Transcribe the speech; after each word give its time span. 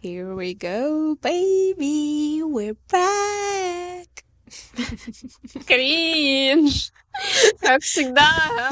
Here 0.00 0.34
we 0.34 0.54
go, 0.54 1.16
baby, 1.20 2.42
we're 2.42 2.76
back. 2.90 4.24
Кринж! 5.66 6.92
Как 7.60 7.82
всегда, 7.82 8.70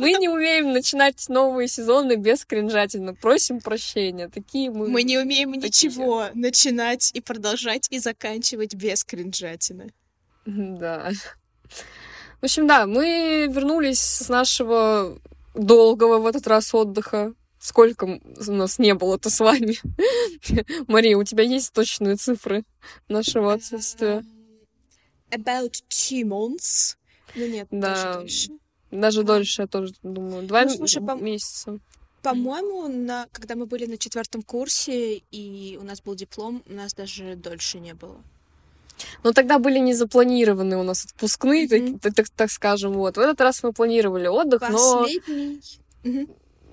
мы 0.00 0.14
не 0.14 0.28
умеем 0.28 0.72
начинать 0.72 1.24
новые 1.28 1.68
сезоны 1.68 2.16
без 2.16 2.44
кринжатина. 2.44 3.14
Просим 3.14 3.60
прощения. 3.60 4.28
Такие 4.28 4.72
мы... 4.72 4.88
Мы 4.88 5.04
не 5.04 5.18
умеем 5.18 5.54
такие. 5.54 5.88
ничего 5.88 6.26
начинать 6.34 7.12
и 7.14 7.20
продолжать 7.20 7.86
и 7.90 8.00
заканчивать 8.00 8.74
без 8.74 9.04
кринжатины. 9.04 9.92
Да. 10.46 11.12
В 12.40 12.44
общем, 12.44 12.66
да, 12.66 12.86
мы 12.86 13.46
вернулись 13.48 14.00
с 14.00 14.28
нашего 14.28 15.16
долгого 15.54 16.18
в 16.18 16.26
этот 16.26 16.48
раз 16.48 16.74
отдыха. 16.74 17.34
Сколько 17.70 18.04
у 18.04 18.52
нас 18.52 18.78
не 18.78 18.94
было-то 18.94 19.28
с 19.28 19.40
вами? 19.40 19.76
Мария, 20.86 21.16
у 21.16 21.24
тебя 21.24 21.42
есть 21.42 21.72
точные 21.72 22.14
цифры 22.14 22.62
нашего 23.08 23.52
отсутствия? 23.54 24.24
About 25.32 25.72
two 25.88 26.22
months. 26.22 26.94
Ну 27.34 27.44
нет, 27.48 27.66
Да. 27.72 27.88
даже 27.94 28.14
дольше. 28.20 28.50
Даже 28.92 29.22
дольше, 29.24 29.62
я 29.62 29.66
тоже 29.66 29.94
думаю. 30.04 30.46
Два 30.46 30.62
Ну, 30.62 30.70
слушай, 30.76 31.02
по- 31.04 31.16
месяца. 31.16 31.80
По-моему, 32.22 32.86
на... 32.86 33.26
когда 33.32 33.56
мы 33.56 33.66
были 33.66 33.86
на 33.86 33.98
четвертом 33.98 34.42
курсе 34.42 35.16
и 35.32 35.76
у 35.80 35.82
нас 35.82 36.00
был 36.00 36.14
диплом, 36.14 36.62
у 36.68 36.72
нас 36.72 36.94
даже 36.94 37.34
дольше 37.34 37.80
не 37.80 37.94
было. 37.94 38.20
Но 39.24 39.32
тогда 39.32 39.58
были 39.58 39.80
не 39.80 39.92
запланированы 39.92 40.76
у 40.76 40.84
нас 40.84 41.04
отпускные, 41.04 41.66
так- 41.68 41.80
Мгм. 41.82 41.98
так, 41.98 42.14
так- 42.14 42.28
так 42.30 42.50
скажем. 42.52 42.92
Вот. 42.92 43.16
В 43.16 43.20
этот 43.20 43.40
раз 43.40 43.60
мы 43.64 43.72
планировали 43.72 44.28
отдых, 44.28 44.60
но... 44.70 45.02
Последний. 45.02 45.60
Мгм. 46.04 46.28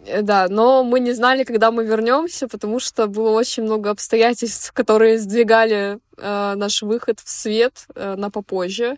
Э, 0.06 0.22
Да, 0.22 0.48
но 0.50 0.84
мы 0.84 1.00
не 1.00 1.14
знали, 1.14 1.44
когда 1.44 1.72
мы 1.72 1.86
вернемся, 1.86 2.48
потому 2.48 2.80
что 2.80 3.08
было 3.08 3.32
очень 3.32 3.64
много 3.64 3.90
обстоятельств, 3.90 4.72
которые 4.76 5.18
сдвигали 5.20 6.00
э, 6.18 6.56
наш 6.56 6.82
выход 6.82 7.20
в 7.20 7.30
свет 7.30 7.86
э, 7.96 8.16
на 8.16 8.30
попозже. 8.30 8.98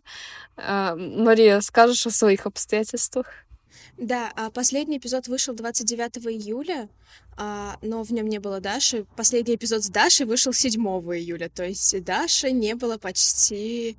Э, 0.58 0.96
Мария, 0.96 1.62
скажешь 1.62 2.08
о 2.08 2.12
своих 2.12 2.46
обстоятельствах? 2.46 3.28
Да, 3.98 4.32
а 4.36 4.50
последний 4.50 4.98
эпизод 4.98 5.28
вышел 5.28 5.54
29 5.54 6.18
июля, 6.28 6.90
а, 7.38 7.78
но 7.82 8.04
в 8.04 8.12
нем 8.12 8.28
не 8.28 8.40
было 8.40 8.60
Даши. 8.60 9.06
Последний 9.16 9.56
эпизод 9.56 9.84
с 9.84 9.90
Дашей 9.90 10.26
вышел 10.26 10.52
7 10.52 10.82
июля, 11.16 11.50
то 11.50 11.64
есть 11.64 12.04
Даши 12.04 12.52
не 12.52 12.76
было 12.76 12.98
почти 12.98 13.96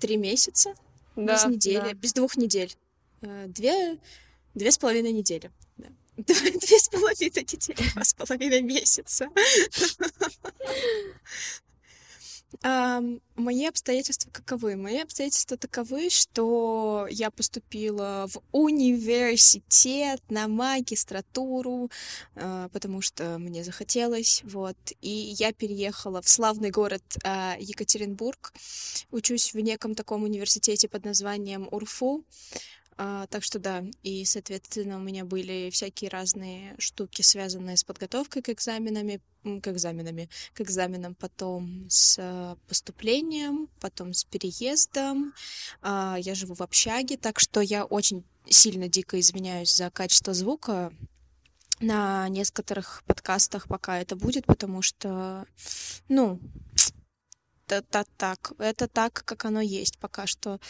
три 0.00 0.16
месяца, 0.16 0.74
без 1.14 1.44
недели, 1.46 1.94
без 1.94 2.12
двух 2.12 2.36
недель. 2.36 2.74
Э, 3.22 3.46
Две, 3.46 3.98
две 4.54 4.70
с 4.70 4.78
половиной 4.78 5.12
недели. 5.12 5.50
Две 6.26 6.78
с 6.78 6.88
половиной 6.88 7.42
недели, 7.42 7.90
два 7.92 8.02
с 8.04 8.14
половиной 8.14 8.62
месяца. 8.62 9.28
Мои 12.62 13.66
обстоятельства 13.66 14.30
каковы? 14.30 14.76
Мои 14.76 14.98
обстоятельства 14.98 15.58
таковы, 15.58 16.08
что 16.08 17.06
я 17.10 17.30
поступила 17.30 18.26
в 18.28 18.40
университет 18.52 20.22
на 20.30 20.48
магистратуру, 20.48 21.90
а, 22.34 22.68
потому 22.70 23.02
что 23.02 23.38
мне 23.38 23.62
захотелось, 23.62 24.40
вот. 24.44 24.76
И 25.02 25.34
я 25.38 25.52
переехала 25.52 26.22
в 26.22 26.28
славный 26.28 26.70
город 26.70 27.02
а, 27.24 27.56
Екатеринбург. 27.60 28.54
Учусь 29.10 29.52
в 29.52 29.60
неком 29.60 29.94
таком 29.94 30.22
университете 30.22 30.88
под 30.88 31.04
названием 31.04 31.68
УРФУ. 31.70 32.24
А, 32.98 33.26
так 33.26 33.42
что 33.42 33.58
да, 33.58 33.84
и, 34.02 34.24
соответственно, 34.24 34.96
у 34.96 35.00
меня 35.00 35.24
были 35.24 35.68
всякие 35.70 36.08
разные 36.08 36.74
штуки, 36.78 37.22
связанные 37.22 37.76
с 37.76 37.84
подготовкой 37.84 38.42
к 38.42 38.48
экзаменами, 38.48 39.20
к 39.42 39.68
экзаменами, 39.68 40.30
к 40.54 40.62
экзаменам, 40.62 41.14
потом 41.14 41.86
с 41.90 42.16
а, 42.18 42.56
поступлением, 42.66 43.68
потом 43.80 44.14
с 44.14 44.24
переездом. 44.24 45.34
А, 45.82 46.16
я 46.18 46.34
живу 46.34 46.54
в 46.54 46.62
общаге, 46.62 47.18
так 47.18 47.38
что 47.38 47.60
я 47.60 47.84
очень 47.84 48.24
сильно 48.48 48.88
дико 48.88 49.20
извиняюсь 49.20 49.74
за 49.74 49.90
качество 49.90 50.32
звука 50.32 50.92
на 51.80 52.28
некоторых 52.28 53.02
подкастах, 53.06 53.68
пока 53.68 54.00
это 54.00 54.16
будет, 54.16 54.46
потому 54.46 54.80
что, 54.80 55.44
ну, 56.08 56.40
это 57.72 58.04
так, 58.16 58.52
это 58.58 58.88
так, 58.88 59.22
как 59.24 59.44
оно 59.44 59.60
есть 59.60 59.98
пока 59.98 60.26
что. 60.26 60.60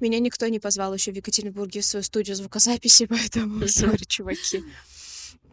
Меня 0.00 0.18
никто 0.20 0.46
не 0.48 0.60
позвал 0.60 0.94
еще 0.94 1.12
в 1.12 1.16
Екатеринбурге 1.16 1.80
в 1.80 1.84
свою 1.84 2.02
студию 2.02 2.36
звукозаписи, 2.36 3.06
поэтому 3.10 3.66
сори, 3.68 4.04
чуваки. 4.04 4.62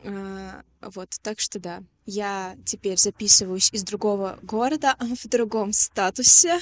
А, 0.04 0.64
Вот, 0.82 1.10
так 1.22 1.40
что 1.40 1.60
да, 1.60 1.84
я 2.06 2.56
теперь 2.66 2.98
записываюсь 2.98 3.72
из 3.72 3.84
другого 3.84 4.40
города, 4.42 4.96
в 5.00 5.28
другом 5.28 5.74
статусе, 5.74 6.60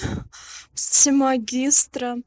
с 0.74 1.12
магистра. 1.12 2.18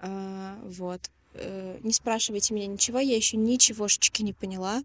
А, 0.00 0.58
Вот. 0.64 1.10
Э, 1.34 1.78
Не 1.82 1.92
спрашивайте 1.92 2.54
меня 2.54 2.66
ничего, 2.66 2.98
я 2.98 3.16
еще 3.16 3.36
ничегошечки 3.36 4.22
не 4.22 4.32
поняла. 4.32 4.82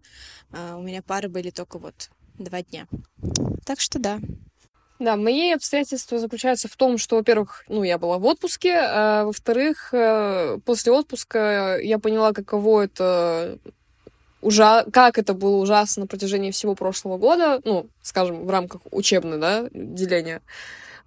А, 0.52 0.76
У 0.76 0.82
меня 0.82 1.02
пары 1.02 1.28
были 1.28 1.50
только 1.50 1.78
вот 1.78 2.10
два 2.38 2.62
дня. 2.62 2.86
Так 3.64 3.80
что 3.80 3.98
да. 3.98 4.20
Да, 4.98 5.16
мои 5.16 5.52
обстоятельства 5.52 6.18
заключаются 6.18 6.68
в 6.68 6.76
том, 6.76 6.96
что, 6.96 7.16
во-первых, 7.16 7.64
ну, 7.68 7.82
я 7.82 7.98
была 7.98 8.18
в 8.18 8.24
отпуске, 8.24 8.74
а 8.74 9.24
во-вторых, 9.24 9.90
э, 9.92 10.58
после 10.64 10.92
отпуска 10.92 11.78
я 11.82 11.98
поняла, 11.98 12.32
каково 12.32 12.84
это 12.84 13.58
ужа... 14.40 14.86
как 14.92 15.18
это 15.18 15.34
было 15.34 15.56
ужасно 15.56 16.02
на 16.02 16.06
протяжении 16.06 16.50
всего 16.50 16.74
прошлого 16.74 17.18
года, 17.18 17.60
ну, 17.64 17.88
скажем, 18.02 18.46
в 18.46 18.50
рамках 18.50 18.82
учебной, 18.90 19.38
да, 19.38 19.68
деления, 19.72 20.40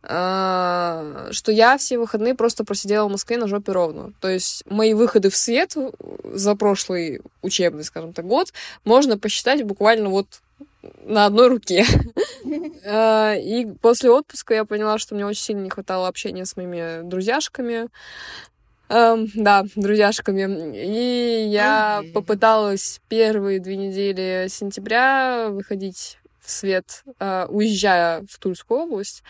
а, 0.01 1.27
что 1.31 1.51
я 1.51 1.77
все 1.77 1.97
выходные 1.97 2.35
просто 2.35 2.63
просидела 2.63 3.07
в 3.07 3.11
Москве 3.11 3.37
на 3.37 3.47
жопе 3.47 3.71
ровно. 3.71 4.13
То 4.21 4.29
есть 4.29 4.63
мои 4.65 4.93
выходы 4.93 5.29
в 5.29 5.35
свет 5.35 5.75
за 6.23 6.55
прошлый 6.55 7.21
учебный, 7.41 7.83
скажем 7.83 8.13
так, 8.13 8.25
год 8.25 8.53
можно 8.85 9.17
посчитать 9.17 9.63
буквально 9.63 10.09
вот 10.09 10.41
на 11.03 11.25
одной 11.25 11.47
руке. 11.49 11.85
А, 12.85 13.33
И 13.35 13.65
после 13.81 14.09
отпуска 14.11 14.53
я 14.53 14.65
поняла, 14.65 14.97
что 14.97 15.15
мне 15.15 15.25
очень 15.25 15.41
сильно 15.41 15.61
не 15.61 15.69
хватало 15.69 16.07
общения 16.07 16.45
с 16.45 16.55
моими 16.55 17.01
друзьяшками. 17.07 17.89
Эм, 18.89 19.27
да, 19.35 19.65
друзьяшками. 19.75 20.75
И 20.75 21.47
я 21.49 22.03
попыталась 22.13 23.01
первые 23.07 23.59
две 23.59 23.75
недели 23.75 24.47
сентября 24.49 25.49
выходить 25.49 26.17
в 26.41 26.49
свет, 26.49 27.03
э, 27.19 27.45
уезжая 27.49 28.25
в 28.27 28.39
Тульскую 28.39 28.81
область. 28.81 29.21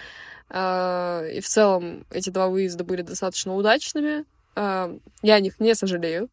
Э, 0.49 1.29
И 1.33 1.41
в 1.41 1.47
целом 1.47 2.05
эти 2.09 2.29
два 2.29 2.47
выезда 2.47 2.83
были 2.85 3.01
достаточно 3.01 3.53
удачными. 3.55 4.23
Э, 4.55 4.95
Я 5.23 5.35
о 5.35 5.39
них 5.41 5.59
не 5.59 5.75
сожалею. 5.75 6.29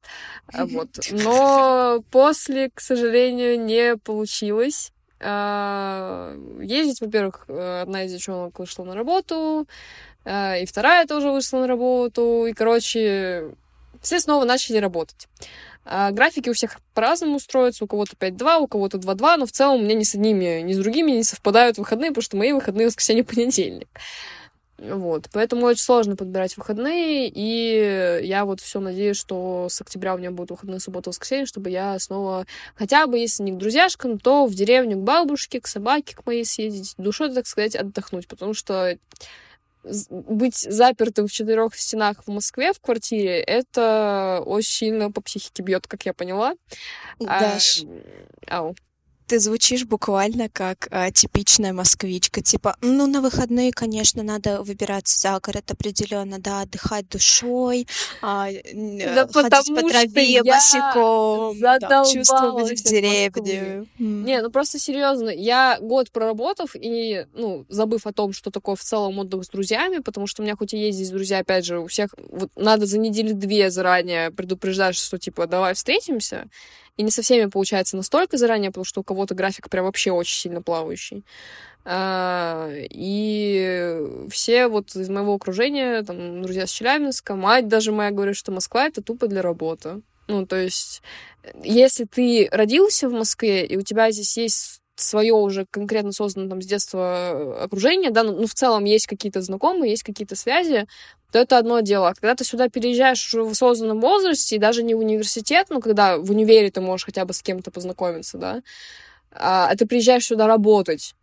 Вот. 0.53 0.91
Но 1.10 2.05
после, 2.12 2.71
к 2.71 2.81
сожалению, 2.81 3.59
не 3.59 3.97
получилось. 3.97 4.93
А, 5.21 6.34
Ездить, 6.60 7.00
во-первых, 7.00 7.44
э, 7.49 7.82
одна 7.82 8.04
из 8.04 8.12
девчонок 8.12 8.59
вышла 8.59 8.84
на 8.84 8.94
работу, 8.94 9.66
а, 10.25 10.56
и 10.56 10.66
вторая 10.66 11.06
тоже 11.06 11.31
вышла 11.31 11.60
на 11.60 11.66
работу, 11.66 12.47
и, 12.47 12.53
короче, 12.53 13.55
все 14.03 14.21
снова 14.21 14.44
начали 14.44 14.78
работать. 14.78 15.28
А, 15.84 16.10
Графики 16.10 16.50
у 16.50 16.53
всех 16.53 16.78
по-разному 16.94 17.37
устроятся, 17.37 17.84
у 17.84 17.87
кого-то 17.87 18.16
5-2, 18.16 18.59
у 18.59 18.66
кого-то 18.66 18.99
2-2, 18.99 19.37
но 19.37 19.47
в 19.47 19.53
целом 19.53 19.81
у 19.81 19.82
меня 19.84 19.94
ни 19.94 20.03
с 20.03 20.15
одними, 20.15 20.60
ни 20.60 20.72
с 20.72 20.78
другими 20.78 21.12
не 21.12 21.22
совпадают 21.22 21.78
выходные, 21.78 22.10
потому 22.10 22.22
что 22.22 22.37
мои 22.37 22.53
выходные 22.53 22.88
воскресенье 22.88 23.25
понедельник. 23.25 23.88
Вот, 24.78 25.28
поэтому 25.32 25.64
очень 25.64 25.82
сложно 25.82 26.16
подбирать 26.16 26.56
выходные, 26.59 27.31
и 27.32 28.20
я 28.26 28.44
вот 28.44 28.60
все 28.60 28.78
надеюсь, 28.78 29.16
что 29.16 29.69
с 29.70 29.81
октября 29.81 30.14
у 30.14 30.19
меня 30.19 30.31
будут 30.31 30.50
выходные 30.50 30.81
суббота, 30.81 31.09
воскресенье, 31.09 31.47
чтобы 31.47 31.70
я 31.70 31.98
снова, 31.98 32.47
хотя 32.75 33.06
бы 33.06 33.19
если 33.19 33.42
не 33.42 33.53
к 33.53 33.56
друзьяшкам, 33.56 34.19
то 34.19 34.44
в 34.44 34.54
деревню 34.54 34.98
к 34.98 35.03
бабушке, 35.03 35.62
к 35.62 35.66
собаке 35.66 36.14
к 36.14 36.26
моей 36.26 36.44
съездить, 36.44 36.94
душой, 36.98 37.32
так 37.32 37.47
сказать, 37.47 37.75
отдохнуть, 37.75 38.28
потому 38.28 38.52
что 38.52 38.99
быть 40.11 40.56
запертым 40.56 41.26
в 41.26 41.32
четырех 41.32 41.75
стенах 41.75 42.25
в 42.26 42.31
Москве 42.31 42.72
в 42.72 42.81
квартире, 42.81 43.40
это 43.40 44.43
очень 44.44 44.70
сильно 44.70 45.11
по 45.11 45.20
психике 45.20 45.62
бьет, 45.62 45.87
как 45.87 46.05
я 46.05 46.12
поняла. 46.12 46.55
А, 47.25 47.40
Даш, 47.40 47.82
ау. 48.46 48.75
Ты 49.26 49.40
звучишь 49.40 49.84
буквально 49.84 50.49
как 50.49 50.88
а, 50.90 51.11
типичная 51.11 51.73
москвичка. 51.73 52.43
Типа, 52.43 52.76
ну, 52.81 53.06
на 53.06 53.20
выходные, 53.20 53.73
конечно, 53.73 54.23
надо 54.23 54.62
выбираться 54.62 55.19
за 55.19 55.40
город 55.40 55.70
определенно, 55.70 56.38
да, 56.38 56.62
отдыхать 56.62 57.08
душой, 57.08 57.87
а, 58.23 58.49
Да 58.50 59.25
э, 59.25 59.28
ходить 59.32 59.75
по 59.75 59.88
траве 59.88 60.43
босиком, 60.43 61.58
да, 61.61 62.05
чувствовать 62.05 62.82
деревню. 62.84 63.88
М. 63.99 64.25
Не, 64.25 64.43
ну 64.43 64.50
просто 64.50 64.78
серьезно, 64.78 65.31
я 65.31 65.79
год 65.81 66.11
проработав 66.11 66.70
и, 66.75 67.26
ну, 67.34 67.67
забыв 67.69 68.06
о 68.06 68.12
том, 68.12 68.32
что 68.32 68.50
такое 68.50 68.76
в 68.76 68.82
целом 68.82 69.19
отдых 69.19 69.44
с 69.44 69.49
друзьями, 69.49 69.99
потому 69.99 70.26
что 70.26 70.43
у 70.43 70.44
меня 70.44 70.56
хоть 70.56 70.75
и 70.75 70.79
есть 70.79 70.96
здесь 70.96 71.11
друзья, 71.11 71.38
опять 71.38 71.64
же, 71.64 71.81
у 71.81 71.87
всех 71.87 72.14
вот 72.31 72.50
надо 72.56 72.87
за 72.87 72.99
недели 72.99 73.32
две 73.32 73.70
заранее 73.70 74.31
предупреждать, 74.31 74.96
что 74.96 75.19
типа 75.19 75.46
давай 75.46 75.75
встретимся, 75.75 76.49
и 76.96 77.02
не 77.02 77.10
со 77.10 77.22
всеми 77.22 77.48
получается 77.50 77.96
настолько 77.96 78.37
заранее, 78.37 78.70
потому 78.70 78.84
что 78.84 79.00
у 79.00 79.04
кого-то 79.04 79.34
график 79.34 79.69
прям 79.69 79.84
вообще 79.84 80.12
очень 80.12 80.37
сильно 80.37 80.62
плавающий. 80.62 81.25
А, 81.84 82.69
и 82.75 83.96
все 84.31 84.66
вот 84.66 84.96
из 84.96 85.08
моего 85.08 85.34
окружения, 85.34 86.02
там, 86.02 86.43
друзья 86.43 86.66
с 86.66 86.70
Челябинска, 86.70 87.37
мать 87.37 87.69
даже 87.69 87.93
моя 87.93 88.10
говорит, 88.10 88.37
что 88.37 88.50
Москва— 88.50 88.87
это 88.88 89.02
тупо 89.02 89.28
для 89.28 89.43
работы. 89.43 90.00
Ну, 90.26 90.46
то 90.46 90.56
есть, 90.56 91.02
если 91.62 92.04
ты 92.04 92.48
родился 92.50 93.08
в 93.08 93.12
Москве, 93.12 93.64
и 93.64 93.76
у 93.76 93.82
тебя 93.82 94.10
здесь 94.10 94.37
есть 94.37 94.81
свое 94.96 95.34
уже 95.34 95.66
конкретно 95.70 96.12
созданное 96.12 96.48
там 96.48 96.62
с 96.62 96.66
детства 96.66 97.62
окружение, 97.62 98.10
да, 98.10 98.22
ну, 98.22 98.32
ну, 98.32 98.46
в 98.46 98.54
целом 98.54 98.84
есть 98.84 99.06
какие-то 99.06 99.43
знакомые, 99.43 99.90
есть 99.90 100.02
какие-то 100.02 100.37
связи, 100.37 100.87
то 101.32 101.38
это 101.38 101.58
одно 101.58 101.81
дело. 101.81 102.08
А 102.08 102.14
когда 102.14 102.34
ты 102.34 102.44
сюда 102.44 102.69
переезжаешь 102.69 103.34
в 103.34 103.50
осознанном 103.50 104.00
возрасте, 104.00 104.56
и 104.56 104.58
даже 104.58 104.82
не 104.82 104.94
в 104.94 104.98
университет, 104.98 105.66
ну, 105.70 105.81
когда 105.81 106.19
в 106.19 106.31
универе 106.31 106.70
ты 106.70 106.81
можешь 106.81 107.06
хотя 107.06 107.25
бы 107.25 107.34
с 107.34 107.43
кем-то 107.43 107.70
познакомиться, 107.70 108.38
да, 108.38 108.62
а, 109.32 109.69
а 109.70 109.76
ты 109.76 109.87
приезжаешь 109.87 110.26
сюда 110.26 110.46
работать, 110.46 111.14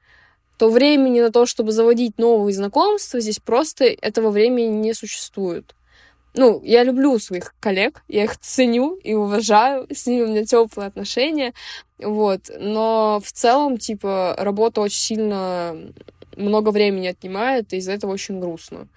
то 0.58 0.70
времени 0.70 1.20
на 1.20 1.32
то, 1.32 1.46
чтобы 1.46 1.72
заводить 1.72 2.18
новые 2.18 2.54
знакомства, 2.54 3.20
здесь 3.20 3.40
просто 3.40 3.86
этого 3.86 4.30
времени 4.30 4.68
не 4.68 4.94
существует. 4.94 5.76
Ну, 6.36 6.62
я 6.64 6.84
люблю 6.84 7.20
своих 7.20 7.54
коллег, 7.60 8.04
я 8.08 8.24
их 8.24 8.38
ценю 8.40 8.96
и 9.04 9.14
уважаю, 9.14 9.88
с 9.94 10.08
ними 10.08 10.24
у 10.24 10.28
меня 10.28 10.46
теплые 10.46 10.88
отношения, 10.88 11.54
вот, 12.00 12.50
но 12.60 13.22
в 13.24 13.32
целом, 13.32 13.78
типа, 13.78 14.36
работа 14.40 14.82
очень 14.82 14.98
сильно 15.00 15.76
много 16.36 16.70
времени 16.70 17.06
отнимает, 17.08 17.72
и 17.74 17.78
из-за 17.78 17.92
этого 17.94 18.12
очень 18.12 18.40
грустно. 18.40 18.88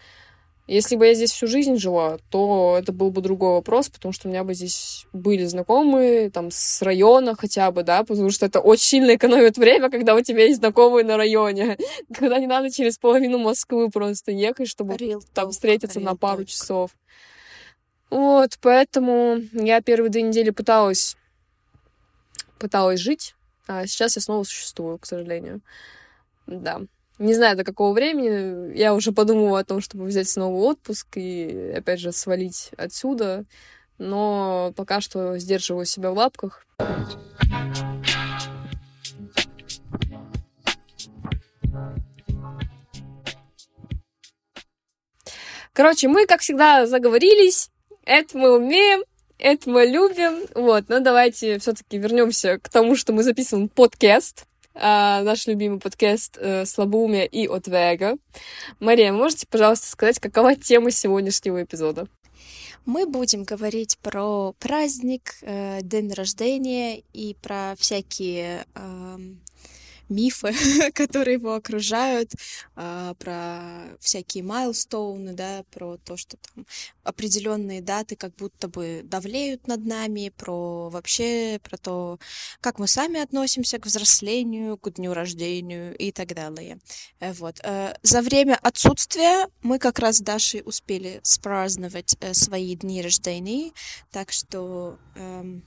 Если 0.67 0.97
бы 0.97 1.07
я 1.07 1.15
здесь 1.15 1.31
всю 1.31 1.47
жизнь 1.47 1.77
жила, 1.77 2.19
то 2.29 2.77
это 2.77 2.93
был 2.93 3.13
бы 3.13 3.21
другой 3.21 3.53
вопрос, 3.53 3.89
потому 3.89 4.13
что 4.13 4.27
у 4.27 4.31
меня 4.33 4.43
бы 4.43 4.53
здесь 4.53 5.07
были 5.13 5.45
знакомые, 5.45 6.29
там, 6.31 6.51
с 6.51 6.83
района 6.83 7.37
хотя 7.37 7.71
бы, 7.71 7.85
да, 7.85 8.03
потому 8.03 8.31
что 8.31 8.47
это 8.47 8.59
очень 8.59 8.85
сильно 8.85 9.15
экономит 9.15 9.59
время, 9.59 9.91
когда 9.91 10.17
у 10.17 10.21
тебя 10.23 10.45
есть 10.45 10.59
знакомые 10.59 11.05
на 11.05 11.17
районе, 11.17 11.79
когда 12.15 12.41
не 12.41 12.49
надо 12.49 12.71
через 12.73 12.99
половину 12.99 13.39
Москвы 13.39 13.91
просто 13.91 14.33
ехать, 14.33 14.69
чтобы 14.69 14.95
real 14.95 15.23
там 15.35 15.53
встретиться 15.53 16.01
на 16.01 16.17
пару 16.17 16.43
talk. 16.43 16.47
часов. 16.47 16.91
Вот, 18.11 18.59
поэтому 18.61 19.39
я 19.53 19.81
первые 19.81 20.11
две 20.11 20.23
недели 20.23 20.51
пыталась, 20.51 21.17
пыталась 22.59 22.99
жить, 22.99 23.37
а 23.69 23.87
сейчас 23.87 24.17
я 24.17 24.23
снова 24.23 24.43
существую, 24.43 24.99
к 24.99 25.07
сожалению. 25.07 25.61
Да. 26.47 26.81
Не 27.19 27.33
знаю, 27.35 27.57
до 27.57 27.65
какого 27.65 27.95
времени. 27.95 28.77
Я 28.77 28.95
уже 28.95 29.11
подумала 29.13 29.61
о 29.61 29.65
том, 29.65 29.81
чтобы 29.81 30.05
взять 30.05 30.29
снова 30.29 30.55
отпуск 30.57 31.07
и, 31.17 31.73
опять 31.75 31.99
же, 31.99 32.13
свалить 32.13 32.71
отсюда. 32.77 33.45
Но 33.99 34.75
пока 34.77 35.01
что 35.01 35.39
сдерживаю 35.39 35.87
себя 35.87 36.11
в 36.11 36.15
лапках. 36.15 36.67
Короче, 45.73 46.09
мы, 46.09 46.27
как 46.27 46.41
всегда, 46.41 46.87
заговорились. 46.87 47.71
Это 48.05 48.37
мы 48.37 48.57
умеем, 48.57 49.05
это 49.39 49.69
мы 49.71 49.87
любим. 49.87 50.47
Вот, 50.55 50.89
но 50.89 51.01
давайте 51.01 51.59
все-таки 51.59 51.99
вернемся 51.99 52.59
к 52.59 52.69
тому, 52.69 52.95
что 52.95 53.13
мы 53.13 53.23
записываем 53.23 53.69
подкаст 53.69 54.47
а, 54.79 55.23
наш 55.23 55.47
любимый 55.47 55.81
подкаст 55.81 56.37
э, 56.39 56.67
«Слабоумие 56.67 57.27
и 57.27 57.47
отвега». 57.47 58.19
Мария, 58.79 59.13
можете, 59.13 59.47
пожалуйста, 59.47 59.87
сказать, 59.87 60.19
какова 60.19 60.55
тема 60.55 60.91
сегодняшнего 60.91 61.63
эпизода? 61.63 62.07
Мы 62.85 63.07
будем 63.07 63.45
говорить 63.45 63.99
про 63.99 64.53
праздник, 64.61 65.37
э, 65.43 65.81
день 65.83 66.13
рождения 66.13 67.03
и 67.13 67.35
про 67.43 67.75
всякие 67.79 68.65
э, 68.75 69.19
мифы, 70.09 70.55
которые 70.95 71.35
его 71.35 71.55
окружают, 71.55 72.33
а, 72.75 73.15
про 73.15 73.97
всякие 74.01 74.45
майлстоуны, 74.45 75.33
да, 75.33 75.65
про 75.71 75.97
то, 75.99 76.17
что 76.17 76.37
там 76.37 76.67
определенные 77.03 77.83
даты 77.83 78.17
как 78.17 78.35
будто 78.37 78.69
бы 78.69 79.03
давлеют 79.05 79.67
над 79.67 79.85
нами, 79.85 80.33
про 80.37 80.89
вообще, 80.91 81.61
про 81.63 81.77
то, 81.77 82.19
как 82.61 82.79
мы 82.79 82.87
сами 82.87 83.21
относимся 83.21 83.79
к 83.79 83.87
взрослению, 83.87 84.77
к 84.77 84.91
дню 84.91 85.13
рождения 85.13 85.93
и 85.93 86.13
так 86.13 86.35
далее. 86.35 86.79
Э, 87.21 87.33
вот. 87.33 87.61
Э, 87.63 87.95
за 88.03 88.23
время 88.23 88.59
отсутствия 88.63 89.49
мы 89.63 89.79
как 89.79 89.99
раз 89.99 90.17
с 90.17 90.21
Дашей 90.21 90.63
успели 90.65 91.21
спраздновать 91.23 92.17
э, 92.21 92.35
свои 92.35 92.75
дни 92.77 93.03
рождения, 93.03 93.73
так 94.11 94.33
что 94.33 94.99
эм, 95.15 95.65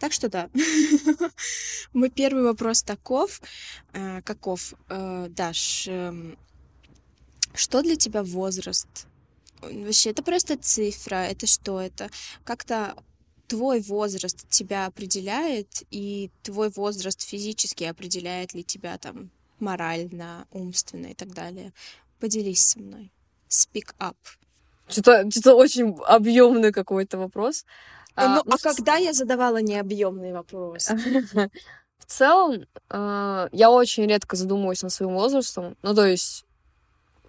так 0.00 0.12
что 0.12 0.28
да. 0.30 0.48
Мой 1.92 2.08
первый 2.08 2.42
вопрос 2.42 2.82
таков. 2.82 3.40
Э, 3.92 4.22
каков? 4.22 4.72
Э, 4.88 5.26
Даш, 5.28 5.86
эм, 5.88 6.38
что 7.54 7.82
для 7.82 7.96
тебя 7.96 8.22
возраст? 8.22 8.88
Вообще, 9.60 10.10
это 10.10 10.22
просто 10.22 10.56
цифра, 10.56 11.16
это 11.16 11.46
что 11.46 11.80
это? 11.80 12.08
Как-то 12.44 12.94
твой 13.46 13.80
возраст 13.80 14.48
тебя 14.48 14.86
определяет, 14.86 15.82
и 15.90 16.30
твой 16.42 16.70
возраст 16.70 17.20
физически 17.20 17.84
определяет 17.84 18.54
ли 18.54 18.64
тебя 18.64 18.96
там 18.96 19.30
морально, 19.58 20.46
умственно 20.50 21.08
и 21.08 21.14
так 21.14 21.34
далее. 21.34 21.74
Поделись 22.20 22.64
со 22.64 22.78
мной. 22.78 23.12
Speak 23.50 23.94
up. 23.98 24.16
Что-то, 24.88 25.30
что 25.30 25.56
очень 25.56 25.94
объемный 26.06 26.72
какой-то 26.72 27.18
вопрос. 27.18 27.66
А, 28.20 28.28
ну, 28.28 28.42
ну, 28.44 28.54
а 28.54 28.58
когда 28.58 28.96
я 28.96 29.12
задавала 29.12 29.58
необъемный 29.58 30.32
вопрос? 30.32 30.88
В 31.98 32.04
целом, 32.06 32.66
э, 32.90 33.48
я 33.52 33.70
очень 33.70 34.06
редко 34.06 34.36
задумываюсь 34.36 34.82
над 34.82 34.92
своим 34.92 35.14
возрастом. 35.14 35.76
Ну, 35.82 35.94
то 35.94 36.06
есть, 36.06 36.44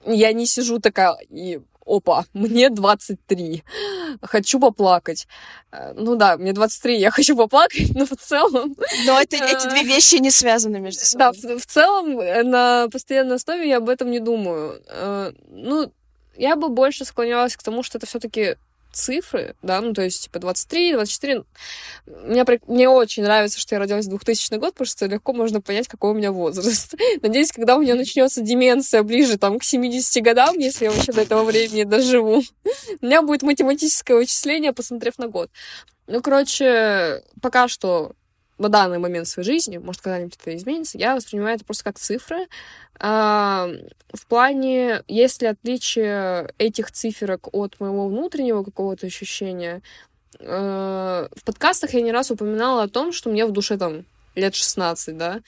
я 0.05 0.33
не 0.33 0.45
сижу 0.45 0.79
такая 0.79 1.15
и 1.29 1.61
опа, 1.85 2.25
мне 2.33 2.69
23, 2.69 3.63
хочу 4.23 4.59
поплакать. 4.59 5.27
Э, 5.71 5.93
ну 5.93 6.15
да, 6.15 6.37
мне 6.37 6.53
23, 6.53 6.97
я 6.97 7.11
хочу 7.11 7.37
поплакать, 7.37 7.89
но 7.95 8.05
в 8.05 8.15
целом... 8.17 8.75
Но 9.05 9.21
это, 9.21 9.37
эти 9.37 9.69
две 9.69 9.83
вещи 9.83 10.15
не 10.15 10.31
связаны 10.31 10.79
между 10.79 11.05
собой. 11.05 11.37
Да, 11.41 11.55
в, 11.55 11.59
в 11.59 11.65
целом 11.65 12.19
э, 12.19 12.43
на 12.43 12.87
постоянной 12.91 13.35
основе 13.35 13.69
я 13.69 13.77
об 13.77 13.89
этом 13.89 14.09
не 14.09 14.19
думаю. 14.19 14.81
Ну, 15.47 15.91
я 16.37 16.55
бы 16.55 16.69
больше 16.69 17.05
склонялась 17.05 17.55
к 17.55 17.63
тому, 17.63 17.83
что 17.83 17.97
это 17.97 18.07
все 18.07 18.19
таки 18.19 18.55
цифры, 18.91 19.55
да, 19.61 19.81
ну, 19.81 19.93
то 19.93 20.01
есть, 20.01 20.23
типа, 20.23 20.39
23, 20.39 20.93
24. 20.93 21.43
Мне, 22.05 22.45
мне 22.67 22.89
очень 22.89 23.23
нравится, 23.23 23.59
что 23.59 23.75
я 23.75 23.79
родилась 23.79 24.05
в 24.05 24.09
2000 24.09 24.55
год, 24.55 24.73
потому 24.73 24.87
что 24.87 25.05
легко 25.05 25.33
можно 25.33 25.61
понять, 25.61 25.87
какой 25.87 26.11
у 26.11 26.13
меня 26.13 26.31
возраст. 26.31 26.95
Надеюсь, 27.21 27.51
когда 27.51 27.75
у 27.75 27.81
меня 27.81 27.95
начнется 27.95 28.41
деменция 28.41 29.03
ближе, 29.03 29.37
там, 29.37 29.59
к 29.59 29.63
70 29.63 30.23
годам, 30.23 30.57
если 30.57 30.85
я 30.85 30.91
вообще 30.91 31.11
до 31.11 31.21
этого 31.21 31.43
времени 31.43 31.83
доживу, 31.83 32.43
у 33.01 33.05
меня 33.05 33.21
будет 33.21 33.43
математическое 33.43 34.15
вычисление, 34.15 34.73
посмотрев 34.73 35.17
на 35.17 35.27
год. 35.27 35.49
Ну, 36.07 36.21
короче, 36.21 37.23
пока 37.41 37.67
что 37.67 38.13
на 38.61 38.69
данный 38.69 38.99
момент 38.99 39.27
своей 39.27 39.45
жизни, 39.45 39.77
может, 39.77 40.01
когда-нибудь 40.01 40.37
это 40.39 40.55
изменится, 40.55 40.97
я 40.97 41.15
воспринимаю 41.15 41.55
это 41.55 41.65
просто 41.65 41.83
как 41.83 41.99
цифры. 41.99 42.47
А, 42.99 43.67
в 44.13 44.25
плане, 44.27 45.03
есть 45.07 45.41
ли 45.41 45.47
отличие 45.47 46.53
этих 46.57 46.91
циферок 46.91 47.49
от 47.53 47.79
моего 47.79 48.07
внутреннего 48.07 48.63
какого-то 48.63 49.07
ощущения, 49.07 49.81
а, 50.39 51.27
в 51.35 51.43
подкастах 51.43 51.93
я 51.93 52.01
не 52.01 52.11
раз 52.11 52.31
упоминала 52.31 52.83
о 52.83 52.89
том, 52.89 53.11
что 53.11 53.29
мне 53.29 53.45
в 53.45 53.51
душе 53.51 53.77
там 53.77 54.05
лет 54.35 54.55
16, 54.55 55.17
да. 55.17 55.41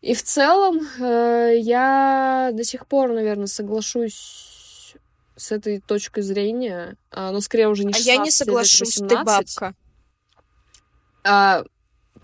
И 0.00 0.14
в 0.14 0.22
целом 0.22 0.80
э, 1.00 1.54
я 1.56 2.50
до 2.52 2.62
сих 2.62 2.86
пор, 2.86 3.12
наверное, 3.12 3.46
соглашусь 3.46 4.94
с 5.36 5.50
этой 5.50 5.80
точкой 5.80 6.20
зрения, 6.20 6.96
а, 7.10 7.32
но 7.32 7.40
скорее 7.40 7.68
уже 7.68 7.84
не 7.84 7.92
16 7.92 8.08
А 8.08 8.12
я 8.12 8.22
не 8.22 8.30
соглашусь, 8.30 8.94
ты 8.94 9.22
бабка. 9.24 9.74
А, 11.24 11.64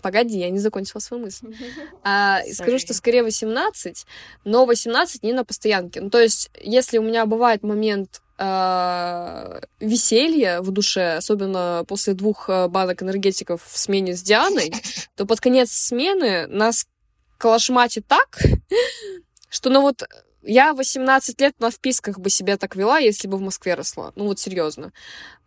Погоди, 0.01 0.37
я 0.37 0.49
не 0.49 0.59
закончила 0.59 0.99
свою 0.99 1.23
мысль. 1.23 1.47
А, 2.03 2.41
скажу, 2.51 2.79
что 2.79 2.93
скорее 2.93 3.23
18, 3.23 4.05
но 4.43 4.65
18 4.65 5.23
не 5.23 5.33
на 5.33 5.45
постоянке. 5.45 6.01
Ну, 6.01 6.09
то 6.09 6.19
есть, 6.19 6.49
если 6.59 6.97
у 6.97 7.03
меня 7.03 7.25
бывает 7.25 7.63
момент 7.63 8.21
э, 8.37 9.61
веселья 9.79 10.61
в 10.61 10.71
душе, 10.71 11.15
особенно 11.17 11.85
после 11.87 12.13
двух 12.13 12.49
э, 12.49 12.67
банок 12.67 13.03
энергетиков 13.03 13.63
в 13.63 13.77
смене 13.77 14.15
с 14.15 14.23
Дианой, 14.23 14.73
то 15.15 15.25
под 15.25 15.39
конец 15.39 15.71
смены 15.71 16.47
нас 16.47 16.87
калашматит 17.37 18.07
так, 18.07 18.39
что 19.49 19.69
ну 19.69 19.81
вот 19.81 20.03
я 20.43 20.73
18 20.73 21.39
лет 21.39 21.59
на 21.59 21.69
вписках 21.69 22.19
бы 22.19 22.29
себя 22.29 22.57
так 22.57 22.75
вела, 22.75 22.97
если 22.97 23.27
бы 23.27 23.37
в 23.37 23.41
Москве 23.41 23.75
росла. 23.75 24.11
Ну 24.15 24.25
вот 24.25 24.39
серьезно. 24.39 24.91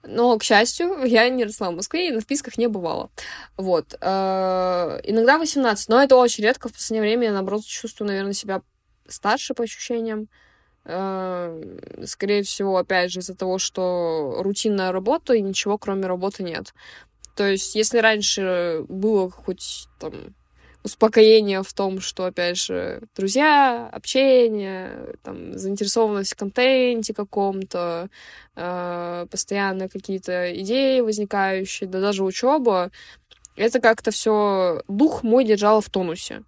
Но, 0.07 0.37
к 0.39 0.45
счастью, 0.45 1.05
я 1.05 1.29
не 1.29 1.45
росла 1.45 1.71
в 1.71 1.77
Москве 1.77 2.09
и 2.09 2.13
на 2.13 2.21
вписках 2.21 2.59
не 2.59 2.67
бывала. 2.67 3.11
Вот. 3.57 3.95
Э, 4.01 5.01
иногда 5.05 5.39
18, 5.39 5.89
но 5.89 6.03
это 6.03 6.17
очень 6.17 6.45
редко. 6.45 6.69
В 6.69 6.73
последнее 6.73 7.03
время 7.03 7.29
я, 7.29 7.33
наоборот, 7.33 7.65
чувствую, 7.65 8.09
наверное, 8.09 8.33
себя 8.33 8.63
старше 9.07 9.55
по 9.55 9.65
ощущениям. 9.65 10.29
Э, 10.85 12.05
скорее 12.05 12.43
всего, 12.43 12.77
опять 12.77 13.11
же, 13.11 13.21
из-за 13.21 13.35
того, 13.35 13.59
что 13.59 14.37
рутинная 14.41 14.93
работа 14.93 15.35
и 15.35 15.41
ничего 15.41 15.79
кроме 15.79 16.07
работы 16.07 16.43
нет. 16.43 16.75
То 17.37 17.47
есть, 17.49 17.75
если 17.75 17.99
раньше 17.99 18.85
было 18.89 19.31
хоть 19.31 19.89
там 19.99 20.35
успокоение 20.85 21.63
в 21.63 21.73
том, 21.73 22.01
что, 22.01 22.27
опять 22.27 22.59
же, 22.59 23.03
друзья, 23.17 23.89
общение, 23.91 25.17
там, 25.23 25.59
заинтересованность 25.59 26.35
в 26.35 26.37
контенте 26.37 27.15
каком-то, 27.15 28.11
э, 28.55 29.27
постоянно 29.31 29.89
какие-то 29.89 30.53
идеи 30.61 31.01
возникающие, 31.01 31.89
да 31.89 32.01
даже 32.01 32.23
учеба, 32.23 32.91
это 33.57 33.81
как-то 33.81 34.11
все 34.11 34.83
дух 34.87 35.23
мой 35.23 35.45
держало 35.45 35.81
в 35.81 35.89
тонусе. 35.89 36.43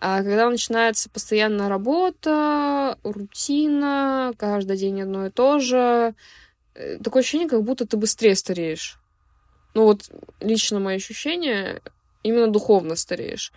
А 0.00 0.22
когда 0.22 0.48
начинается 0.48 1.10
постоянная 1.10 1.68
работа, 1.68 2.98
рутина, 3.02 4.32
каждый 4.38 4.78
день 4.78 5.02
одно 5.02 5.26
и 5.26 5.30
то 5.30 5.58
же, 5.58 6.14
э, 6.74 6.98
такое 6.98 7.20
ощущение, 7.20 7.48
как 7.48 7.62
будто 7.62 7.86
ты 7.86 7.98
быстрее 7.98 8.36
стареешь. 8.36 8.98
Ну 9.74 9.84
вот 9.84 10.10
лично 10.40 10.80
мое 10.80 10.96
ощущение, 10.96 11.82
именно 12.26 12.48
духовно 12.48 12.96
стареешь. 12.96 13.52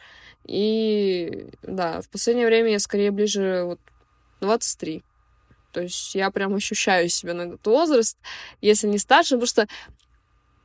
И 0.45 1.47
да, 1.61 2.01
в 2.01 2.09
последнее 2.09 2.47
время 2.47 2.71
я 2.71 2.79
скорее 2.79 3.11
ближе 3.11 3.63
вот 3.65 3.79
23. 4.41 5.03
То 5.71 5.81
есть 5.81 6.15
я 6.15 6.31
прям 6.31 6.55
ощущаю 6.55 7.09
себя 7.09 7.33
на 7.33 7.43
этот 7.43 7.65
возраст, 7.67 8.17
если 8.61 8.87
не 8.87 8.97
старше, 8.97 9.35
потому 9.35 9.47
что 9.47 9.67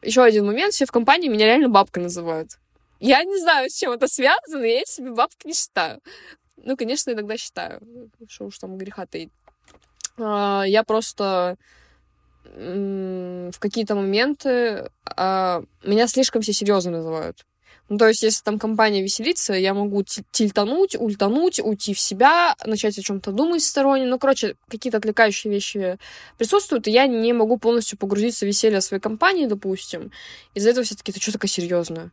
еще 0.02 0.23
один 0.23 0.46
момент, 0.46 0.75
все 0.75 0.87
в 0.87 0.92
компании 0.92 1.28
меня 1.28 1.46
реально 1.46 1.68
бабкой 1.68 2.02
называют. 2.02 2.58
Я 3.00 3.23
не 3.25 3.38
знаю, 3.38 3.68
с 3.68 3.75
чем 3.75 3.92
это 3.92 4.08
связано, 4.08 4.64
я 4.64 4.84
себе 4.84 5.11
бабкой 5.11 5.49
не 5.49 5.54
считаю. 5.54 6.00
Ну, 6.56 6.76
конечно, 6.76 7.11
иногда 7.11 7.37
считаю, 7.37 7.82
что 8.28 8.46
уж 8.46 8.58
там 8.58 8.78
греха 8.78 9.06
таить. 9.06 9.30
А, 10.18 10.64
я 10.66 10.84
просто 10.84 11.56
в 12.44 13.58
какие-то 13.58 13.94
моменты 13.94 14.90
а, 15.04 15.64
меня 15.82 16.06
слишком 16.06 16.42
все 16.42 16.52
серьезно 16.52 16.92
называют. 16.92 17.44
Ну, 17.90 17.98
то 17.98 18.08
есть, 18.08 18.22
если 18.22 18.42
там 18.42 18.58
компания 18.58 19.02
веселится, 19.02 19.52
я 19.52 19.74
могу 19.74 20.02
тильтануть, 20.30 20.96
ультануть, 20.96 21.60
уйти 21.60 21.92
в 21.92 22.00
себя, 22.00 22.56
начать 22.64 22.98
о 22.98 23.02
чем-то 23.02 23.30
думать 23.30 23.62
сторонне. 23.62 24.06
Ну, 24.06 24.18
короче, 24.18 24.56
какие-то 24.68 24.98
отвлекающие 24.98 25.52
вещи 25.52 25.98
присутствуют, 26.38 26.88
и 26.88 26.90
я 26.90 27.06
не 27.06 27.32
могу 27.34 27.58
полностью 27.58 27.98
погрузиться 27.98 28.46
в 28.46 28.48
веселье 28.48 28.80
своей 28.80 29.02
компании, 29.02 29.46
допустим. 29.46 30.12
Из-за 30.54 30.70
этого 30.70 30.84
все 30.84 30.94
таки 30.94 31.12
ты 31.12 31.20
что 31.20 31.32
такая 31.32 31.50
серьезная? 31.50 32.10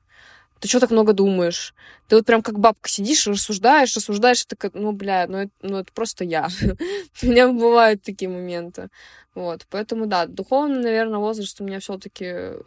Ты 0.59 0.67
что 0.67 0.79
так 0.79 0.91
много 0.91 1.13
думаешь? 1.13 1.73
Ты 2.07 2.17
вот 2.17 2.25
прям 2.25 2.43
как 2.43 2.59
бабка 2.59 2.87
сидишь, 2.89 3.25
рассуждаешь, 3.25 3.95
рассуждаешь, 3.95 4.43
и 4.43 4.47
такая, 4.47 4.71
ну, 4.75 4.91
бля, 4.91 5.25
ну 5.27 5.37
это, 5.37 5.51
ну, 5.61 5.77
это 5.77 5.91
просто 5.93 6.23
я. 6.23 6.49
у 7.23 7.25
меня 7.25 7.47
бывают 7.47 8.03
такие 8.03 8.29
моменты. 8.29 8.89
Вот, 9.33 9.65
поэтому, 9.69 10.05
да, 10.05 10.25
духовный, 10.27 10.83
наверное, 10.83 11.19
возраст 11.19 11.59
у 11.61 11.63
меня 11.63 11.79
все 11.79 11.97
таки 11.97 12.57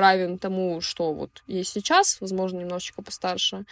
равен 0.00 0.38
тому, 0.38 0.80
что 0.80 1.12
вот 1.12 1.42
есть 1.46 1.72
сейчас, 1.72 2.20
возможно, 2.20 2.58
немножечко 2.58 3.02
постарше. 3.02 3.64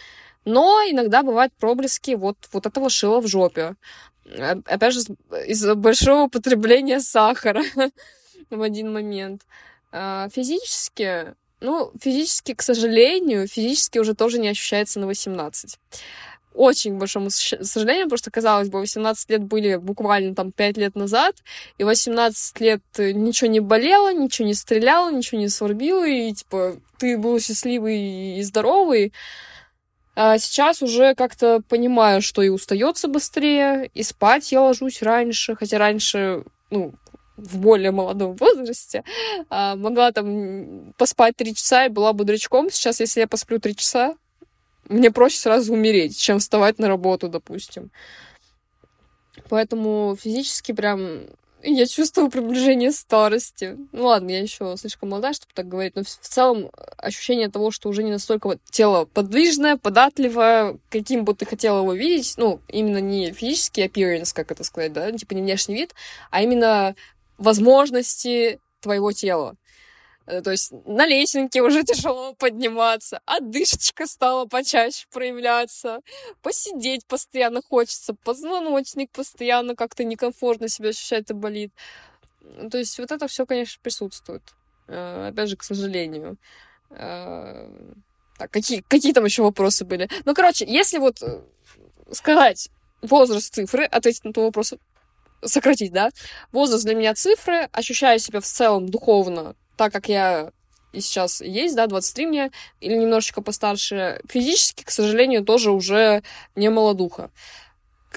Но 0.45 0.81
иногда 0.89 1.23
бывают 1.23 1.53
проблески 1.53 2.11
вот, 2.11 2.37
вот 2.51 2.65
этого 2.65 2.89
шила 2.89 3.21
в 3.21 3.27
жопе. 3.27 3.75
Опять 4.65 4.93
же, 4.93 5.01
из-за 5.47 5.75
большого 5.75 6.27
потребления 6.27 6.99
сахара 6.99 7.63
в 8.49 8.61
один 8.61 8.93
момент. 8.93 9.41
А, 9.91 10.29
физически, 10.29 11.35
ну, 11.59 11.91
физически, 11.99 12.53
к 12.53 12.61
сожалению, 12.61 13.47
физически 13.47 13.99
уже 13.99 14.15
тоже 14.15 14.39
не 14.39 14.49
ощущается 14.49 14.99
на 14.99 15.07
18 15.07 15.77
очень 16.53 16.97
большому 16.97 17.29
сожалению, 17.29 18.05
потому 18.05 18.17
что, 18.17 18.31
казалось 18.31 18.69
бы, 18.69 18.79
18 18.79 19.29
лет 19.29 19.43
были 19.43 19.75
буквально 19.75 20.35
там 20.35 20.51
5 20.51 20.77
лет 20.77 20.95
назад, 20.95 21.35
и 21.77 21.83
18 21.83 22.59
лет 22.59 22.81
ничего 22.97 23.49
не 23.49 23.59
болело, 23.59 24.13
ничего 24.13 24.47
не 24.47 24.53
стреляло, 24.53 25.11
ничего 25.11 25.39
не 25.39 25.49
сорбило, 25.49 26.07
и, 26.07 26.31
типа, 26.33 26.77
ты 26.99 27.17
был 27.17 27.39
счастливый 27.39 28.37
и 28.37 28.43
здоровый. 28.43 29.13
А 30.15 30.37
сейчас 30.37 30.81
уже 30.81 31.15
как-то 31.15 31.61
понимаю, 31.67 32.21
что 32.21 32.43
и 32.43 32.49
устается 32.49 33.07
быстрее, 33.07 33.89
и 33.93 34.03
спать 34.03 34.51
я 34.51 34.61
ложусь 34.61 35.01
раньше, 35.01 35.55
хотя 35.55 35.79
раньше, 35.79 36.43
ну, 36.69 36.93
в 37.35 37.57
более 37.57 37.91
молодом 37.91 38.33
возрасте, 38.39 39.03
а, 39.49 39.75
могла 39.75 40.11
там 40.11 40.93
поспать 40.97 41.35
три 41.35 41.55
часа 41.55 41.85
и 41.85 41.89
была 41.89 42.13
бодрячком. 42.13 42.69
Сейчас, 42.69 42.99
если 42.99 43.21
я 43.21 43.27
посплю 43.27 43.59
три 43.59 43.75
часа, 43.75 44.15
мне 44.89 45.11
проще 45.11 45.37
сразу 45.37 45.73
умереть, 45.73 46.17
чем 46.19 46.39
вставать 46.39 46.79
на 46.79 46.87
работу, 46.87 47.29
допустим. 47.29 47.91
Поэтому 49.49 50.17
физически 50.19 50.71
прям 50.71 51.27
я 51.63 51.87
чувствую 51.87 52.29
приближение 52.29 52.91
старости. 52.91 53.77
Ну 53.93 54.05
ладно, 54.05 54.31
я 54.31 54.41
еще 54.41 54.75
слишком 54.77 55.09
молодая, 55.09 55.33
чтобы 55.33 55.53
так 55.53 55.67
говорить, 55.67 55.95
но 55.95 56.03
в 56.03 56.07
целом 56.07 56.69
ощущение 56.97 57.49
того, 57.49 57.71
что 57.71 57.89
уже 57.89 58.03
не 58.03 58.11
настолько 58.11 58.47
вот 58.47 58.59
тело 58.69 59.05
подвижное, 59.05 59.77
податливое, 59.77 60.77
каким 60.89 61.23
бы 61.23 61.33
ты 61.33 61.45
хотела 61.45 61.79
его 61.79 61.93
видеть, 61.93 62.33
ну, 62.37 62.59
именно 62.67 62.97
не 62.97 63.31
физический 63.31 63.85
appearance, 63.85 64.33
как 64.33 64.51
это 64.51 64.63
сказать, 64.63 64.91
да, 64.91 65.11
типа 65.11 65.33
не 65.33 65.41
внешний 65.41 65.75
вид, 65.75 65.93
а 66.31 66.41
именно 66.41 66.95
возможности 67.37 68.59
твоего 68.81 69.13
тела. 69.13 69.55
Э, 70.25 70.41
то 70.41 70.51
есть 70.51 70.71
на 70.85 71.05
лесенке 71.05 71.61
уже 71.61 71.83
тяжело 71.83 72.33
подниматься, 72.33 73.21
одышечка 73.25 74.05
стала 74.05 74.45
почаще 74.45 75.05
проявляться, 75.11 75.99
посидеть 76.41 77.05
постоянно 77.05 77.61
хочется, 77.61 78.13
позвоночник 78.13 79.11
постоянно 79.11 79.75
как-то 79.75 80.03
некомфортно 80.03 80.69
себя 80.69 80.89
ощущает 80.89 81.29
и 81.31 81.33
болит. 81.33 81.71
То 82.71 82.77
есть 82.77 82.99
вот 82.99 83.11
это 83.11 83.27
все, 83.27 83.45
конечно, 83.45 83.79
присутствует. 83.81 84.43
Э, 84.87 85.29
опять 85.29 85.49
же, 85.49 85.57
к 85.57 85.63
сожалению. 85.63 86.37
Э, 86.89 87.69
так, 88.37 88.51
какие, 88.51 88.81
какие 88.81 89.13
там 89.13 89.25
еще 89.25 89.43
вопросы 89.43 89.85
были? 89.85 90.09
Ну, 90.25 90.33
короче, 90.33 90.65
если 90.65 90.97
вот 90.97 91.21
сказать 92.11 92.69
возраст 93.01 93.53
цифры, 93.53 93.85
ответить 93.85 94.23
на 94.23 94.33
твой 94.33 94.47
вопрос, 94.47 94.73
сократить, 95.43 95.91
да? 95.91 96.09
Возраст 96.51 96.85
для 96.85 96.95
меня 96.95 97.13
цифры, 97.13 97.69
ощущаю 97.71 98.19
себя 98.19 98.39
в 98.39 98.45
целом 98.45 98.87
духовно 98.87 99.55
так 99.77 99.91
как 99.91 100.09
я 100.09 100.51
и 100.93 101.01
сейчас 101.01 101.41
есть, 101.41 101.75
да, 101.75 101.87
23 101.87 102.25
мне, 102.27 102.51
или 102.79 102.95
немножечко 102.95 103.41
постарше, 103.41 104.21
физически, 104.29 104.83
к 104.83 104.91
сожалению, 104.91 105.43
тоже 105.43 105.71
уже 105.71 106.23
не 106.55 106.69
молодуха. 106.69 107.31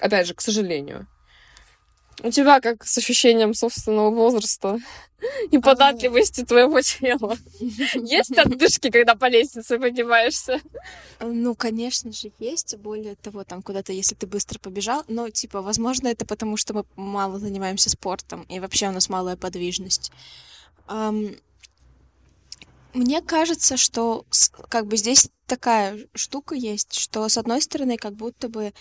Опять 0.01 0.27
же, 0.27 0.35
к 0.35 0.43
сожалению. 0.43 1.07
У 2.23 2.31
тебя 2.31 2.61
как 2.61 2.87
с 2.87 2.97
ощущением 2.97 3.53
собственного 3.53 4.11
возраста 4.11 4.79
и 5.51 5.59
податливости 5.59 6.45
твоего 6.45 6.81
тела? 6.81 7.37
Есть 7.61 8.37
отдышки, 8.39 8.91
когда 8.91 9.15
по 9.15 9.29
лестнице 9.29 9.79
поднимаешься? 9.79 10.61
Ну, 11.21 11.55
конечно 11.55 12.13
же, 12.13 12.31
есть. 12.39 12.77
Более 12.77 13.17
того, 13.17 13.45
там 13.45 13.63
куда-то, 13.63 13.93
если 13.93 14.15
ты 14.15 14.27
быстро 14.27 14.59
побежал, 14.59 15.05
но, 15.09 15.29
типа, 15.29 15.61
возможно, 15.61 16.09
это 16.09 16.25
потому, 16.25 16.57
что 16.57 16.75
мы 16.75 16.85
мало 16.97 17.39
занимаемся 17.39 17.91
спортом, 17.91 18.45
и 18.49 18.61
вообще 18.61 18.89
у 18.89 18.93
нас 18.93 19.09
малая 19.11 19.37
подвижность. 19.37 20.11
Мне 22.95 23.21
кажется, 23.21 23.77
что 23.77 24.25
как 24.71 24.87
бы 24.87 24.97
здесь 24.97 25.29
такая 25.47 26.07
штука 26.15 26.55
есть, 26.55 26.95
что 26.95 27.29
с 27.29 27.37
одной 27.37 27.61
стороны, 27.61 27.99
как 27.99 28.15
будто 28.15 28.49
бы 28.49 28.73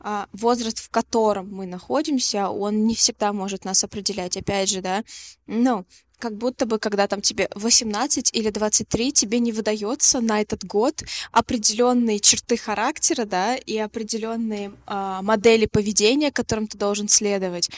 а, 0.00 0.26
возраст, 0.32 0.78
в 0.78 0.90
котором 0.90 1.54
мы 1.54 1.66
находимся, 1.66 2.48
он 2.48 2.86
не 2.86 2.94
всегда 2.94 3.32
может 3.32 3.64
нас 3.64 3.84
определять. 3.84 4.36
Опять 4.36 4.70
же, 4.70 4.80
да, 4.80 5.04
ну, 5.46 5.86
как 6.20 6.36
будто 6.36 6.66
бы, 6.66 6.78
когда 6.78 7.08
там 7.08 7.20
тебе 7.20 7.48
18 7.54 8.30
или 8.32 8.50
23, 8.50 9.12
тебе 9.12 9.40
не 9.40 9.50
выдается 9.50 10.20
на 10.20 10.40
этот 10.40 10.64
год 10.64 11.02
определенные 11.32 12.20
черты 12.20 12.56
характера, 12.56 13.24
да, 13.24 13.56
и 13.56 13.76
определенные 13.78 14.72
а, 14.86 15.22
модели 15.22 15.66
поведения, 15.66 16.30
которым 16.30 16.68
ты 16.68 16.78
должен 16.78 17.08
следовать. 17.08 17.70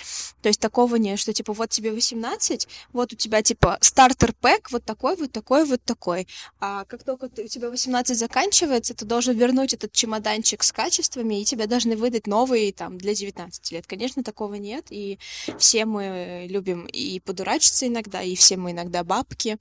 То 0.42 0.48
есть 0.48 0.60
такого 0.60 0.96
нет, 0.96 1.18
что 1.18 1.32
типа 1.32 1.52
вот 1.52 1.70
тебе 1.70 1.92
18, 1.92 2.68
вот 2.92 3.12
у 3.12 3.16
тебя 3.16 3.42
типа 3.42 3.78
стартер 3.80 4.34
пэк, 4.40 4.70
вот 4.72 4.84
такой, 4.84 5.16
вот 5.16 5.32
такой, 5.32 5.64
вот 5.64 5.82
такой. 5.82 6.26
А 6.60 6.84
как 6.84 7.04
только 7.04 7.28
ты, 7.28 7.44
у 7.44 7.48
тебя 7.48 7.70
18 7.70 8.18
заканчивается, 8.18 8.94
ты 8.94 9.04
должен 9.04 9.36
вернуть 9.36 9.72
этот 9.72 9.92
чемоданчик 9.92 10.62
с 10.62 10.72
качествами, 10.72 11.40
и 11.40 11.44
тебе 11.44 11.66
должны 11.66 11.96
выдать 11.96 12.26
новый 12.26 12.72
там 12.72 12.98
для 12.98 13.14
19 13.14 13.70
лет. 13.70 13.86
Конечно, 13.86 14.24
такого 14.24 14.54
нет, 14.54 14.86
и 14.90 15.18
все 15.58 15.84
мы 15.84 16.46
любим 16.48 16.86
и 16.86 17.20
подурачиться 17.20 17.86
иногда, 17.86 18.22
все 18.36 18.56
мы 18.56 18.72
иногда 18.72 19.04
бабки 19.04 19.58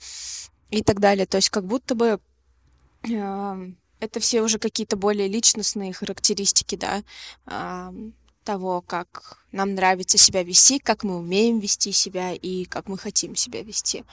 и 0.70 0.84
так 0.84 1.00
далее. 1.00 1.26
То 1.26 1.38
есть 1.38 1.50
как 1.50 1.66
будто 1.66 1.96
бы 1.96 2.20
э, 3.04 3.72
это 4.00 4.20
все 4.20 4.42
уже 4.42 4.60
какие-то 4.60 4.96
более 4.98 5.28
личностные 5.28 5.94
характеристики, 5.94 6.76
да, 6.76 7.04
того, 8.44 8.82
как 8.82 9.46
нам 9.52 9.76
нравится 9.76 10.18
себя 10.18 10.44
вести, 10.44 10.80
как 10.80 11.04
мы 11.04 11.18
умеем 11.18 11.60
вести 11.60 11.92
себя 11.92 12.34
и 12.34 12.66
как 12.66 12.88
мы 12.88 12.98
хотим 12.98 13.36
себя 13.36 13.62
вести. 13.62 14.04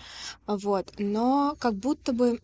Вот. 0.47 0.93
Но 0.99 1.57
как 1.59 1.75
будто 1.75 2.13
бы 2.13 2.41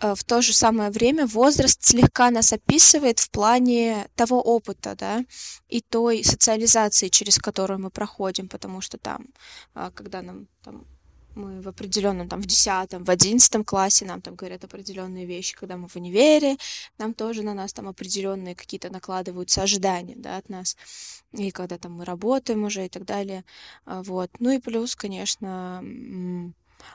в 0.00 0.24
то 0.24 0.42
же 0.42 0.52
самое 0.52 0.90
время 0.90 1.26
возраст 1.26 1.82
слегка 1.82 2.30
нас 2.30 2.52
описывает 2.52 3.18
в 3.20 3.30
плане 3.30 4.08
того 4.14 4.40
опыта, 4.40 4.94
да, 4.96 5.24
и 5.68 5.80
той 5.80 6.24
социализации, 6.24 7.08
через 7.08 7.38
которую 7.38 7.80
мы 7.80 7.90
проходим, 7.90 8.48
потому 8.48 8.80
что 8.80 8.98
там, 8.98 9.26
э, 9.74 9.90
когда 9.94 10.22
нам 10.22 10.46
там 10.62 10.86
мы 11.36 11.60
в 11.60 11.68
определенном, 11.68 12.28
там, 12.28 12.40
в 12.40 12.46
десятом, 12.46 13.04
в 13.04 13.10
одиннадцатом 13.10 13.64
классе 13.64 14.04
нам 14.04 14.20
там 14.20 14.34
говорят 14.34 14.64
определенные 14.64 15.26
вещи, 15.26 15.56
когда 15.56 15.76
мы 15.76 15.88
в 15.88 15.96
универе, 15.96 16.56
нам 16.98 17.14
тоже 17.14 17.42
на 17.42 17.54
нас 17.54 17.72
там 17.72 17.88
определенные 17.88 18.54
какие-то 18.54 18.90
накладываются 18.90 19.62
ожидания, 19.62 20.14
да, 20.16 20.36
от 20.36 20.48
нас, 20.48 20.76
и 21.32 21.50
когда 21.50 21.78
там 21.78 21.92
мы 21.94 22.04
работаем 22.04 22.64
уже 22.64 22.86
и 22.86 22.88
так 22.88 23.04
далее, 23.04 23.44
а, 23.84 24.02
вот. 24.02 24.30
Ну 24.38 24.50
и 24.50 24.58
плюс, 24.58 24.94
конечно, 24.96 25.82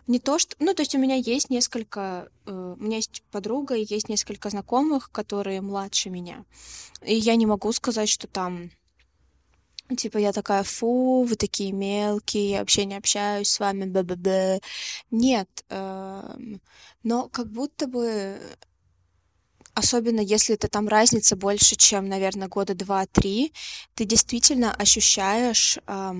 не 0.07 0.19
то, 0.19 0.39
что... 0.39 0.55
Ну, 0.59 0.73
то 0.73 0.81
есть 0.81 0.95
у 0.95 0.99
меня 0.99 1.15
есть 1.15 1.49
несколько... 1.49 2.29
Э, 2.45 2.75
у 2.77 2.83
меня 2.83 2.97
есть 2.97 3.23
подруга 3.31 3.75
и 3.75 3.85
есть 3.87 4.09
несколько 4.09 4.49
знакомых, 4.49 5.11
которые 5.11 5.61
младше 5.61 6.09
меня. 6.09 6.45
И 7.05 7.15
я 7.15 7.35
не 7.35 7.45
могу 7.45 7.71
сказать, 7.71 8.09
что 8.09 8.27
там 8.27 8.71
Типа 9.97 10.19
я 10.19 10.31
такая, 10.33 10.63
фу, 10.63 11.23
вы 11.23 11.35
такие 11.35 11.71
мелкие, 11.71 12.51
я 12.51 12.59
вообще 12.59 12.85
не 12.85 12.95
общаюсь 12.95 13.49
с 13.49 13.59
вами, 13.59 13.85
б 13.85 14.01
-б 14.01 14.15
-б. 14.15 14.61
Нет, 15.09 15.49
э, 15.69 16.37
но 17.03 17.27
как 17.29 17.47
будто 17.51 17.87
бы, 17.87 18.39
особенно 19.73 20.19
если 20.19 20.55
это 20.55 20.67
там 20.67 20.87
разница 20.87 21.35
больше, 21.35 21.75
чем, 21.75 22.07
наверное, 22.07 22.47
года 22.47 22.75
два-три, 22.75 23.51
ты 23.95 24.05
действительно 24.05 24.73
ощущаешь... 24.73 25.79
Э, 25.87 26.13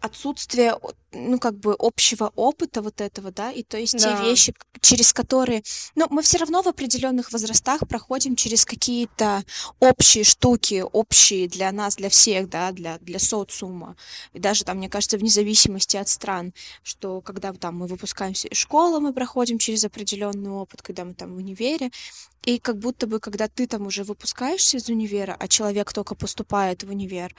отсутствие 0.00 0.74
ну, 1.12 1.38
как 1.38 1.58
бы 1.58 1.74
общего 1.78 2.32
опыта 2.36 2.82
вот 2.82 3.00
этого, 3.00 3.32
да, 3.32 3.50
и 3.50 3.62
то 3.62 3.76
есть 3.76 3.98
да. 3.98 4.16
те 4.16 4.22
вещи, 4.22 4.54
через 4.80 5.12
которые, 5.12 5.62
ну, 5.96 6.06
мы 6.10 6.22
все 6.22 6.38
равно 6.38 6.62
в 6.62 6.68
определенных 6.68 7.32
возрастах 7.32 7.86
проходим 7.88 8.36
через 8.36 8.64
какие-то 8.64 9.44
общие 9.80 10.24
штуки, 10.24 10.84
общие 10.92 11.48
для 11.48 11.72
нас, 11.72 11.96
для 11.96 12.08
всех, 12.08 12.48
да, 12.48 12.70
для, 12.72 12.98
для 12.98 13.18
социума, 13.18 13.96
и 14.32 14.38
даже 14.38 14.64
там, 14.64 14.78
мне 14.78 14.88
кажется, 14.88 15.18
вне 15.18 15.30
зависимости 15.30 15.96
от 15.96 16.08
стран, 16.08 16.52
что 16.82 17.20
когда 17.20 17.52
там 17.52 17.78
мы 17.78 17.86
выпускаемся 17.86 18.48
из 18.48 18.56
школы, 18.56 19.00
мы 19.00 19.12
проходим 19.12 19.58
через 19.58 19.84
определенный 19.84 20.50
опыт, 20.50 20.82
когда 20.82 21.04
мы 21.04 21.14
там 21.14 21.34
в 21.34 21.38
универе, 21.38 21.90
и 22.44 22.58
как 22.58 22.78
будто 22.78 23.06
бы, 23.06 23.20
когда 23.20 23.48
ты 23.48 23.66
там 23.66 23.86
уже 23.86 24.02
выпускаешься 24.02 24.78
из 24.78 24.88
универа, 24.88 25.36
а 25.38 25.46
человек 25.46 25.92
только 25.92 26.14
поступает 26.14 26.82
в 26.82 26.90
универ, 26.90 27.34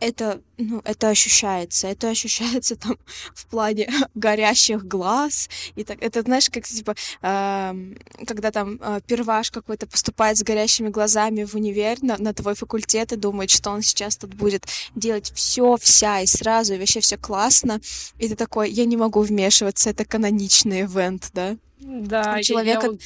это, 0.00 0.40
ну, 0.56 0.80
это 0.84 1.08
ощущается, 1.10 1.88
это 1.88 2.08
ощущается 2.08 2.76
там 2.76 2.96
в 3.34 3.46
плане 3.46 3.90
горящих 4.14 4.86
глаз. 4.86 5.50
И 5.74 5.84
так, 5.84 6.02
это, 6.02 6.22
знаешь, 6.22 6.48
как 6.48 6.64
типа, 6.64 6.94
э, 7.20 7.94
когда 8.26 8.50
там 8.50 8.78
э, 8.80 9.00
перваш 9.06 9.50
какой-то 9.50 9.86
поступает 9.86 10.38
с 10.38 10.42
горящими 10.42 10.88
глазами 10.88 11.44
в 11.44 11.54
универ 11.54 12.02
на, 12.02 12.16
на 12.16 12.32
твой 12.32 12.54
факультет 12.54 13.12
и 13.12 13.16
думает, 13.16 13.50
что 13.50 13.70
он 13.70 13.82
сейчас 13.82 14.16
тут 14.16 14.34
будет 14.34 14.66
делать 14.94 15.30
все, 15.34 15.76
вся 15.76 16.20
и 16.20 16.26
сразу, 16.26 16.74
и 16.74 16.78
вообще 16.78 17.00
все 17.00 17.18
классно. 17.18 17.80
И 18.18 18.28
ты 18.28 18.36
такой, 18.36 18.70
я 18.70 18.86
не 18.86 18.96
могу 18.96 19.20
вмешиваться, 19.20 19.90
это 19.90 20.06
каноничный 20.06 20.82
ивент, 20.82 21.30
да? 21.34 21.56
Да, 21.78 22.42
человека... 22.42 22.86
Я, 22.86 22.92
я 22.92 22.98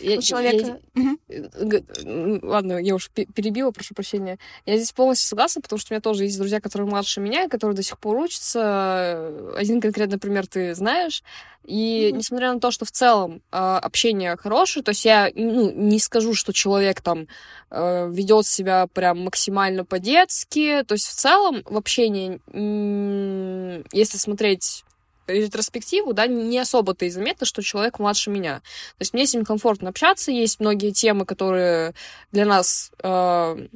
я, 0.00 0.18
у 0.18 0.22
человека... 0.22 0.78
Я, 0.94 1.02
угу. 1.02 2.46
Ладно, 2.46 2.78
я 2.78 2.94
уж 2.94 3.10
перебила, 3.10 3.70
прошу 3.70 3.94
прощения. 3.94 4.38
Я 4.66 4.76
здесь 4.76 4.92
полностью 4.92 5.28
согласна, 5.28 5.62
потому 5.62 5.78
что 5.78 5.92
у 5.92 5.94
меня 5.94 6.00
тоже 6.00 6.24
есть 6.24 6.38
друзья, 6.38 6.60
которые 6.60 6.88
младше 6.88 7.20
меня, 7.20 7.48
которые 7.48 7.76
до 7.76 7.82
сих 7.82 7.98
пор 7.98 8.16
учатся. 8.16 9.54
Один 9.56 9.80
конкретно 9.80 10.18
пример 10.18 10.46
ты 10.46 10.74
знаешь. 10.74 11.22
И 11.64 12.10
mm 12.12 12.16
несмотря 12.16 12.52
на 12.52 12.60
то, 12.60 12.70
что 12.70 12.84
в 12.84 12.90
целом 12.90 13.40
э, 13.52 13.56
общение 13.56 14.36
хорошее, 14.36 14.82
то 14.82 14.90
есть 14.90 15.04
я 15.04 15.30
ну, 15.34 15.70
не 15.70 16.00
скажу, 16.00 16.34
что 16.34 16.52
человек 16.52 17.00
там 17.00 17.28
э, 17.70 18.10
ведет 18.10 18.46
себя 18.46 18.86
прям 18.92 19.24
максимально 19.24 19.84
по-детски, 19.84 20.82
то 20.86 20.94
есть 20.94 21.06
в 21.06 21.14
целом 21.14 21.62
в 21.64 21.76
общении, 21.76 22.40
если 23.92 24.18
смотреть 24.18 24.84
ретроспективу, 25.26 26.12
да, 26.12 26.26
не 26.26 26.58
особо-то 26.58 27.04
и 27.04 27.10
заметно, 27.10 27.46
что 27.46 27.62
человек 27.62 27.98
младше 27.98 28.30
меня. 28.30 28.60
То 28.98 29.00
есть 29.00 29.14
мне 29.14 29.26
с 29.26 29.34
ним 29.34 29.44
комфортно 29.44 29.90
общаться, 29.90 30.30
есть 30.30 30.60
многие 30.60 30.90
темы, 30.90 31.24
которые 31.24 31.94
для 32.32 32.44
нас 32.44 32.90
э, 33.02 33.66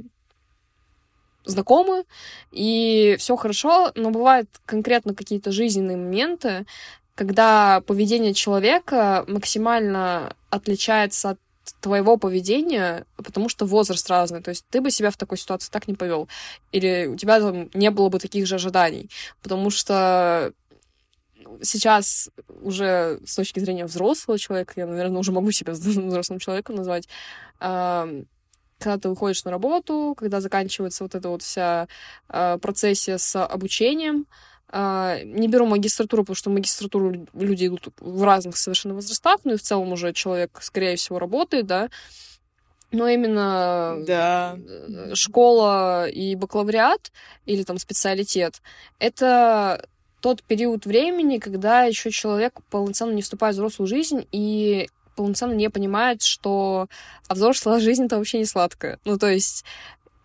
знакомы, 1.45 2.05
и 2.53 3.17
все 3.19 3.37
хорошо, 3.37 3.93
но 3.95 4.11
бывают 4.11 4.49
конкретно 4.67 5.15
какие-то 5.15 5.53
жизненные 5.53 5.97
моменты, 5.97 6.67
когда 7.15 7.81
поведение 7.87 8.35
человека 8.35 9.25
максимально 9.27 10.35
отличается 10.51 11.31
от 11.31 11.39
твоего 11.81 12.17
поведения, 12.17 13.07
потому 13.17 13.49
что 13.49 13.65
возраст 13.65 14.09
разный. 14.11 14.43
То 14.43 14.51
есть 14.51 14.65
ты 14.71 14.81
бы 14.81 14.91
себя 14.91 15.11
в 15.11 15.17
такой 15.17 15.39
ситуации 15.39 15.71
так 15.71 15.89
не 15.89 15.95
повел. 15.95 16.29
Или 16.73 17.07
у 17.07 17.17
тебя 17.17 17.41
там 17.41 17.71
не 17.75 17.91
было 17.91 18.09
бы 18.09 18.19
таких 18.19 18.47
же 18.47 18.57
ожиданий. 18.57 19.11
Потому 19.43 19.71
что 19.71 20.53
сейчас 21.63 22.31
уже 22.49 23.21
с 23.25 23.35
точки 23.35 23.61
зрения 23.61 23.87
взрослого 23.87 24.39
человека, 24.39 24.75
я, 24.77 24.87
наверное, 24.87 25.19
уже 25.19 25.33
могу 25.33 25.51
себя 25.51 25.73
взрослым 25.75 26.39
человеком 26.39 26.77
назвать, 26.77 27.09
когда 28.79 28.99
ты 29.01 29.09
выходишь 29.09 29.45
на 29.45 29.51
работу, 29.51 30.15
когда 30.17 30.41
заканчивается 30.41 31.05
вот 31.05 31.15
эта 31.15 31.29
вот 31.29 31.43
вся 31.43 31.89
э, 32.29 32.59
процессия 32.61 33.17
с 33.19 33.43
обучением, 33.43 34.27
э, 34.71 35.21
не 35.25 35.49
беру 35.49 35.67
магистратуру, 35.67 36.25
потому 36.25 36.37
что 36.37 36.51
магистратуру 36.51 37.27
люди 37.33 37.67
идут 37.67 37.89
в 37.99 38.23
разных 38.23 38.57
совершенно 38.57 38.95
возрастах, 38.95 39.41
ну 39.45 39.55
и 39.55 39.57
в 39.57 39.63
целом 39.63 39.93
уже 39.93 40.13
человек, 40.13 40.59
скорее 40.61 40.97
всего, 40.97 41.19
работает, 41.19 41.67
да, 41.67 41.89
но 42.93 43.09
именно 43.09 43.99
да. 44.07 44.57
школа 45.15 46.09
и 46.09 46.35
бакалавриат 46.35 47.13
или 47.45 47.63
там 47.63 47.79
специалитет, 47.79 48.63
это 48.99 49.89
тот 50.27 50.43
период 50.43 50.87
времени, 50.87 51.39
когда 51.39 51.85
еще 51.85 52.11
человек 52.11 52.55
полноценно 52.69 53.13
не 53.13 53.23
вступает 53.23 53.55
в 53.55 53.59
взрослую 53.59 53.87
жизнь 53.87 54.27
и 54.33 54.89
полноценно 55.15 55.53
не 55.53 55.71
понимает, 55.71 56.23
что 56.23 56.89
а 57.29 57.35
взрослая 57.35 57.79
жизнь 57.89 58.07
это 58.07 58.19
вообще 58.19 58.41
не 58.41 58.45
сладкая. 58.45 58.99
Ну, 59.05 59.19
то 59.19 59.31
есть 59.31 59.65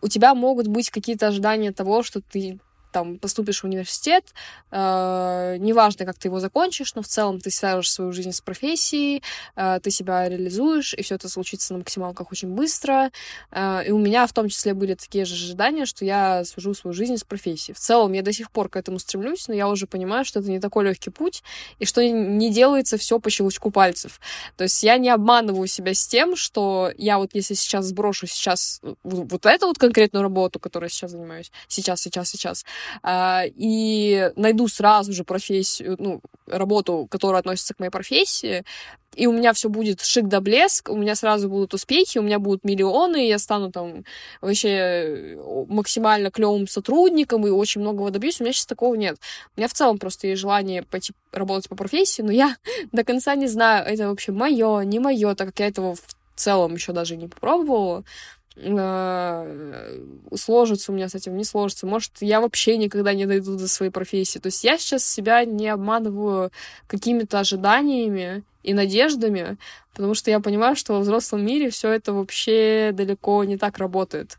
у 0.01 0.07
тебя 0.07 0.33
могут 0.33 0.65
быть 0.65 0.89
какие-то 0.89 1.27
ожидания 1.27 1.71
того, 1.71 2.01
что 2.01 2.19
ты 2.19 2.57
там 2.91 3.17
поступишь 3.17 3.61
в 3.61 3.65
университет, 3.65 4.33
э, 4.71 5.57
неважно, 5.59 6.05
как 6.05 6.17
ты 6.17 6.27
его 6.27 6.39
закончишь, 6.39 6.95
но 6.95 7.01
в 7.01 7.07
целом 7.07 7.39
ты 7.39 7.51
свяжешь 7.51 7.91
свою 7.91 8.11
жизнь 8.11 8.31
с 8.31 8.41
профессией, 8.41 9.23
э, 9.55 9.79
ты 9.81 9.91
себя 9.91 10.27
реализуешь, 10.27 10.93
и 10.93 11.01
все 11.01 11.15
это 11.15 11.29
случится 11.29 11.73
на 11.73 11.79
максималках 11.79 12.31
очень 12.31 12.49
быстро. 12.49 13.11
Э, 13.51 13.83
и 13.85 13.91
у 13.91 13.97
меня 13.97 14.27
в 14.27 14.33
том 14.33 14.49
числе 14.49 14.73
были 14.73 14.95
такие 14.95 15.25
же 15.25 15.35
ожидания, 15.35 15.85
что 15.85 16.05
я 16.05 16.43
свяжу 16.45 16.73
свою 16.73 16.93
жизнь 16.93 17.17
с 17.17 17.23
профессией. 17.23 17.75
В 17.75 17.79
целом 17.79 18.13
я 18.13 18.21
до 18.21 18.33
сих 18.33 18.51
пор 18.51 18.69
к 18.69 18.75
этому 18.75 18.99
стремлюсь, 18.99 19.47
но 19.47 19.53
я 19.53 19.67
уже 19.67 19.87
понимаю, 19.87 20.25
что 20.25 20.39
это 20.39 20.49
не 20.49 20.59
такой 20.59 20.85
легкий 20.85 21.09
путь, 21.09 21.43
и 21.79 21.85
что 21.85 22.01
не 22.07 22.51
делается 22.51 22.97
все 22.97 23.19
по 23.19 23.29
щелчку 23.29 23.71
пальцев. 23.71 24.19
То 24.57 24.63
есть 24.63 24.83
я 24.83 24.97
не 24.97 25.09
обманываю 25.09 25.67
себя 25.67 25.93
с 25.93 26.07
тем, 26.07 26.35
что 26.35 26.91
я 26.97 27.17
вот 27.17 27.31
если 27.33 27.53
сейчас 27.53 27.85
сброшу 27.85 28.27
сейчас 28.27 28.81
вот 29.03 29.45
эту 29.45 29.67
вот 29.67 29.77
конкретную 29.77 30.23
работу, 30.23 30.59
которой 30.59 30.85
я 30.85 30.89
сейчас 30.89 31.11
занимаюсь, 31.11 31.51
сейчас, 31.67 32.01
сейчас, 32.01 32.29
сейчас, 32.29 32.65
и 33.05 34.31
найду 34.35 34.67
сразу 34.67 35.13
же 35.13 35.23
профессию, 35.23 35.95
ну, 35.99 36.21
работу, 36.47 37.07
которая 37.09 37.39
относится 37.39 37.73
к 37.73 37.79
моей 37.79 37.91
профессии, 37.91 38.63
и 39.15 39.27
у 39.27 39.33
меня 39.33 39.51
все 39.51 39.67
будет 39.67 40.01
шик 40.01 40.27
да 40.27 40.39
блеск, 40.39 40.89
у 40.89 40.95
меня 40.95 41.15
сразу 41.15 41.49
будут 41.49 41.73
успехи, 41.73 42.17
у 42.17 42.21
меня 42.21 42.39
будут 42.39 42.63
миллионы, 42.63 43.27
я 43.27 43.39
стану 43.39 43.69
там 43.71 44.05
вообще 44.39 45.37
максимально 45.67 46.31
клевым 46.31 46.67
сотрудником 46.67 47.45
и 47.45 47.49
очень 47.49 47.81
многого 47.81 48.09
добьюсь. 48.09 48.39
У 48.39 48.43
меня 48.43 48.53
сейчас 48.53 48.67
такого 48.67 48.95
нет. 48.95 49.17
У 49.55 49.59
меня 49.59 49.67
в 49.67 49.73
целом 49.73 49.97
просто 49.97 50.27
есть 50.27 50.41
желание 50.41 50.83
пойти 50.83 51.13
работать 51.33 51.67
по 51.67 51.75
профессии, 51.75 52.21
но 52.21 52.31
я 52.31 52.55
до 52.93 53.03
конца 53.03 53.35
не 53.35 53.47
знаю, 53.47 53.85
это 53.85 54.07
вообще 54.07 54.31
мое, 54.31 54.81
не 54.81 54.99
мое, 54.99 55.35
так 55.35 55.49
как 55.49 55.59
я 55.59 55.67
этого 55.67 55.95
в 55.95 56.01
целом 56.35 56.75
еще 56.75 56.93
даже 56.93 57.17
не 57.17 57.27
попробовала. 57.27 58.05
Э, 58.57 59.99
сложится 60.35 60.91
у 60.91 60.95
меня 60.95 61.07
с 61.07 61.15
этим, 61.15 61.37
не 61.37 61.43
сложится. 61.43 61.87
Может, 61.87 62.13
я 62.19 62.41
вообще 62.41 62.77
никогда 62.77 63.13
не 63.13 63.25
дойду 63.25 63.57
до 63.57 63.67
своей 63.67 63.91
профессии. 63.91 64.39
То 64.39 64.47
есть 64.47 64.63
я 64.63 64.77
сейчас 64.77 65.05
себя 65.05 65.45
не 65.45 65.69
обманываю 65.69 66.51
какими-то 66.87 67.39
ожиданиями 67.39 68.43
и 68.63 68.73
надеждами, 68.73 69.57
потому 69.93 70.13
что 70.13 70.31
я 70.31 70.39
понимаю, 70.39 70.75
что 70.75 70.93
во 70.93 70.99
взрослом 70.99 71.45
мире 71.45 71.69
все 71.69 71.89
это 71.91 72.13
вообще 72.13 72.91
далеко 72.93 73.43
не 73.45 73.57
так 73.57 73.77
работает. 73.77 74.37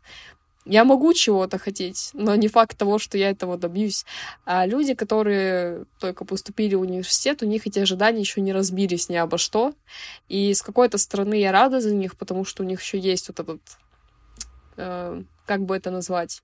Я 0.65 0.85
могу 0.85 1.13
чего-то 1.13 1.57
хотеть, 1.57 2.11
но 2.13 2.35
не 2.35 2.47
факт 2.47 2.77
того, 2.77 2.97
что 2.97 3.17
я 3.17 3.31
этого 3.31 3.57
добьюсь. 3.57 4.05
А 4.45 4.65
люди, 4.65 4.93
которые 4.93 5.85
только 5.99 6.23
поступили 6.23 6.75
в 6.75 6.81
университет, 6.81 7.43
у 7.43 7.45
них 7.45 7.67
эти 7.67 7.79
ожидания 7.79 8.21
еще 8.21 8.39
не 8.39 8.53
разбились 8.53 9.09
ни 9.09 9.17
обо 9.17 9.37
что. 9.37 9.73
И 10.29 10.53
с 10.53 10.61
какой-то 10.61 10.97
стороны 10.97 11.33
я 11.33 11.51
рада 11.51 11.81
за 11.81 11.93
них, 11.93 12.15
потому 12.15 12.45
что 12.45 12.63
у 12.63 12.65
них 12.65 12.81
еще 12.81 12.97
есть 12.97 13.27
вот 13.27 13.41
этот 13.41 13.59
э, 14.77 15.23
как 15.45 15.61
бы 15.63 15.75
это 15.75 15.91
назвать? 15.91 16.41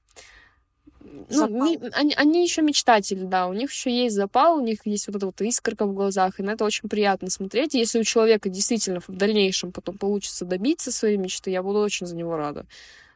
Ну, 1.01 1.47
ми, 1.47 1.79
они, 1.93 2.13
они 2.15 2.43
еще 2.43 2.61
мечтатели, 2.61 3.23
да, 3.23 3.47
у 3.47 3.53
них 3.53 3.71
еще 3.71 3.89
есть 3.89 4.15
запал, 4.15 4.57
у 4.57 4.61
них 4.61 4.79
есть 4.85 5.07
вот 5.07 5.15
эта 5.15 5.25
вот 5.27 5.41
искорка 5.41 5.85
в 5.85 5.93
глазах, 5.93 6.39
и 6.39 6.43
на 6.43 6.51
это 6.51 6.65
очень 6.65 6.89
приятно 6.89 7.29
смотреть. 7.29 7.73
Если 7.73 7.99
у 7.99 8.03
человека 8.03 8.49
действительно 8.49 8.99
в 8.99 9.07
дальнейшем 9.07 9.71
потом 9.71 9.97
получится 9.97 10.45
добиться 10.45 10.91
своей 10.91 11.17
мечты, 11.17 11.51
я 11.51 11.63
буду 11.63 11.79
очень 11.79 12.05
за 12.05 12.15
него 12.15 12.35
рада. 12.35 12.65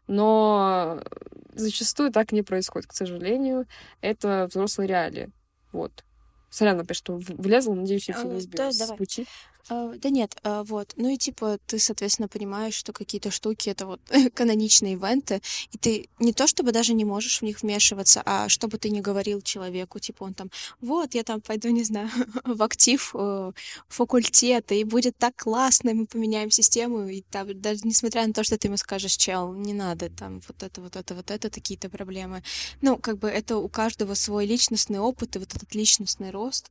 Но 0.07 1.01
зачастую 1.53 2.11
так 2.11 2.31
не 2.31 2.41
происходит, 2.41 2.87
к 2.87 2.93
сожалению. 2.93 3.67
Это 4.01 4.47
взрослые 4.49 4.87
реалии. 4.87 5.29
Вот. 5.71 6.03
Сорян, 6.49 6.79
опять, 6.79 6.97
что 6.97 7.19
влезла, 7.19 7.73
надеюсь, 7.73 8.07
я 8.07 8.13
тебя 8.13 8.25
не 8.29 8.37
А, 8.37 8.41
сбила 8.41 8.65
да, 8.65 8.71
с 8.71 8.77
давай. 8.77 8.97
пути. 8.97 9.25
А, 9.69 9.93
Да 9.97 10.09
нет, 10.09 10.35
а, 10.43 10.63
вот. 10.63 10.93
Ну 10.97 11.09
и 11.09 11.17
типа 11.17 11.57
ты, 11.67 11.79
соответственно, 11.79 12.27
понимаешь, 12.27 12.73
что 12.73 12.91
какие-то 12.91 13.31
штуки 13.31 13.69
это 13.69 13.85
вот 13.85 14.01
каноничные 14.33 14.93
ивенты, 14.93 15.41
и 15.71 15.77
ты 15.77 16.09
не 16.19 16.33
то 16.33 16.47
чтобы 16.47 16.71
даже 16.71 16.93
не 16.93 17.05
можешь 17.05 17.39
в 17.39 17.43
них 17.43 17.61
вмешиваться, 17.61 18.21
а 18.25 18.49
чтобы 18.49 18.77
ты 18.77 18.89
не 18.89 18.99
говорил 18.99 19.41
человеку, 19.41 19.99
типа 19.99 20.23
он 20.23 20.33
там, 20.33 20.49
вот, 20.81 21.15
я 21.15 21.23
там 21.23 21.39
пойду, 21.39 21.69
не 21.69 21.83
знаю, 21.83 22.09
в 22.45 22.61
актив 22.61 23.11
э, 23.13 23.51
факультета, 23.87 24.75
и 24.75 24.83
будет 24.83 25.17
так 25.17 25.35
классно, 25.37 25.89
и 25.89 25.93
мы 25.93 26.05
поменяем 26.07 26.51
систему, 26.51 27.07
и 27.07 27.21
там, 27.21 27.59
даже 27.61 27.81
несмотря 27.83 28.27
на 28.27 28.33
то, 28.33 28.43
что 28.43 28.57
ты 28.57 28.67
ему 28.67 28.77
скажешь, 28.77 29.15
чел, 29.15 29.53
не 29.53 29.73
надо, 29.73 30.09
там, 30.09 30.41
вот 30.47 30.61
это, 30.61 30.81
вот 30.81 30.95
это, 30.97 31.15
вот 31.15 31.31
это, 31.31 31.49
такие-то 31.49 31.89
проблемы. 31.89 32.43
Ну, 32.81 32.97
как 32.97 33.17
бы 33.17 33.29
это 33.29 33.57
у 33.57 33.69
каждого 33.69 34.13
свой 34.13 34.45
личностный 34.45 34.99
опыт 34.99 35.35
и 35.35 35.39
вот 35.39 35.55
этот 35.55 35.73
личностный 35.75 36.31
рост. 36.31 36.69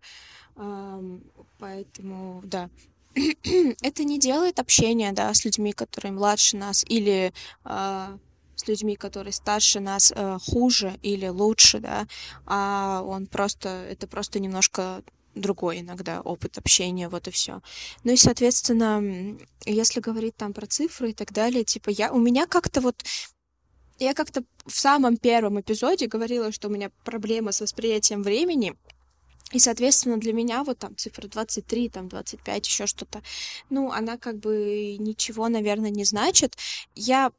Поэтому, 1.59 2.41
да. 2.45 2.71
Это 3.83 4.05
не 4.05 4.19
делает 4.19 4.59
общение, 4.59 5.13
да, 5.13 5.33
с 5.33 5.45
людьми, 5.45 5.73
которые 5.73 6.13
младше 6.13 6.57
нас, 6.57 6.85
или 6.89 7.33
а, 7.65 8.19
с 8.57 8.69
людьми, 8.69 8.97
которые 8.97 9.33
старше 9.33 9.81
нас, 9.81 10.13
э, 10.15 10.39
хуже 10.41 10.99
или 11.03 11.29
лучше, 11.29 11.81
да, 11.81 12.07
а 12.47 13.03
он 13.05 13.27
просто, 13.27 13.69
это 13.69 14.07
просто 14.07 14.41
немножко 14.41 15.03
другой 15.35 15.81
иногда 15.81 16.21
опыт 16.21 16.59
общения, 16.59 17.09
вот 17.09 17.29
и 17.29 17.31
все. 17.31 17.63
Ну 18.05 18.13
и, 18.13 18.17
соответственно, 18.17 19.37
если 19.65 20.01
говорить 20.01 20.37
там 20.37 20.53
про 20.53 20.67
цифры 20.67 21.11
и 21.11 21.15
так 21.15 21.33
далее, 21.33 21.65
типа 21.65 21.91
я, 21.91 22.13
у 22.13 22.19
меня 22.19 22.47
как-то 22.47 22.81
вот 22.81 23.03
я 23.99 24.15
как-то 24.15 24.43
в 24.67 24.79
самом 24.79 25.17
первом 25.17 25.61
эпизоде 25.61 26.07
говорила, 26.07 26.51
что 26.53 26.69
у 26.69 26.71
меня 26.71 26.91
проблема 27.05 27.53
с 27.53 27.61
восприятием 27.61 28.23
времени, 28.23 28.75
и, 29.53 29.59
соответственно, 29.59 30.17
для 30.19 30.33
меня 30.33 30.65
вот 30.65 30.79
там 30.79 30.97
цифра 30.97 31.29
23, 31.29 31.89
там 31.89 32.09
25, 32.09 32.67
еще 32.67 32.87
что-то, 32.87 33.23
ну, 33.71 33.91
она 33.93 34.17
как 34.19 34.39
бы 34.39 34.97
ничего, 34.99 35.49
наверное, 35.49 35.91
не 35.91 36.05
значит. 36.05 36.57
Я 36.95 37.33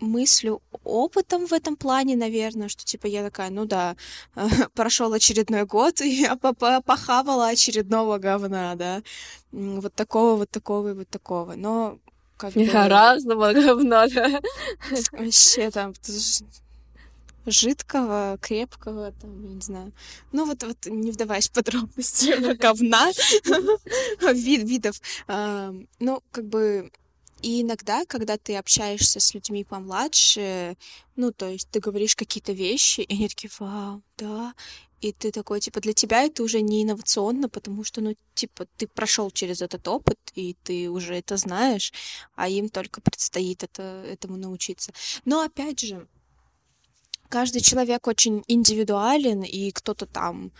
мыслю 0.00 0.60
опытом 0.84 1.46
в 1.46 1.52
этом 1.52 1.76
плане, 1.76 2.16
наверное, 2.16 2.68
что 2.68 2.84
типа 2.84 3.06
я 3.06 3.22
такая, 3.22 3.50
ну 3.50 3.64
да, 3.64 3.96
прошел 4.74 5.12
очередной 5.12 5.64
год, 5.64 6.00
и 6.02 6.22
я 6.22 6.36
по- 6.36 6.52
по- 6.52 6.82
похавала 6.82 7.48
очередного 7.48 8.18
говна, 8.18 8.74
да, 8.74 9.02
вот 9.52 9.94
такого, 9.94 10.36
вот 10.36 10.50
такого 10.50 10.90
и 10.90 10.94
вот 10.94 11.08
такого. 11.08 11.54
Но 11.54 11.98
как 12.36 12.52
бы 12.52 12.66
Разного 12.66 13.52
говна, 13.52 14.06
да. 14.08 14.40
вообще 15.12 15.70
там 15.70 15.94
жидкого, 17.46 18.38
крепкого, 18.40 19.12
там, 19.12 19.42
я 19.42 19.54
не 19.54 19.60
знаю. 19.60 19.92
Ну, 20.32 20.46
вот, 20.46 20.62
вот 20.62 20.86
не 20.86 21.10
вдаваясь 21.10 21.48
в 21.48 21.52
подробности 21.52 22.54
говна, 22.58 23.10
вид, 24.32 24.68
видов. 24.68 25.00
А, 25.28 25.74
Ну, 26.00 26.22
как 26.30 26.46
бы, 26.46 26.90
и 27.42 27.62
иногда, 27.62 28.04
когда 28.06 28.36
ты 28.38 28.56
общаешься 28.56 29.20
с 29.20 29.34
людьми 29.34 29.64
помладше, 29.64 30.76
ну, 31.16 31.32
то 31.32 31.48
есть 31.48 31.68
ты 31.70 31.80
говоришь 31.80 32.16
какие-то 32.16 32.52
вещи, 32.52 33.00
и 33.02 33.14
они 33.14 33.28
такие, 33.28 33.50
вау, 33.58 34.02
да, 34.16 34.54
и 35.02 35.12
ты 35.12 35.30
такой, 35.30 35.60
типа, 35.60 35.80
для 35.80 35.92
тебя 35.92 36.22
это 36.24 36.42
уже 36.42 36.62
не 36.62 36.82
инновационно, 36.82 37.48
потому 37.48 37.84
что, 37.84 38.00
ну, 38.00 38.16
типа, 38.34 38.66
ты 38.76 38.86
прошел 38.86 39.30
через 39.30 39.60
этот 39.60 39.86
опыт, 39.86 40.18
и 40.34 40.56
ты 40.64 40.90
уже 40.90 41.14
это 41.14 41.36
знаешь, 41.36 41.92
а 42.34 42.48
им 42.48 42.68
только 42.70 43.00
предстоит 43.00 43.62
это, 43.62 43.82
этому 44.08 44.36
научиться. 44.36 44.92
Но, 45.24 45.42
опять 45.42 45.80
же, 45.80 46.08
каждый 47.26 47.60
человек 47.60 48.06
очень 48.06 48.42
индивидуален, 48.48 49.42
и 49.42 49.70
кто-то 49.70 50.06
там, 50.06 50.52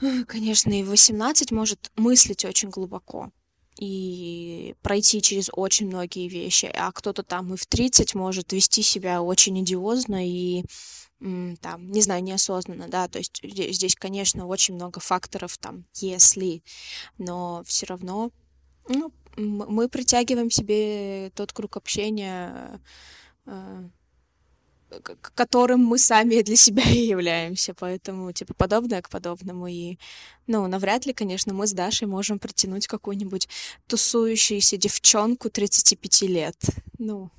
э, 0.00 0.24
конечно, 0.24 0.72
и 0.72 0.82
в 0.82 0.90
18 0.90 1.52
может 1.52 1.90
мыслить 1.96 2.44
очень 2.44 2.70
глубоко 2.70 3.30
и 3.78 4.74
пройти 4.82 5.22
через 5.22 5.48
очень 5.52 5.86
многие 5.86 6.28
вещи, 6.28 6.70
а 6.74 6.92
кто-то 6.92 7.22
там 7.22 7.54
и 7.54 7.56
в 7.56 7.66
30 7.66 8.14
может 8.14 8.52
вести 8.52 8.82
себя 8.82 9.22
очень 9.22 9.58
идиозно 9.62 10.28
и 10.28 10.64
там, 11.18 11.90
не 11.90 12.00
знаю, 12.00 12.22
неосознанно, 12.22 12.88
да, 12.88 13.06
то 13.06 13.18
есть 13.18 13.42
зде- 13.44 13.72
здесь, 13.72 13.94
конечно, 13.94 14.46
очень 14.46 14.74
много 14.74 15.00
факторов 15.00 15.58
там, 15.58 15.84
если, 15.96 16.62
но 17.18 17.62
все 17.66 17.84
равно, 17.86 18.30
ну, 18.88 19.12
мы 19.36 19.88
притягиваем 19.90 20.50
себе 20.50 21.30
тот 21.34 21.52
круг 21.52 21.76
общения, 21.76 22.80
э, 23.44 23.88
которым 25.34 25.84
мы 25.84 25.98
сами 25.98 26.42
для 26.42 26.56
себя 26.56 26.82
и 26.82 27.06
являемся, 27.06 27.74
поэтому, 27.74 28.32
типа, 28.32 28.54
подобное 28.54 29.02
к 29.02 29.08
подобному, 29.08 29.66
и, 29.66 29.98
ну, 30.46 30.66
навряд 30.66 31.06
ли, 31.06 31.12
конечно, 31.12 31.54
мы 31.54 31.66
с 31.66 31.72
Дашей 31.72 32.06
можем 32.06 32.38
притянуть 32.38 32.86
какую-нибудь 32.86 33.48
тусующуюся 33.86 34.76
девчонку 34.76 35.50
35 35.50 36.22
лет, 36.22 36.56
ну, 36.98 37.30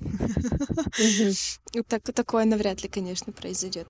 так, 1.88 2.02
такое 2.02 2.44
навряд 2.44 2.82
ли, 2.82 2.88
конечно, 2.88 3.32
произойдет. 3.32 3.86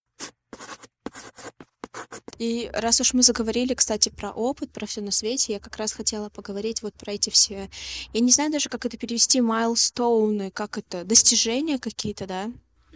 И 2.38 2.70
раз 2.72 3.00
уж 3.00 3.12
мы 3.12 3.22
заговорили, 3.22 3.74
кстати, 3.74 4.08
про 4.08 4.32
опыт, 4.32 4.72
про 4.72 4.86
все 4.86 5.00
на 5.00 5.10
свете, 5.10 5.52
я 5.52 5.60
как 5.60 5.76
раз 5.76 5.92
хотела 5.92 6.28
поговорить 6.28 6.82
вот 6.82 6.94
про 6.94 7.12
эти 7.12 7.30
все... 7.30 7.70
Я 8.12 8.20
не 8.20 8.32
знаю 8.32 8.50
даже, 8.50 8.68
как 8.68 8.84
это 8.84 8.96
перевести, 8.96 9.40
майлстоуны, 9.40 10.50
как 10.50 10.78
это, 10.78 11.04
достижения 11.04 11.78
какие-то, 11.78 12.26
да? 12.26 12.50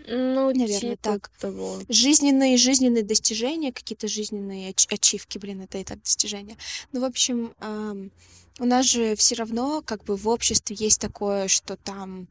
Ну, 0.06 0.52
Наверное, 0.54 0.96
типа 0.96 0.98
так. 1.02 1.28
того. 1.40 1.80
жизненные 1.88 2.56
жизненные 2.56 3.02
достижения, 3.02 3.72
какие-то 3.72 4.08
жизненные 4.08 4.70
ач- 4.70 4.86
ачивки, 4.90 5.38
блин, 5.38 5.62
это 5.62 5.78
и 5.78 5.84
так 5.84 6.00
достижения. 6.00 6.56
Ну, 6.92 7.00
в 7.00 7.04
общем, 7.04 7.54
ам, 7.58 8.10
у 8.58 8.64
нас 8.64 8.86
же 8.86 9.16
все 9.16 9.34
равно 9.34 9.82
как 9.84 10.04
бы 10.04 10.16
в 10.16 10.28
обществе 10.28 10.76
есть 10.78 11.00
такое, 11.00 11.48
что 11.48 11.76
там 11.76 12.28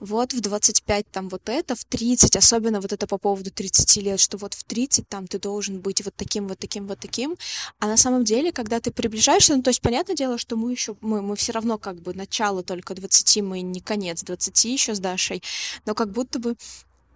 вот 0.00 0.32
в 0.32 0.40
25 0.40 1.10
там 1.10 1.28
вот 1.28 1.48
это, 1.48 1.74
в 1.74 1.84
30, 1.84 2.36
особенно 2.36 2.80
вот 2.80 2.92
это 2.92 3.06
по 3.06 3.18
поводу 3.18 3.50
30 3.50 3.96
лет, 4.02 4.20
что 4.20 4.36
вот 4.36 4.54
в 4.54 4.64
30 4.64 5.08
там 5.08 5.26
ты 5.26 5.38
должен 5.38 5.80
быть 5.80 6.04
вот 6.04 6.14
таким, 6.14 6.48
вот 6.48 6.58
таким, 6.58 6.86
вот 6.86 6.98
таким. 6.98 7.36
А 7.78 7.86
на 7.86 7.96
самом 7.96 8.24
деле, 8.24 8.52
когда 8.52 8.80
ты 8.80 8.90
приближаешься, 8.90 9.56
ну, 9.56 9.62
то 9.62 9.70
есть, 9.70 9.80
понятное 9.80 10.16
дело, 10.16 10.38
что 10.38 10.56
мы 10.56 10.72
еще, 10.72 10.96
мы, 11.00 11.22
мы 11.22 11.36
все 11.36 11.52
равно 11.52 11.78
как 11.78 12.00
бы 12.02 12.14
начало 12.14 12.62
только 12.62 12.94
20, 12.94 13.42
мы 13.42 13.60
не 13.62 13.80
конец 13.80 14.22
20 14.22 14.64
еще 14.64 14.94
с 14.94 15.00
Дашей, 15.00 15.42
но 15.86 15.94
как 15.94 16.10
будто 16.10 16.38
бы 16.38 16.56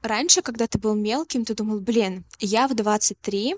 раньше, 0.03 0.43
когда 0.43 0.67
ты 0.67 0.79
был 0.79 0.95
мелким, 0.95 1.45
ты 1.45 1.55
думал, 1.55 1.81
блин, 1.81 2.25
я 2.41 2.69
в 2.69 2.75
23, 2.75 3.57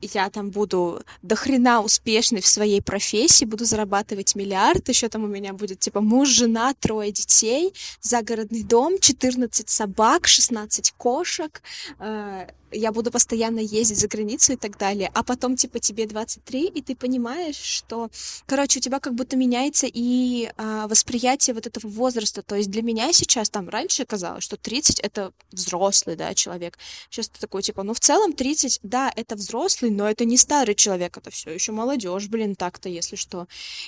я 0.00 0.30
там 0.30 0.50
буду 0.50 1.02
до 1.22 1.36
хрена 1.36 1.80
успешной 1.80 2.40
в 2.40 2.46
своей 2.46 2.82
профессии, 2.82 3.44
буду 3.44 3.64
зарабатывать 3.64 4.34
миллиард, 4.34 4.88
еще 4.88 5.08
там 5.08 5.24
у 5.24 5.26
меня 5.26 5.52
будет 5.52 5.80
типа 5.80 6.00
муж, 6.00 6.28
жена, 6.28 6.74
трое 6.74 7.12
детей, 7.12 7.72
загородный 8.00 8.62
дом, 8.62 8.98
14 8.98 9.68
собак, 9.68 10.26
16 10.26 10.92
кошек, 10.96 11.62
э, 11.98 12.48
я 12.74 12.92
буду 12.92 13.10
постоянно 13.10 13.60
ездить 13.60 13.98
за 13.98 14.08
границу 14.08 14.52
и 14.52 14.56
так 14.56 14.78
далее. 14.78 15.10
А 15.14 15.22
потом 15.22 15.56
типа 15.56 15.78
тебе 15.78 16.06
23, 16.06 16.66
и 16.66 16.82
ты 16.82 16.96
понимаешь, 16.96 17.56
что, 17.56 18.10
короче, 18.46 18.78
у 18.78 18.82
тебя 18.82 19.00
как 19.00 19.14
будто 19.14 19.36
меняется 19.36 19.86
и 19.90 20.50
а, 20.56 20.86
восприятие 20.88 21.54
вот 21.54 21.66
этого 21.66 21.88
возраста. 21.88 22.42
То 22.42 22.56
есть 22.56 22.70
для 22.70 22.82
меня 22.82 23.12
сейчас 23.12 23.50
там 23.50 23.68
раньше 23.68 24.04
казалось, 24.04 24.44
что 24.44 24.56
30 24.56 25.00
это 25.00 25.32
взрослый, 25.52 26.16
да, 26.16 26.34
человек. 26.34 26.78
Сейчас 27.10 27.28
ты 27.28 27.40
такой, 27.40 27.62
типа, 27.62 27.82
ну 27.82 27.94
в 27.94 28.00
целом 28.00 28.32
30, 28.32 28.80
да, 28.82 29.12
это 29.14 29.36
взрослый, 29.36 29.90
но 29.90 30.08
это 30.08 30.24
не 30.24 30.36
старый 30.36 30.74
человек, 30.74 31.16
это 31.16 31.30
все 31.30 31.50
еще 31.50 31.72
молодежь, 31.72 32.28
блин, 32.28 32.54
так-то, 32.54 32.88
если 32.88 33.16
что. 33.16 33.46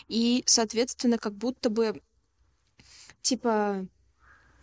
И, 0.09 0.43
соответственно, 0.47 1.19
как 1.19 1.35
будто 1.35 1.71
бы, 1.71 2.01
типа, 3.23 3.87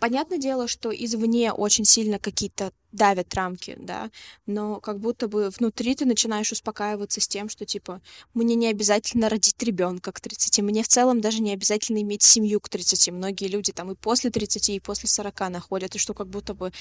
понятное 0.04 0.38
дело, 0.38 0.68
что 0.68 0.94
извне 0.94 1.54
очень 1.54 1.86
сильно 1.86 2.20
какие-то 2.20 2.74
давят 2.92 3.34
рамки, 3.36 3.78
да, 3.80 4.12
но 4.46 4.82
как 4.82 5.00
будто 5.00 5.30
бы 5.30 5.50
внутри 5.50 5.96
ты 5.96 6.04
начинаешь 6.04 6.52
успокаиваться 6.52 7.22
с 7.22 7.28
тем, 7.30 7.48
что, 7.48 7.66
типа, 7.66 8.02
мне 8.34 8.56
не 8.56 8.68
обязательно 8.68 9.30
родить 9.30 9.64
ребенка 9.64 10.12
к 10.12 10.20
30, 10.20 10.60
мне 10.60 10.84
в 10.84 10.90
целом 10.90 11.22
даже 11.22 11.42
не 11.42 11.54
обязательно 11.54 12.02
иметь 12.02 12.22
семью 12.22 12.60
к 12.60 12.68
30. 12.68 13.14
Многие 13.14 13.48
люди 13.48 13.72
там 13.72 13.92
и 13.92 13.96
после 13.96 14.30
30, 14.30 14.70
и 14.72 14.80
после 14.82 15.08
40 15.08 15.40
находят, 15.50 15.96
и 15.96 16.00
что 16.00 16.14
как 16.14 16.28
будто 16.28 16.54
бы 16.54 16.74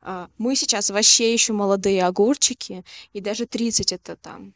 а, 0.00 0.30
мы 0.38 0.54
сейчас 0.54 0.90
вообще 0.90 1.32
еще 1.32 1.54
молодые 1.54 2.04
огурчики, 2.04 2.84
и 3.12 3.20
даже 3.20 3.46
30 3.46 3.90
это 3.90 4.14
там 4.14 4.54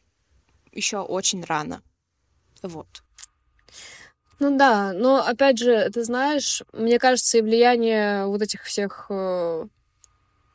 еще 0.71 0.99
очень 0.99 1.43
рано. 1.43 1.83
Вот. 2.61 3.03
Ну 4.39 4.57
да, 4.57 4.93
но 4.93 5.25
опять 5.25 5.57
же, 5.57 5.89
ты 5.91 6.03
знаешь, 6.03 6.63
мне 6.73 6.99
кажется, 6.99 7.37
и 7.37 7.41
влияние 7.41 8.25
вот 8.25 8.41
этих 8.41 8.63
всех 8.63 9.05
э, 9.09 9.65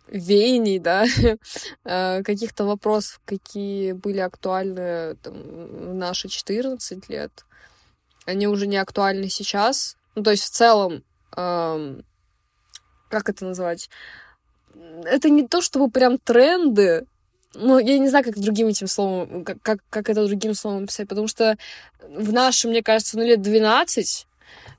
веяний, 0.08 0.78
да, 0.78 1.04
э, 1.84 2.22
каких-то 2.22 2.64
вопросов, 2.64 3.20
какие 3.24 3.92
были 3.92 4.18
актуальны 4.18 5.16
там, 5.22 5.34
в 5.34 5.94
наши 5.94 6.28
14 6.28 7.08
лет, 7.08 7.44
они 8.26 8.46
уже 8.46 8.66
не 8.66 8.76
актуальны 8.76 9.28
сейчас. 9.28 9.96
Ну, 10.14 10.22
то 10.22 10.32
есть 10.32 10.44
в 10.44 10.50
целом, 10.50 11.02
эм, 11.36 12.04
как 13.08 13.28
это 13.28 13.44
назвать? 13.44 13.88
Это 15.04 15.30
не 15.30 15.46
то, 15.46 15.60
чтобы 15.60 15.90
прям 15.90 16.18
тренды, 16.18 17.06
ну, 17.58 17.78
я 17.78 17.98
не 17.98 18.08
знаю, 18.08 18.24
как 18.24 18.38
другим 18.38 18.68
этим 18.68 18.86
словом, 18.86 19.44
как, 19.44 19.60
как, 19.62 19.78
как 19.90 20.08
это 20.08 20.26
другим 20.26 20.54
словом 20.54 20.86
писать, 20.86 21.08
потому 21.08 21.28
что 21.28 21.56
в 22.08 22.32
нашем, 22.32 22.70
мне 22.70 22.82
кажется, 22.82 23.18
ну, 23.18 23.24
лет 23.24 23.42
12, 23.42 24.26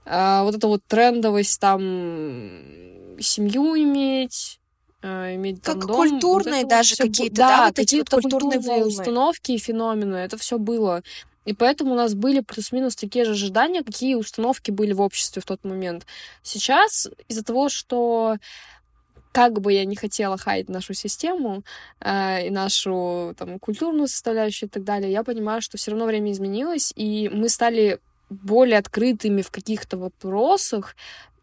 а, 0.06 0.44
вот 0.44 0.56
эта 0.56 0.68
вот 0.68 0.82
трендовость 0.88 1.60
там 1.60 3.20
семью 3.20 3.76
иметь, 3.76 4.60
а, 5.02 5.34
иметь 5.36 5.62
как 5.62 5.86
дом, 5.86 5.96
культурные 5.96 6.62
вот 6.62 6.70
даже 6.70 6.96
какие-то, 6.96 7.36
да, 7.36 7.58
да, 7.58 7.66
вот 7.68 7.76
какие-то 7.76 8.22
культурные 8.22 8.60
волны. 8.60 8.86
установки 8.86 9.52
и 9.52 9.58
феномены, 9.58 10.16
это 10.16 10.38
все 10.38 10.58
было. 10.58 11.04
И 11.46 11.54
поэтому 11.54 11.94
у 11.94 11.96
нас 11.96 12.14
были 12.14 12.42
плюс-минус 12.42 12.96
такие 12.96 13.26
же 13.26 13.32
ожидания, 13.32 13.84
какие 13.84 14.16
установки 14.16 14.72
были 14.72 14.94
в 14.94 15.02
обществе 15.02 15.42
в 15.42 15.46
тот 15.46 15.64
момент. 15.64 16.06
Сейчас 16.44 17.08
из-за 17.28 17.44
того, 17.44 17.70
что 17.70 18.38
как 19.32 19.62
бы 19.62 19.74
я 19.74 19.86
не 19.86 19.96
хотела 19.96 20.38
хаять 20.38 20.70
нашу 20.70 20.94
систему 20.94 21.64
э, 22.02 22.48
и 22.48 22.50
нашу 22.50 23.36
там, 23.38 23.60
культурную 23.60 24.08
составляющую 24.08 24.70
и 24.70 24.72
так 24.72 24.84
далее, 24.84 25.12
я 25.12 25.24
понимаю, 25.24 25.62
что 25.62 25.78
все 25.78 25.92
равно 25.92 26.06
время 26.06 26.32
изменилось, 26.32 26.94
и 26.96 27.30
мы 27.30 27.50
стали 27.50 28.00
более 28.30 28.78
открытыми 28.78 29.42
в 29.42 29.52
каких-то 29.52 29.98
вопросах, 29.98 30.96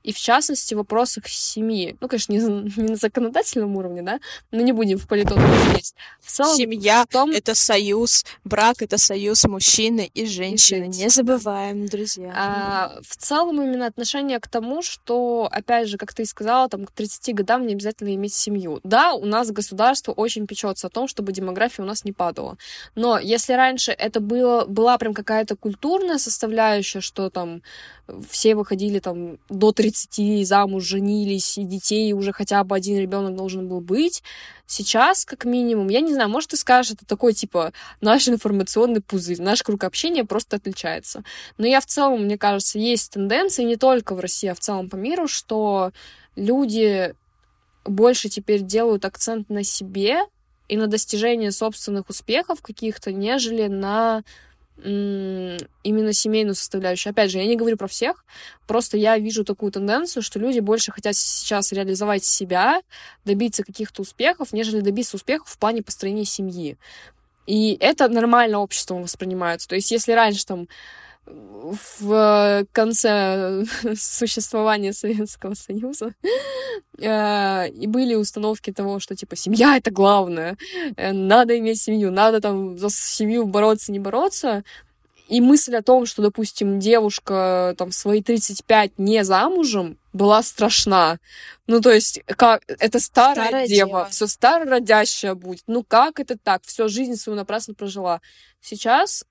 и 0.07 0.13
в 0.13 0.19
частности 0.19 0.75
в 0.75 0.79
вопросах 0.79 1.27
семьи. 1.27 1.97
Ну, 2.01 2.09
конечно, 2.09 2.33
не, 2.33 2.39
не 2.39 2.91
на 2.91 2.97
законодательном 2.97 3.77
уровне, 3.77 4.03
да, 4.03 4.21
но 4.53 4.61
не 4.63 4.73
будем 4.73 4.99
в. 4.99 5.07
В 5.07 6.31
целом, 6.31 6.57
Семья 6.57 7.05
в 7.05 7.13
том...— 7.13 7.31
это 7.35 7.55
союз, 7.55 8.25
брак— 8.45 8.77
это 8.83 8.99
союз 8.99 9.45
мужчины 9.45 10.11
и 10.15 10.27
женщины. 10.27 10.85
И 10.85 10.89
не 10.89 11.09
забываем, 11.09 11.87
друзья. 11.87 12.33
А, 12.37 13.01
в 13.03 13.17
целом 13.17 13.61
именно 13.61 13.87
отношение 13.87 14.39
к 14.39 14.49
тому, 14.49 14.83
что, 14.83 15.49
опять 15.51 15.89
же, 15.89 15.97
как 15.97 16.15
ты 16.15 16.23
и 16.23 16.27
сказала, 16.27 16.69
там, 16.69 16.87
к 16.87 16.93
30 16.93 17.35
годам 17.35 17.67
не 17.67 17.75
обязательно 17.75 18.15
иметь 18.15 18.35
семью. 18.35 18.81
Да, 18.85 19.15
у 19.15 19.25
нас 19.25 19.51
государство 19.51 20.13
очень 20.13 20.47
печется 20.47 20.87
о 20.87 20.91
том, 20.91 21.09
чтобы 21.09 21.33
демография 21.33 21.83
у 21.83 21.87
нас 21.87 22.05
не 22.05 22.13
падала. 22.13 22.57
Но 22.95 23.19
если 23.19 23.55
раньше 23.55 23.93
это 23.93 24.21
было, 24.21 24.67
была 24.67 24.99
прям 24.99 25.15
какая-то 25.15 25.57
культурная 25.57 26.19
составляющая, 26.19 27.01
что 27.01 27.31
там 27.31 27.63
все 28.29 28.55
выходили 28.55 28.99
там 28.99 29.39
до 29.49 29.73
30, 29.73 30.47
замуж, 30.47 30.85
женились, 30.85 31.59
и 31.59 31.65
детей 31.65 32.13
уже 32.13 32.33
хотя 32.33 32.63
бы 32.65 32.77
один 32.77 32.99
ребенок 32.99 33.35
должен 33.35 33.69
был 33.69 33.81
быть. 33.81 34.23
Сейчас, 34.67 35.25
как 35.25 35.45
минимум, 35.45 35.89
я 35.89 36.01
не 36.01 36.13
знаю, 36.13 36.29
может, 36.29 36.51
ты 36.51 36.57
скажешь, 36.57 36.93
это 36.93 37.07
такой, 37.07 37.33
типа, 37.33 37.73
наш 38.01 38.29
информационный 38.29 39.01
пузырь, 39.01 39.41
наш 39.41 39.63
круг 39.63 39.85
общения 39.85 40.25
просто 40.25 40.57
отличается. 40.57 41.25
Но 41.59 41.67
я 41.67 41.81
в 41.81 41.87
целом, 41.87 42.25
мне 42.25 42.39
кажется, 42.39 42.79
есть 42.79 43.13
тенденции 43.13 43.65
не 43.65 43.77
только 43.77 44.15
в 44.15 44.21
России, 44.21 44.49
а 44.49 44.55
в 44.55 44.61
целом 44.61 44.89
по 44.89 44.97
миру, 44.97 45.29
что 45.29 45.93
люди 46.37 47.15
больше 47.85 48.29
теперь 48.29 48.63
делают 48.63 49.05
акцент 49.05 49.49
на 49.51 49.63
себе 49.63 50.21
и 50.69 50.77
на 50.77 50.87
достижение 50.87 51.53
собственных 51.53 52.09
успехов 52.09 52.61
каких-то, 52.61 53.13
нежели 53.13 53.69
на 53.69 54.25
именно 54.79 56.13
семейную 56.13 56.55
составляющую. 56.55 57.11
Опять 57.11 57.31
же, 57.31 57.39
я 57.39 57.47
не 57.47 57.57
говорю 57.57 57.77
про 57.77 57.89
всех, 57.89 58.25
просто 58.67 58.97
я 58.97 59.19
вижу 59.19 59.45
такую 59.45 59.73
тенденцию, 59.73 60.23
что 60.23 60.39
люди 60.39 60.61
больше 60.61 60.93
хотят 60.93 61.17
сейчас 61.17 61.73
реализовать 61.73 62.25
себя, 62.25 62.83
добиться 63.25 63.65
каких-то 63.65 64.03
успехов, 64.03 64.53
нежели 64.53 64.81
добиться 64.81 65.17
успехов 65.17 65.49
в 65.49 65.59
плане 65.59 65.83
построения 65.83 66.25
семьи. 66.25 66.77
И 67.47 67.77
это 67.81 68.09
нормально 68.09 68.59
обществом 68.59 69.03
воспринимается. 69.03 69.69
То 69.69 69.77
есть, 69.77 69.91
если 69.91 70.13
раньше 70.13 70.45
там 70.45 70.69
в 71.27 72.67
конце 72.73 73.65
существования 73.97 74.93
Советского 74.93 75.55
Союза 75.55 76.15
э, 76.99 77.69
и 77.69 77.87
были 77.87 78.15
установки 78.15 78.73
того, 78.73 79.01
что 79.01 79.17
типа 79.17 79.37
семья 79.37 79.77
это 79.77 79.91
главное, 79.91 80.57
э, 80.97 81.13
надо 81.13 81.59
иметь 81.59 81.83
семью, 81.83 82.13
надо 82.13 82.41
там 82.41 82.79
за 82.79 82.91
семью 82.91 83.47
бороться, 83.47 83.93
не 83.93 83.99
бороться. 83.99 84.65
И 85.29 85.41
мысль 85.41 85.75
о 85.75 85.83
том, 85.83 86.07
что, 86.07 86.23
допустим, 86.23 86.79
девушка 86.79 87.75
там 87.77 87.91
в 87.91 87.95
свои 87.95 88.23
35 88.23 88.93
не 88.99 89.25
замужем, 89.25 89.99
была 90.13 90.41
страшна. 90.45 91.19
Ну, 91.67 91.81
то 91.81 91.91
есть, 91.91 92.21
как 92.27 92.63
это 92.69 93.01
старая, 93.01 93.49
старая 93.49 93.67
дева, 93.67 93.89
дева. 93.89 94.09
все 94.09 94.29
старородящая 94.29 95.35
будет. 95.35 95.65
Ну, 95.67 95.83
как 95.83 96.21
это 96.21 96.39
так? 96.39 96.63
Всю 96.65 96.89
жизнь 96.89 97.17
свою 97.17 97.37
напрасно 97.37 97.75
прожила. 97.75 98.21
Сейчас 98.61 99.25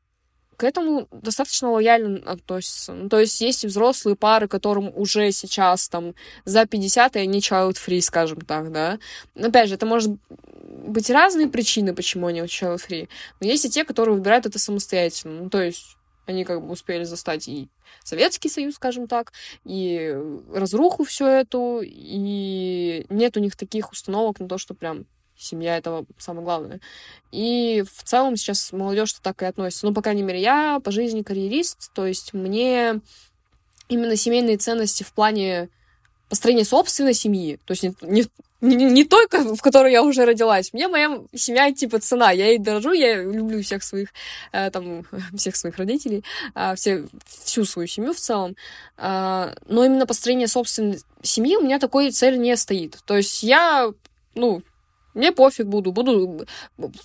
к 0.57 0.63
этому 0.63 1.07
достаточно 1.11 1.71
лояльно 1.71 2.19
относятся. 2.25 2.93
Ну, 2.93 3.09
то 3.09 3.19
есть 3.19 3.39
есть 3.41 3.63
и 3.63 3.67
взрослые 3.67 4.15
пары, 4.15 4.47
которым 4.47 4.91
уже 4.95 5.31
сейчас 5.31 5.89
там 5.89 6.15
за 6.45 6.65
50, 6.65 7.15
и 7.15 7.19
они 7.19 7.39
child-free, 7.39 8.01
скажем 8.01 8.41
так, 8.41 8.71
да. 8.71 8.99
Но, 9.35 9.47
опять 9.47 9.69
же, 9.69 9.75
это 9.75 9.85
может 9.85 10.11
быть 10.85 11.09
разные 11.09 11.47
причины, 11.47 11.93
почему 11.93 12.27
они 12.27 12.41
child-free. 12.41 13.09
Но 13.39 13.47
есть 13.47 13.65
и 13.65 13.69
те, 13.69 13.83
которые 13.83 14.15
выбирают 14.15 14.45
это 14.45 14.59
самостоятельно. 14.59 15.43
Ну, 15.43 15.49
то 15.49 15.61
есть 15.61 15.97
они 16.25 16.43
как 16.43 16.61
бы 16.65 16.71
успели 16.71 17.03
застать 17.03 17.47
и 17.47 17.69
Советский 18.03 18.49
Союз, 18.49 18.75
скажем 18.75 19.07
так, 19.07 19.31
и 19.63 20.15
разруху 20.53 21.03
всю 21.03 21.25
эту, 21.25 21.81
и 21.83 23.05
нет 23.09 23.37
у 23.37 23.39
них 23.39 23.55
таких 23.55 23.91
установок 23.91 24.39
на 24.39 24.47
то, 24.47 24.57
что 24.57 24.73
прям 24.73 25.05
семья 25.37 25.77
этого 25.77 26.05
самое 26.17 26.43
главное. 26.43 26.79
И 27.31 27.83
в 27.91 28.03
целом 28.03 28.35
сейчас 28.37 28.71
молодежь 28.71 29.13
так 29.21 29.41
и 29.41 29.45
относится. 29.45 29.85
Ну, 29.85 29.93
по 29.93 30.01
крайней 30.01 30.23
мере, 30.23 30.41
я 30.41 30.79
по 30.83 30.91
жизни 30.91 31.21
карьерист, 31.21 31.91
то 31.93 32.05
есть 32.05 32.33
мне 32.33 33.01
именно 33.87 34.15
семейные 34.15 34.57
ценности 34.57 35.03
в 35.03 35.11
плане 35.13 35.69
построения 36.29 36.65
собственной 36.65 37.13
семьи, 37.13 37.59
то 37.65 37.71
есть 37.71 37.83
не, 37.83 37.93
не, 38.01 38.25
не, 38.61 38.85
не 38.85 39.05
только 39.05 39.55
в 39.55 39.61
которой 39.61 39.91
я 39.91 40.03
уже 40.03 40.25
родилась. 40.25 40.73
Мне 40.73 40.87
моя 40.87 41.19
семья 41.33 41.71
типа 41.71 41.99
цена. 41.99 42.31
Я 42.31 42.47
ей 42.47 42.57
дорожу, 42.57 42.93
я 42.93 43.21
люблю 43.23 43.61
всех 43.61 43.83
своих 43.83 44.09
э, 44.51 44.71
там 44.71 45.05
всех 45.35 45.55
своих 45.55 45.77
родителей, 45.77 46.23
э, 46.55 46.75
все, 46.75 47.05
всю 47.25 47.65
свою 47.65 47.87
семью 47.87 48.13
в 48.13 48.19
целом. 48.19 48.55
Э, 48.97 49.53
но 49.67 49.85
именно 49.85 50.07
построение 50.07 50.47
собственной 50.47 50.99
семьи 51.21 51.55
у 51.57 51.61
меня 51.61 51.79
такой 51.79 52.11
цели 52.11 52.37
не 52.37 52.55
стоит. 52.57 52.97
То 53.05 53.15
есть 53.15 53.43
я 53.43 53.91
ну 54.33 54.63
мне 55.15 55.31
пофиг 55.31 55.65
буду, 55.65 55.91
буду, 55.91 56.45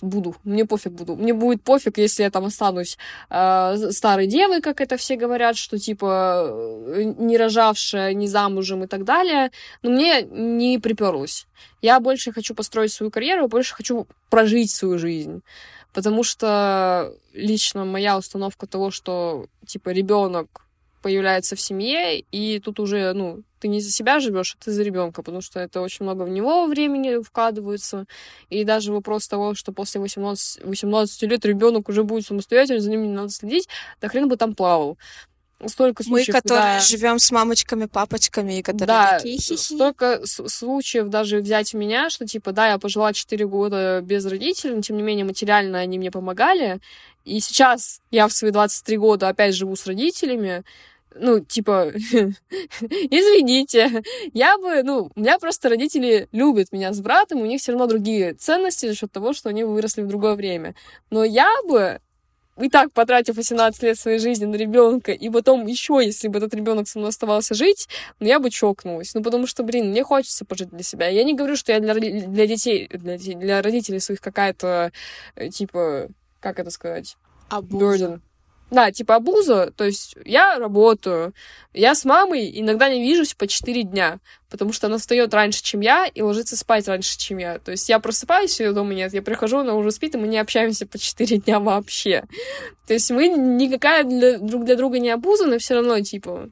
буду, 0.01 0.35
мне 0.43 0.65
пофиг 0.65 0.91
буду. 0.91 1.15
Мне 1.15 1.33
будет 1.33 1.63
пофиг, 1.63 1.97
если 1.97 2.23
я 2.23 2.29
там 2.29 2.45
останусь 2.45 2.97
э, 3.29 3.91
старой 3.91 4.27
девой, 4.27 4.61
как 4.61 4.81
это 4.81 4.97
все 4.97 5.15
говорят, 5.15 5.55
что 5.55 5.79
типа 5.79 6.49
э, 6.51 7.03
не 7.17 7.37
рожавшая, 7.37 8.13
не 8.13 8.27
замужем 8.27 8.83
и 8.83 8.87
так 8.87 9.05
далее. 9.05 9.51
Но 9.81 9.91
мне 9.91 10.23
не 10.23 10.77
приперлось. 10.77 11.47
Я 11.81 11.99
больше 12.01 12.33
хочу 12.33 12.53
построить 12.53 12.91
свою 12.91 13.11
карьеру, 13.11 13.47
больше 13.47 13.73
хочу 13.73 14.07
прожить 14.29 14.71
свою 14.71 14.99
жизнь. 14.99 15.41
Потому 15.93 16.23
что 16.23 17.13
лично 17.33 17.85
моя 17.85 18.17
установка 18.17 18.67
того, 18.67 18.91
что 18.91 19.47
типа 19.65 19.89
ребенок 19.89 20.65
появляется 21.01 21.55
в 21.55 21.61
семье, 21.61 22.19
и 22.19 22.59
тут 22.59 22.79
уже, 22.79 23.13
ну, 23.13 23.41
ты 23.61 23.67
не 23.67 23.79
за 23.79 23.91
себя 23.91 24.19
живешь, 24.19 24.57
а 24.59 24.63
ты 24.63 24.71
за 24.71 24.83
ребенка, 24.83 25.21
потому 25.21 25.41
что 25.41 25.59
это 25.59 25.81
очень 25.81 26.03
много 26.03 26.23
в 26.23 26.29
него 26.29 26.65
времени 26.65 27.21
вкладывается. 27.23 28.05
И 28.49 28.63
даже 28.63 28.91
вопрос 28.91 29.27
того, 29.27 29.53
что 29.53 29.71
после 29.71 30.01
18, 30.01 30.65
18 30.65 31.21
лет 31.23 31.45
ребенок 31.45 31.87
уже 31.87 32.03
будет 32.03 32.25
самостоятельным, 32.25 32.81
за 32.81 32.89
ним 32.89 33.03
не 33.03 33.13
надо 33.13 33.29
следить, 33.29 33.69
да 34.01 34.07
хрен 34.07 34.27
бы 34.27 34.35
там 34.35 34.55
плавал. 34.55 34.97
Столько 35.67 36.03
случаев, 36.03 36.29
Мы, 36.29 36.41
которые 36.41 36.61
когда... 36.61 36.79
живем 36.79 37.19
с 37.19 37.31
мамочками, 37.31 37.85
папочками, 37.85 38.57
и 38.57 38.63
которые 38.63 38.87
да, 38.87 39.17
такие 39.19 39.37
хи 39.37 39.55
столько 39.55 40.21
случаев 40.25 41.09
даже 41.09 41.37
взять 41.37 41.75
меня, 41.75 42.09
что 42.09 42.25
типа, 42.25 42.51
да, 42.51 42.69
я 42.69 42.79
пожила 42.79 43.13
4 43.13 43.45
года 43.45 44.01
без 44.01 44.25
родителей, 44.25 44.75
но 44.75 44.81
тем 44.81 44.97
не 44.97 45.03
менее 45.03 45.23
материально 45.23 45.77
они 45.77 45.99
мне 45.99 46.09
помогали. 46.09 46.79
И 47.25 47.39
сейчас 47.39 48.01
я 48.09 48.27
в 48.27 48.33
свои 48.33 48.49
23 48.49 48.97
года 48.97 49.29
опять 49.29 49.53
живу 49.53 49.75
с 49.75 49.85
родителями, 49.85 50.63
ну, 51.15 51.39
типа, 51.39 51.91
извините, 52.81 54.03
я 54.33 54.57
бы, 54.57 54.83
ну, 54.83 55.11
у 55.13 55.19
меня 55.19 55.37
просто 55.39 55.69
родители 55.69 56.27
любят 56.31 56.71
меня 56.71 56.93
с 56.93 57.01
братом, 57.01 57.41
у 57.41 57.45
них 57.45 57.61
все 57.61 57.71
равно 57.71 57.87
другие 57.87 58.33
ценности 58.33 58.87
за 58.87 58.95
счет 58.95 59.11
того, 59.11 59.33
что 59.33 59.49
они 59.49 59.63
выросли 59.63 60.01
в 60.01 60.07
другое 60.07 60.35
время. 60.35 60.75
Но 61.09 61.23
я 61.23 61.49
бы 61.67 61.99
и 62.59 62.69
так 62.69 62.91
потратив 62.91 63.37
18 63.37 63.83
лет 63.83 63.97
своей 63.97 64.19
жизни 64.19 64.45
на 64.45 64.55
ребенка, 64.55 65.11
и 65.11 65.29
потом 65.29 65.65
еще, 65.65 65.99
если 66.03 66.27
бы 66.27 66.37
этот 66.37 66.53
ребенок 66.53 66.87
со 66.87 66.99
мной 66.99 67.09
оставался 67.09 67.55
жить, 67.55 67.87
ну, 68.19 68.27
я 68.27 68.39
бы 68.39 68.49
чокнулась. 68.49 69.13
Ну, 69.13 69.23
потому 69.23 69.47
что, 69.47 69.63
блин, 69.63 69.89
мне 69.89 70.03
хочется 70.03 70.45
пожить 70.45 70.69
для 70.69 70.83
себя. 70.83 71.07
Я 71.07 71.23
не 71.23 71.33
говорю, 71.33 71.55
что 71.55 71.71
я 71.71 71.79
для, 71.79 71.93
для 71.93 72.47
детей, 72.47 72.87
для, 72.91 73.17
для 73.17 73.61
родителей 73.61 73.99
своих 73.99 74.21
какая-то, 74.21 74.91
э, 75.35 75.49
типа, 75.49 76.09
как 76.39 76.59
это 76.59 76.69
сказать? 76.71 77.17
Burden. 77.49 78.21
Да, 78.71 78.89
типа 78.89 79.15
абуза, 79.15 79.73
то 79.75 79.83
есть 79.83 80.15
я 80.23 80.57
работаю, 80.57 81.33
я 81.73 81.93
с 81.93 82.05
мамой 82.05 82.49
иногда 82.57 82.87
не 82.87 83.03
вижусь 83.03 83.33
по 83.33 83.45
4 83.45 83.83
дня, 83.83 84.19
потому 84.49 84.71
что 84.71 84.87
она 84.87 84.97
встает 84.97 85.33
раньше, 85.33 85.61
чем 85.61 85.81
я, 85.81 86.05
и 86.05 86.21
ложится 86.21 86.55
спать 86.55 86.87
раньше, 86.87 87.17
чем 87.17 87.37
я. 87.37 87.59
То 87.59 87.71
есть 87.71 87.89
я 87.89 87.99
просыпаюсь, 87.99 88.61
ее 88.61 88.71
дома 88.71 88.93
нет, 88.93 89.13
я 89.13 89.21
прихожу, 89.21 89.57
она 89.57 89.75
уже 89.75 89.91
спит, 89.91 90.15
и 90.15 90.17
мы 90.17 90.29
не 90.29 90.37
общаемся 90.37 90.87
по 90.87 90.97
4 90.97 91.39
дня 91.39 91.59
вообще. 91.59 92.23
То 92.87 92.93
есть 92.93 93.11
мы 93.11 93.27
никакая 93.27 94.05
для, 94.05 94.39
друг 94.39 94.63
для 94.63 94.77
друга 94.77 94.99
не 94.99 95.09
абуза, 95.09 95.47
но 95.47 95.57
все 95.57 95.73
равно, 95.75 95.99
типа, 95.99 96.49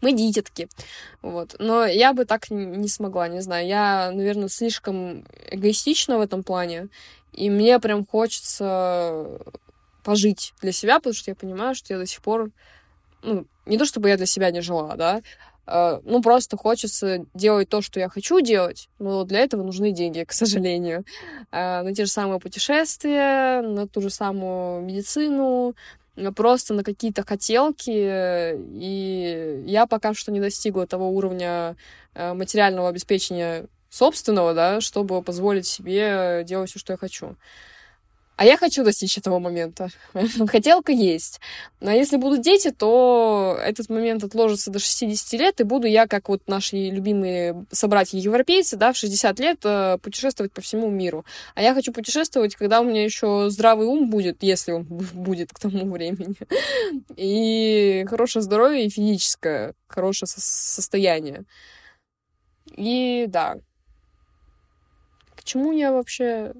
мы 0.00 0.12
дитятки. 0.12 0.68
Вот. 1.22 1.54
Но 1.60 1.86
я 1.86 2.12
бы 2.12 2.24
так 2.24 2.50
не 2.50 2.88
смогла, 2.88 3.28
не 3.28 3.40
знаю. 3.40 3.66
Я, 3.68 4.10
наверное, 4.12 4.48
слишком 4.48 5.24
эгоистична 5.50 6.18
в 6.18 6.20
этом 6.20 6.42
плане. 6.42 6.88
И 7.32 7.48
мне 7.48 7.78
прям 7.80 8.04
хочется 8.04 9.40
пожить 10.04 10.54
для 10.60 10.72
себя, 10.72 10.98
потому 10.98 11.14
что 11.14 11.30
я 11.30 11.34
понимаю, 11.34 11.74
что 11.74 11.94
я 11.94 11.98
до 11.98 12.06
сих 12.06 12.22
пор... 12.22 12.50
Ну, 13.22 13.46
не 13.66 13.78
то 13.78 13.86
чтобы 13.86 14.10
я 14.10 14.16
для 14.16 14.26
себя 14.26 14.50
не 14.50 14.60
жила, 14.60 14.96
да, 14.96 15.22
а, 15.66 16.00
ну, 16.04 16.20
просто 16.20 16.56
хочется 16.56 17.24
делать 17.32 17.68
то, 17.68 17.80
что 17.80 17.98
я 17.98 18.08
хочу 18.08 18.40
делать, 18.40 18.88
но 18.98 19.24
для 19.24 19.40
этого 19.40 19.62
нужны 19.62 19.92
деньги, 19.92 20.24
к 20.24 20.32
сожалению. 20.32 21.04
А, 21.50 21.82
на 21.82 21.94
те 21.94 22.04
же 22.04 22.10
самые 22.10 22.38
путешествия, 22.40 23.62
на 23.62 23.88
ту 23.88 24.00
же 24.00 24.10
самую 24.10 24.82
медицину, 24.82 25.74
просто 26.36 26.74
на 26.74 26.84
какие-то 26.84 27.24
хотелки, 27.26 27.90
и 27.90 29.62
я 29.66 29.86
пока 29.86 30.14
что 30.14 30.30
не 30.30 30.40
достигла 30.40 30.86
того 30.86 31.10
уровня 31.10 31.76
э, 32.14 32.34
материального 32.34 32.88
обеспечения 32.88 33.66
собственного, 33.90 34.54
да, 34.54 34.80
чтобы 34.80 35.22
позволить 35.22 35.66
себе 35.66 36.44
делать 36.46 36.70
все, 36.70 36.78
что 36.78 36.92
я 36.92 36.96
хочу. 36.96 37.36
А 38.36 38.44
я 38.44 38.56
хочу 38.56 38.82
достичь 38.82 39.16
этого 39.16 39.38
момента. 39.38 39.88
Хотелка 40.48 40.90
есть. 40.90 41.40
Но 41.80 41.92
если 41.92 42.16
будут 42.16 42.40
дети, 42.40 42.72
то 42.72 43.56
этот 43.62 43.88
момент 43.88 44.24
отложится 44.24 44.72
до 44.72 44.80
60 44.80 45.40
лет, 45.40 45.60
и 45.60 45.64
буду 45.64 45.86
я, 45.86 46.08
как 46.08 46.28
вот 46.28 46.42
наши 46.48 46.76
любимые 46.76 47.64
собратья-европейцы, 47.70 48.76
да, 48.76 48.92
в 48.92 48.96
60 48.96 49.38
лет 49.38 49.58
э, 49.62 49.98
путешествовать 50.02 50.52
по 50.52 50.60
всему 50.60 50.90
миру. 50.90 51.24
А 51.54 51.62
я 51.62 51.74
хочу 51.74 51.92
путешествовать, 51.92 52.56
когда 52.56 52.80
у 52.80 52.84
меня 52.84 53.04
еще 53.04 53.50
здравый 53.50 53.86
ум 53.86 54.10
будет, 54.10 54.42
если 54.42 54.72
он 54.72 54.84
будет 54.84 55.52
к 55.52 55.60
тому 55.60 55.90
времени. 55.92 56.34
И 57.16 58.04
хорошее 58.08 58.42
здоровье, 58.42 58.86
и 58.86 58.90
физическое 58.90 59.74
хорошее 59.86 60.28
состояние. 60.28 61.44
И 62.76 63.26
да. 63.28 63.58
К 65.36 65.44
чему 65.44 65.72
я 65.72 65.92
вообще 65.92 66.54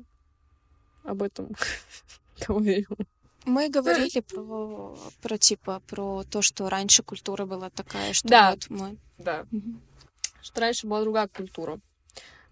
об 1.05 1.23
этом 1.23 1.51
говорил. 2.47 2.97
Мы 3.45 3.69
говорили 3.69 4.21
про, 4.21 4.99
про 5.21 5.39
типа 5.39 5.83
про 5.87 6.25
то, 6.25 6.43
что 6.43 6.69
раньше 6.71 7.03
культура 7.03 7.45
была 7.45 7.71
такая, 7.71 8.13
что 8.13 8.29
да. 8.29 8.51
вот 8.53 8.67
мы. 8.71 8.97
Да. 9.19 9.47
Угу. 9.53 9.81
Что 10.43 10.61
раньше 10.61 10.87
была 10.87 11.03
другая 11.03 11.29
культура. 11.29 11.79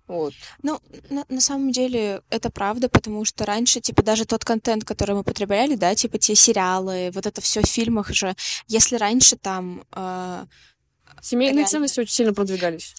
Вот. 0.07 0.35
Ну, 0.63 0.81
на, 1.11 1.25
на 1.29 1.41
самом 1.41 1.71
деле 1.71 2.23
это 2.29 2.51
правда, 2.51 2.89
потому 2.89 3.25
что 3.25 3.47
раньше, 3.47 3.81
типа, 3.81 4.03
даже 4.03 4.27
тот 4.27 4.45
контент, 4.45 4.85
который 4.85 5.15
мы 5.15 5.25
потребляли, 5.25 5.77
да, 5.77 5.95
типа 5.95 6.19
те 6.19 6.35
сериалы, 6.35 7.11
вот 7.15 7.27
это 7.27 7.41
все 7.41 7.63
в 7.63 7.67
фильмах 7.67 8.13
же, 8.13 8.35
если 8.67 8.97
раньше 8.97 9.37
там 9.37 9.85
э, 9.93 10.45
Семейные 11.23 11.59
реально... 11.59 11.69
ценности 11.69 12.01
очень 12.01 12.13
сильно 12.13 12.35
продвигались. 12.35 12.97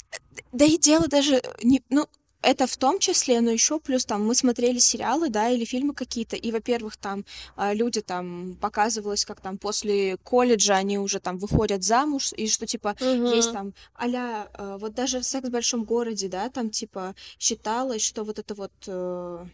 Да 0.52 0.66
и 0.66 0.78
дело 0.78 1.08
даже 1.08 1.42
не, 1.62 1.84
ну, 1.90 2.08
это 2.44 2.68
в 2.68 2.78
том 2.78 3.00
числе, 3.00 3.42
но 3.42 3.50
еще 3.50 3.80
плюс 3.80 4.06
там 4.06 4.26
мы 4.26 4.36
смотрели 4.36 4.78
сериалы, 4.80 5.30
да, 5.30 5.50
или 5.50 5.66
фильмы 5.66 5.94
какие-то, 5.94 6.36
и, 6.36 6.52
во-первых, 6.52 6.98
там 6.98 7.26
а, 7.56 7.74
люди 7.74 8.02
там 8.02 8.56
показывалось, 8.62 9.26
как 9.26 9.40
там 9.40 9.58
после 9.58 10.18
колледжа 10.18 10.76
они 10.76 11.00
уже 11.00 11.20
там 11.20 11.38
выходят 11.38 11.84
замуж, 11.84 12.34
и 12.36 12.48
что 12.48 12.68
типа 12.68 12.96
угу. 13.00 13.34
есть 13.34 13.52
там 13.54 13.74
аля, 14.00 14.50
а, 14.54 14.78
вот 14.78 14.94
даже 14.94 15.24
секс 15.24 15.48
в 15.48 15.52
большом 15.52 15.84
городе, 15.86 16.28
да, 16.28 16.50
там 16.50 16.70
типа 16.70 17.16
считалось, 17.40 18.04
что 18.04 18.24
вот 18.24 18.40
это 18.40 18.54
вот 18.56 18.72
э, 18.88 19.46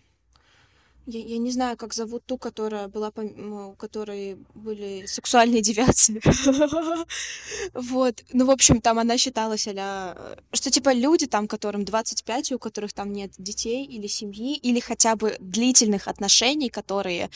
я, 1.06 1.20
я 1.20 1.38
не 1.38 1.52
знаю, 1.52 1.78
как 1.78 1.94
зовут 1.94 2.26
ту, 2.26 2.38
которая 2.38 2.88
была, 2.88 3.12
у 3.16 3.74
которой 3.74 4.38
были 4.54 5.06
сексуальные 5.08 5.62
девиации. 5.62 6.22
Вот. 7.74 8.24
Ну, 8.34 8.46
в 8.46 8.52
общем, 8.52 8.82
там 8.82 9.00
она 9.00 9.18
считалась, 9.18 9.68
а 9.68 10.38
что, 10.54 10.72
типа, 10.72 10.94
люди 10.94 11.26
там, 11.28 11.48
которым 11.48 11.86
25, 11.86 12.52
у 12.54 12.60
которых 12.60 12.94
там 12.94 13.12
нет 13.12 13.32
детей 13.38 13.86
или 13.86 14.08
семьи, 14.08 14.56
или 14.56 14.80
хотя 14.80 15.16
бы 15.16 15.36
длительных 15.40 16.08
отношений, 16.08 16.70
которые 16.70 17.30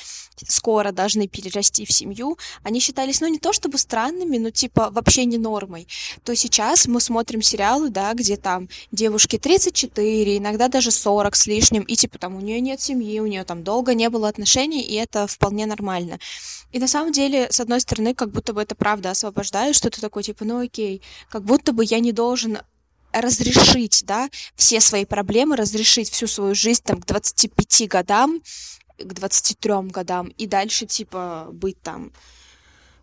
скоро 0.48 0.92
должны 0.92 1.28
перерасти 1.28 1.86
в 1.86 1.92
семью, 1.92 2.38
они 2.64 2.80
считались, 2.80 3.22
ну, 3.22 3.28
не 3.28 3.40
то 3.40 3.54
чтобы 3.54 3.78
странными, 3.78 4.38
но, 4.38 4.50
типа, 4.50 4.90
вообще 4.92 5.26
не 5.26 5.38
нормой. 5.38 5.88
То 6.24 6.36
сейчас 6.36 6.88
мы 6.88 7.02
смотрим 7.02 7.42
сериалы, 7.42 7.90
да, 7.90 8.14
где 8.14 8.38
там 8.38 8.70
девушки 8.92 9.38
34, 9.38 10.38
иногда 10.38 10.68
даже 10.68 10.92
40 10.92 11.36
с 11.36 11.48
лишним, 11.48 11.84
и, 11.84 11.96
типа, 11.96 12.18
там 12.18 12.36
у 12.36 12.42
нее 12.42 12.60
нет 12.60 12.82
семьи, 12.82 13.20
у 13.20 13.28
нее 13.28 13.44
там 13.44 13.53
долго 13.62 13.94
не 13.94 14.10
было 14.10 14.30
отношений, 14.30 14.82
и 14.82 14.96
это 14.96 15.28
вполне 15.28 15.66
нормально. 15.66 16.20
И 16.72 16.80
на 16.80 16.88
самом 16.88 17.12
деле, 17.12 17.48
с 17.52 17.60
одной 17.60 17.82
стороны, 17.82 18.16
как 18.16 18.32
будто 18.32 18.54
бы 18.54 18.62
это 18.62 18.74
правда 18.74 19.12
освобождает, 19.12 19.76
что 19.76 19.92
ты 19.92 20.02
такой, 20.02 20.24
типа, 20.24 20.46
ну 20.46 20.64
окей, 20.64 21.04
как 21.30 21.44
будто 21.44 21.74
бы 21.74 21.86
я 21.86 22.00
не 22.00 22.14
должен 22.14 22.58
разрешить, 23.12 24.04
да, 24.06 24.30
все 24.56 24.80
свои 24.80 25.06
проблемы, 25.06 25.56
разрешить 25.56 26.10
всю 26.10 26.26
свою 26.26 26.56
жизнь 26.56 26.82
там 26.84 27.00
к 27.00 27.06
25 27.06 27.88
годам, 27.88 28.42
к 28.98 29.14
23 29.14 29.74
годам, 29.92 30.30
и 30.30 30.48
дальше, 30.48 30.86
типа, 30.88 31.50
быть 31.52 31.80
там, 31.82 32.12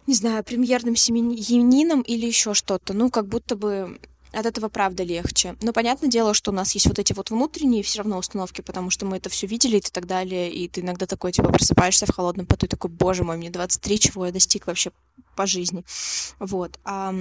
не 0.06 0.14
знаю, 0.14 0.42
премьерным 0.42 0.96
семьянином 0.96 2.02
или 2.02 2.26
еще 2.26 2.54
что-то. 2.54 2.92
Ну, 2.92 3.10
как 3.10 3.28
будто 3.28 3.54
бы 3.54 4.00
от 4.32 4.46
этого 4.46 4.68
правда 4.68 5.02
легче. 5.02 5.56
Но 5.62 5.72
понятное 5.72 6.08
дело, 6.08 6.34
что 6.34 6.50
у 6.50 6.54
нас 6.54 6.72
есть 6.72 6.86
вот 6.86 6.98
эти 6.98 7.12
вот 7.12 7.30
внутренние 7.30 7.82
все 7.82 7.98
равно 7.98 8.18
установки, 8.18 8.60
потому 8.60 8.90
что 8.90 9.06
мы 9.06 9.16
это 9.16 9.28
все 9.28 9.46
видели 9.46 9.78
и 9.78 9.80
так 9.80 10.06
далее, 10.06 10.52
и 10.52 10.68
ты 10.68 10.80
иногда 10.80 11.06
такой, 11.06 11.32
типа, 11.32 11.50
просыпаешься 11.50 12.06
в 12.06 12.14
холодном 12.14 12.46
поту 12.46 12.66
и 12.66 12.68
такой, 12.68 12.90
боже 12.90 13.24
мой, 13.24 13.36
мне 13.36 13.50
23, 13.50 13.98
чего 13.98 14.26
я 14.26 14.32
достиг 14.32 14.66
вообще 14.66 14.92
по 15.36 15.46
жизни. 15.46 15.84
Вот. 16.38 16.78
А 16.84 17.14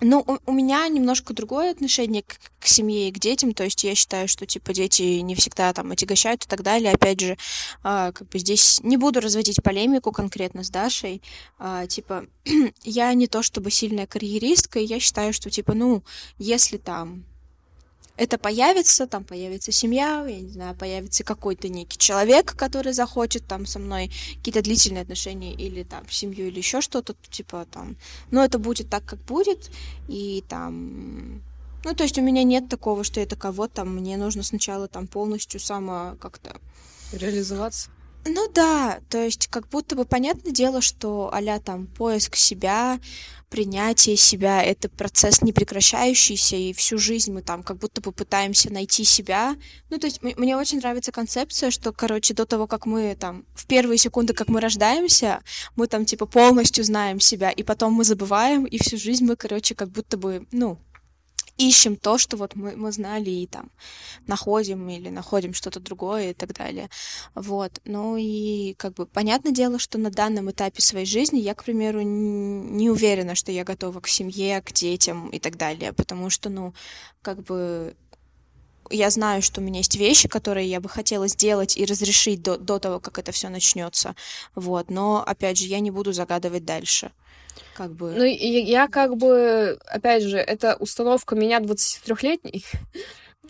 ну, 0.00 0.24
у, 0.26 0.50
у 0.50 0.52
меня 0.52 0.86
немножко 0.88 1.34
другое 1.34 1.70
отношение 1.70 2.22
к, 2.22 2.38
к 2.60 2.66
семье 2.66 3.08
и 3.08 3.12
к 3.12 3.18
детям, 3.18 3.52
то 3.52 3.64
есть 3.64 3.82
я 3.84 3.94
считаю, 3.94 4.28
что, 4.28 4.46
типа, 4.46 4.72
дети 4.72 5.02
не 5.20 5.34
всегда 5.34 5.72
там 5.72 5.90
отягощают 5.90 6.44
и 6.44 6.48
так 6.48 6.62
далее. 6.62 6.92
Опять 6.92 7.20
же, 7.20 7.36
а, 7.82 8.12
как 8.12 8.28
бы 8.28 8.38
здесь 8.38 8.80
не 8.82 8.96
буду 8.96 9.20
разводить 9.20 9.62
полемику 9.62 10.12
конкретно 10.12 10.62
с 10.62 10.70
Дашей. 10.70 11.22
А, 11.58 11.86
типа, 11.86 12.26
я 12.84 13.12
не 13.14 13.26
то 13.26 13.42
чтобы 13.42 13.70
сильная 13.70 14.06
карьеристка, 14.06 14.78
и 14.78 14.84
я 14.84 15.00
считаю, 15.00 15.32
что, 15.32 15.50
типа, 15.50 15.74
ну, 15.74 16.02
если 16.38 16.76
там 16.76 17.24
это 18.18 18.36
появится, 18.36 19.06
там 19.06 19.24
появится 19.24 19.70
семья, 19.72 20.26
я 20.26 20.40
не 20.40 20.50
знаю, 20.50 20.74
появится 20.74 21.22
какой-то 21.22 21.68
некий 21.68 21.96
человек, 21.98 22.54
который 22.56 22.92
захочет 22.92 23.46
там 23.46 23.64
со 23.64 23.78
мной 23.78 24.10
какие-то 24.36 24.60
длительные 24.60 25.02
отношения 25.02 25.54
или 25.54 25.84
там 25.84 26.02
семью 26.10 26.48
или 26.48 26.58
еще 26.58 26.80
что-то, 26.80 27.14
типа 27.30 27.66
там, 27.70 27.96
ну 28.32 28.42
это 28.42 28.58
будет 28.58 28.90
так, 28.90 29.04
как 29.04 29.20
будет, 29.20 29.70
и 30.08 30.44
там 30.48 31.42
ну, 31.84 31.94
то 31.94 32.02
есть 32.02 32.18
у 32.18 32.22
меня 32.22 32.42
нет 32.42 32.68
такого, 32.68 33.04
что 33.04 33.20
это 33.20 33.36
кого 33.36 33.68
там, 33.68 33.94
мне 33.94 34.16
нужно 34.16 34.42
сначала 34.42 34.88
там 34.88 35.06
полностью 35.06 35.60
само 35.60 36.16
как-то... 36.20 36.56
Реализоваться? 37.12 37.90
Ну 38.24 38.48
да, 38.52 39.00
то 39.08 39.22
есть 39.22 39.46
как 39.46 39.68
будто 39.68 39.96
бы 39.96 40.04
понятное 40.04 40.52
дело, 40.52 40.80
что 40.80 41.30
а 41.32 41.60
там 41.60 41.86
поиск 41.86 42.36
себя, 42.36 42.98
принятие 43.48 44.16
себя— 44.16 44.62
это 44.64 44.88
процесс 44.88 45.42
не 45.42 45.52
прекращающийся, 45.52 46.56
и 46.56 46.72
всю 46.72 46.98
жизнь 46.98 47.32
мы 47.32 47.42
там 47.42 47.62
как 47.62 47.78
будто 47.78 48.00
бы 48.00 48.12
пытаемся 48.12 48.72
найти 48.72 49.04
себя. 49.04 49.56
Ну, 49.90 49.98
то 49.98 50.06
есть 50.06 50.22
мне 50.22 50.56
очень 50.56 50.78
нравится 50.78 51.12
концепция, 51.12 51.70
что, 51.70 51.92
короче, 51.92 52.34
до 52.34 52.44
того, 52.44 52.66
как 52.66 52.86
мы 52.86 53.16
там, 53.18 53.44
в 53.54 53.66
первые 53.66 53.98
секунды, 53.98 54.34
как 54.34 54.48
мы 54.48 54.60
рождаемся, 54.60 55.40
мы 55.76 55.86
там, 55.86 56.04
типа, 56.04 56.26
полностью 56.26 56.84
знаем 56.84 57.20
себя, 57.20 57.50
и 57.50 57.62
потом 57.62 57.94
мы 57.94 58.04
забываем, 58.04 58.64
и 58.64 58.78
всю 58.78 58.98
жизнь 58.98 59.24
мы, 59.24 59.36
короче, 59.36 59.74
как 59.74 59.90
будто 59.90 60.16
бы, 60.16 60.46
ну, 60.52 60.78
ищем 61.58 61.96
то, 61.96 62.16
что 62.18 62.36
вот 62.36 62.54
мы, 62.56 62.76
мы 62.76 62.92
знали 62.92 63.30
и 63.30 63.46
там 63.46 63.70
находим 64.26 64.88
или 64.88 65.10
находим 65.10 65.52
что-то 65.52 65.80
другое 65.80 66.30
и 66.30 66.34
так 66.34 66.54
далее. 66.54 66.88
Вот. 67.34 67.80
Ну 67.84 68.16
и 68.16 68.74
как 68.78 68.94
бы 68.94 69.06
понятное 69.06 69.52
дело, 69.52 69.78
что 69.78 69.98
на 69.98 70.10
данном 70.10 70.50
этапе 70.50 70.80
своей 70.80 71.06
жизни 71.06 71.38
я, 71.38 71.54
к 71.54 71.64
примеру, 71.64 72.00
не 72.02 72.88
уверена, 72.90 73.34
что 73.34 73.52
я 73.52 73.64
готова 73.64 74.00
к 74.00 74.08
семье, 74.08 74.62
к 74.62 74.72
детям 74.72 75.28
и 75.30 75.38
так 75.38 75.56
далее, 75.56 75.92
потому 75.92 76.30
что, 76.30 76.48
ну, 76.48 76.74
как 77.22 77.42
бы 77.42 77.94
я 78.90 79.10
знаю, 79.10 79.42
что 79.42 79.60
у 79.60 79.64
меня 79.64 79.78
есть 79.78 79.96
вещи, 79.96 80.28
которые 80.28 80.68
я 80.68 80.80
бы 80.80 80.88
хотела 80.88 81.28
сделать 81.28 81.76
и 81.76 81.84
разрешить 81.84 82.42
до, 82.42 82.56
до 82.56 82.78
того, 82.78 83.00
как 83.00 83.18
это 83.18 83.32
все 83.32 83.48
начнется. 83.48 84.14
Вот. 84.54 84.90
Но, 84.90 85.22
опять 85.24 85.58
же, 85.58 85.66
я 85.66 85.80
не 85.80 85.90
буду 85.90 86.12
загадывать 86.12 86.64
дальше 86.64 87.10
как 87.78 87.92
бы... 87.92 88.12
Ну, 88.12 88.24
я, 88.24 88.58
я 88.60 88.88
как 88.88 89.16
бы, 89.16 89.78
опять 89.86 90.24
же, 90.24 90.36
это 90.36 90.74
установка 90.76 91.36
меня 91.36 91.60
23-летней. 91.60 92.64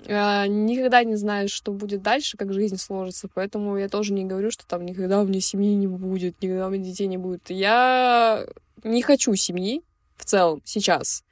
А, 0.07 0.47
никогда 0.47 1.03
не 1.03 1.17
знаю, 1.17 1.49
что 1.49 1.73
будет 1.73 2.03
дальше, 2.03 2.37
как 2.37 2.53
жизнь 2.53 2.77
сложится, 2.77 3.29
поэтому 3.35 3.77
я 3.77 3.89
тоже 3.89 4.13
не 4.13 4.25
говорю, 4.25 4.53
что 4.53 4.65
там 4.65 4.87
никогда 4.87 5.21
у 5.21 5.27
меня 5.27 5.41
семьи 5.41 5.75
не 5.75 5.89
будет, 5.89 6.41
никогда 6.41 6.69
у 6.69 6.71
меня 6.71 6.85
детей 6.85 7.09
не 7.09 7.19
будет. 7.19 7.51
Я 7.51 8.47
не 8.85 9.03
хочу 9.03 9.35
семьи 9.35 9.83
в 10.17 10.25
целом 10.25 10.63
сейчас. 10.65 11.25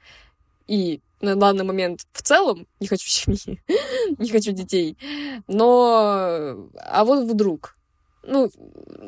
И 0.67 0.99
на 1.21 1.35
данный 1.35 1.63
момент 1.63 2.01
в 2.11 2.21
целом 2.21 2.67
не 2.79 2.87
хочу 2.87 3.07
семьи, 3.09 3.61
не 4.17 4.29
хочу 4.29 4.51
детей. 4.51 4.97
Но, 5.47 6.69
а 6.75 7.05
вот 7.05 7.29
вдруг, 7.29 7.76
ну, 8.27 8.51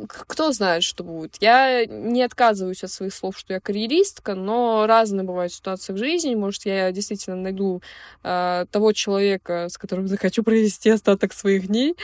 кто 0.07 0.51
знает, 0.51 0.84
что 0.84 1.03
будет. 1.03 1.36
Я 1.41 1.86
не 1.86 2.24
отказываюсь 2.24 2.84
от 2.84 2.91
своих 2.91 3.13
слов, 3.13 3.38
что 3.38 3.53
я 3.53 3.59
карьеристка, 3.59 4.34
но 4.34 4.86
разные 4.88 5.26
бывают 5.26 5.53
ситуации 5.53 5.93
в 5.93 5.97
жизни. 5.97 6.36
Может, 6.36 6.65
я 6.65 6.91
действительно 6.91 7.36
найду 7.36 7.82
э, 8.24 8.65
того 8.72 8.93
человека, 8.93 9.67
с 9.70 9.78
которым 9.78 10.07
захочу 10.07 10.41
провести 10.41 10.89
остаток 10.89 11.34
своих 11.34 11.67
дней. 11.67 11.95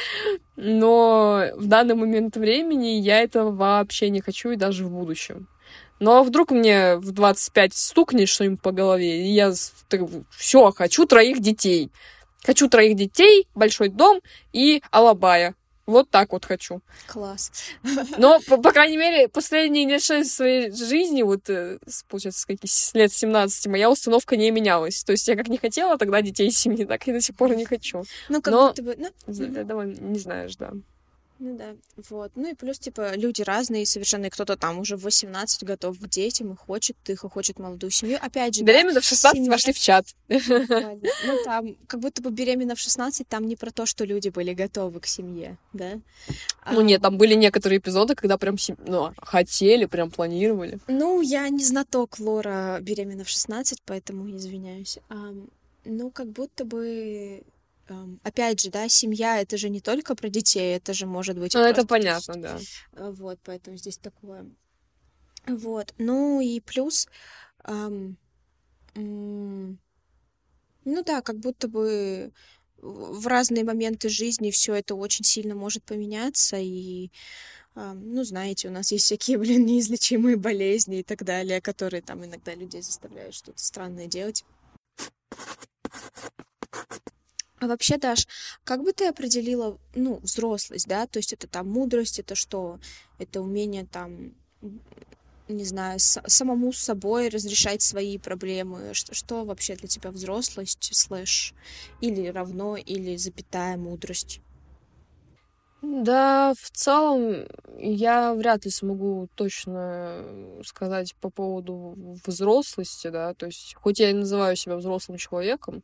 Но 0.57 1.45
в 1.55 1.67
данный 1.67 1.95
момент 1.95 2.35
времени 2.35 2.99
я 2.99 3.21
этого 3.21 3.51
вообще 3.51 4.09
не 4.09 4.19
хочу 4.19 4.51
и 4.51 4.57
даже 4.57 4.85
в 4.85 4.91
будущем. 4.91 5.47
Но 5.99 6.23
вдруг 6.23 6.51
мне 6.51 6.97
в 6.97 7.11
25 7.11 7.73
стукнет 7.73 8.27
что-нибудь 8.27 8.61
по 8.61 8.71
голове, 8.71 9.25
и 9.25 9.31
я 9.31 9.53
все, 10.31 10.71
хочу 10.71 11.05
троих 11.05 11.39
детей. 11.39 11.89
Хочу 12.45 12.67
троих 12.69 12.95
детей, 12.95 13.47
большой 13.55 13.87
дом 13.89 14.19
и 14.51 14.83
алабая. 14.91 15.55
Вот 15.85 16.09
так 16.09 16.31
вот 16.31 16.45
хочу. 16.45 16.81
Класс. 17.07 17.51
Но, 18.17 18.39
по, 18.47 18.57
по 18.57 18.71
крайней 18.71 18.97
мере, 18.97 19.27
последние 19.27 19.87
лет 19.87 20.01
шесть 20.01 20.31
своей 20.31 20.71
жизни, 20.71 21.21
вот, 21.21 21.49
э, 21.49 21.77
получается, 22.09 22.41
с 22.41 22.45
каких 22.45 22.69
лет 22.93 23.13
17, 23.13 23.67
моя 23.67 23.91
установка 23.91 24.35
не 24.35 24.49
менялась. 24.49 25.03
То 25.03 25.11
есть 25.11 25.27
я 25.27 25.35
как 25.35 25.47
не 25.47 25.57
хотела 25.57 25.97
тогда 25.97 26.21
детей 26.21 26.49
семьи, 26.51 26.85
так 26.85 27.07
и 27.07 27.11
до 27.11 27.21
сих 27.21 27.35
пор 27.35 27.55
не 27.55 27.65
хочу. 27.65 28.03
Ну, 28.29 28.41
как 28.41 28.53
Но... 28.53 28.67
будто 28.69 28.83
бы... 28.83 28.95
Ну... 28.97 29.63
Давай, 29.63 29.95
не 29.99 30.19
знаешь, 30.19 30.55
да. 30.55 30.71
Ну 31.37 31.57
да, 31.57 31.75
вот. 32.09 32.31
Ну 32.35 32.49
и 32.49 32.53
плюс, 32.53 32.79
типа, 32.79 33.15
люди 33.15 33.41
разные 33.41 33.85
совершенно, 33.85 34.25
и 34.25 34.29
кто-то 34.29 34.55
там 34.55 34.79
уже 34.79 34.95
в 34.95 35.03
18 35.03 35.63
готов 35.63 35.99
к 35.99 36.07
детям 36.07 36.53
и 36.53 36.55
хочет 36.55 36.95
их, 37.07 37.25
и 37.25 37.29
хочет 37.29 37.59
молодую 37.59 37.91
семью. 37.91 38.17
Опять 38.21 38.55
же, 38.55 38.63
Беременна 38.63 38.95
да, 38.95 39.01
в 39.01 39.03
16 39.03 39.37
семья... 39.37 39.51
вошли 39.51 39.73
в 39.73 39.79
чат. 39.79 40.05
Ну 40.29 40.39
там, 41.45 41.75
как 41.87 41.99
будто 41.99 42.21
бы 42.21 42.31
беременна 42.31 42.75
в 42.75 42.79
16, 42.79 43.27
там 43.27 43.47
не 43.47 43.57
про 43.57 43.71
то, 43.71 43.85
что 43.85 44.05
люди 44.05 44.29
были 44.29 44.53
готовы 44.53 45.01
к 45.01 45.07
семье, 45.07 45.57
да? 45.73 45.99
Ну 46.71 46.81
нет, 46.81 47.01
там 47.01 47.17
были 47.17 47.33
некоторые 47.33 47.79
эпизоды, 47.79 48.15
когда 48.15 48.37
прям 48.37 48.55
ну, 48.87 49.11
хотели, 49.17 49.85
прям 49.85 50.11
планировали. 50.11 50.79
Ну, 50.87 51.19
я 51.21 51.49
не 51.49 51.65
знаток 51.65 52.17
Лора 52.19 52.79
беременна 52.81 53.25
в 53.25 53.29
16, 53.29 53.81
поэтому 53.85 54.33
извиняюсь. 54.35 54.99
Ну, 55.83 56.09
как 56.09 56.27
будто 56.29 56.65
бы 56.65 57.43
опять 58.23 58.61
же, 58.61 58.69
да, 58.69 58.89
семья 58.89 59.41
это 59.41 59.57
же 59.57 59.69
не 59.69 59.79
только 59.79 60.15
про 60.15 60.29
детей, 60.29 60.75
это 60.75 60.93
же 60.93 61.05
может 61.05 61.37
быть. 61.37 61.53
Ну, 61.53 61.61
это 61.61 61.85
понятно, 61.85 62.35
да. 62.35 62.59
Э, 62.93 63.11
вот, 63.11 63.39
поэтому 63.43 63.77
здесь 63.77 63.97
такое. 63.97 64.45
Вот. 65.47 65.93
Ну 65.97 66.41
и 66.41 66.59
плюс. 66.59 67.07
Эм, 67.63 68.17
эм, 68.95 69.79
ну 70.83 71.03
да, 71.03 71.21
как 71.21 71.39
будто 71.39 71.67
бы 71.67 72.31
в 72.77 73.27
разные 73.27 73.63
моменты 73.63 74.09
жизни 74.09 74.51
все 74.51 74.75
это 74.75 74.95
очень 74.95 75.25
сильно 75.25 75.55
может 75.55 75.83
поменяться 75.83 76.57
и 76.57 77.09
ну, 77.75 78.23
знаете, 78.23 78.69
у 78.69 78.71
нас 78.71 78.91
есть 78.93 79.05
всякие, 79.05 79.37
блин, 79.39 79.65
неизлечимые 79.65 80.37
болезни 80.37 80.99
и 80.99 81.03
так 81.03 81.23
далее, 81.23 81.59
которые 81.59 82.01
там 82.01 82.23
иногда 82.23 82.55
людей 82.55 82.81
заставляют 82.81 83.35
что-то 83.35 83.61
странное 83.61 84.07
делать. 84.07 84.45
А 87.59 87.67
вообще, 87.67 87.97
Даш, 87.97 88.27
как 88.63 88.83
бы 88.83 88.91
ты 88.91 89.07
определила, 89.07 89.77
ну, 89.95 90.19
взрослость, 90.19 90.87
да? 90.87 91.07
То 91.07 91.19
есть 91.19 91.33
это 91.33 91.47
там 91.47 91.69
мудрость, 91.69 92.19
это 92.19 92.35
что? 92.35 92.79
Это 93.17 93.41
умение 93.41 93.85
там, 93.85 94.33
не 95.47 95.63
знаю, 95.63 95.99
с- 95.99 96.21
самому 96.27 96.73
с 96.73 96.79
собой 96.79 97.29
разрешать 97.29 97.81
свои 97.81 98.17
проблемы. 98.17 98.93
Что, 98.93 99.13
что 99.13 99.45
вообще 99.45 99.75
для 99.75 99.87
тебя 99.87 100.11
взрослость, 100.11 100.89
слэш, 100.93 101.53
или 102.01 102.27
равно, 102.27 102.77
или 102.77 103.15
запятая 103.15 103.77
мудрость? 103.77 104.41
Да, 105.81 106.53
в 106.59 106.71
целом 106.71 107.45
я 107.77 108.33
вряд 108.33 108.65
ли 108.65 108.71
смогу 108.71 109.27
точно 109.35 110.23
сказать 110.63 111.15
по 111.21 111.29
поводу 111.29 111.95
взрослости, 112.25 113.09
да, 113.09 113.33
то 113.35 113.45
есть 113.45 113.75
хоть 113.75 113.99
я 113.99 114.09
и 114.09 114.13
называю 114.13 114.55
себя 114.55 114.77
взрослым 114.77 115.17
человеком, 115.17 115.83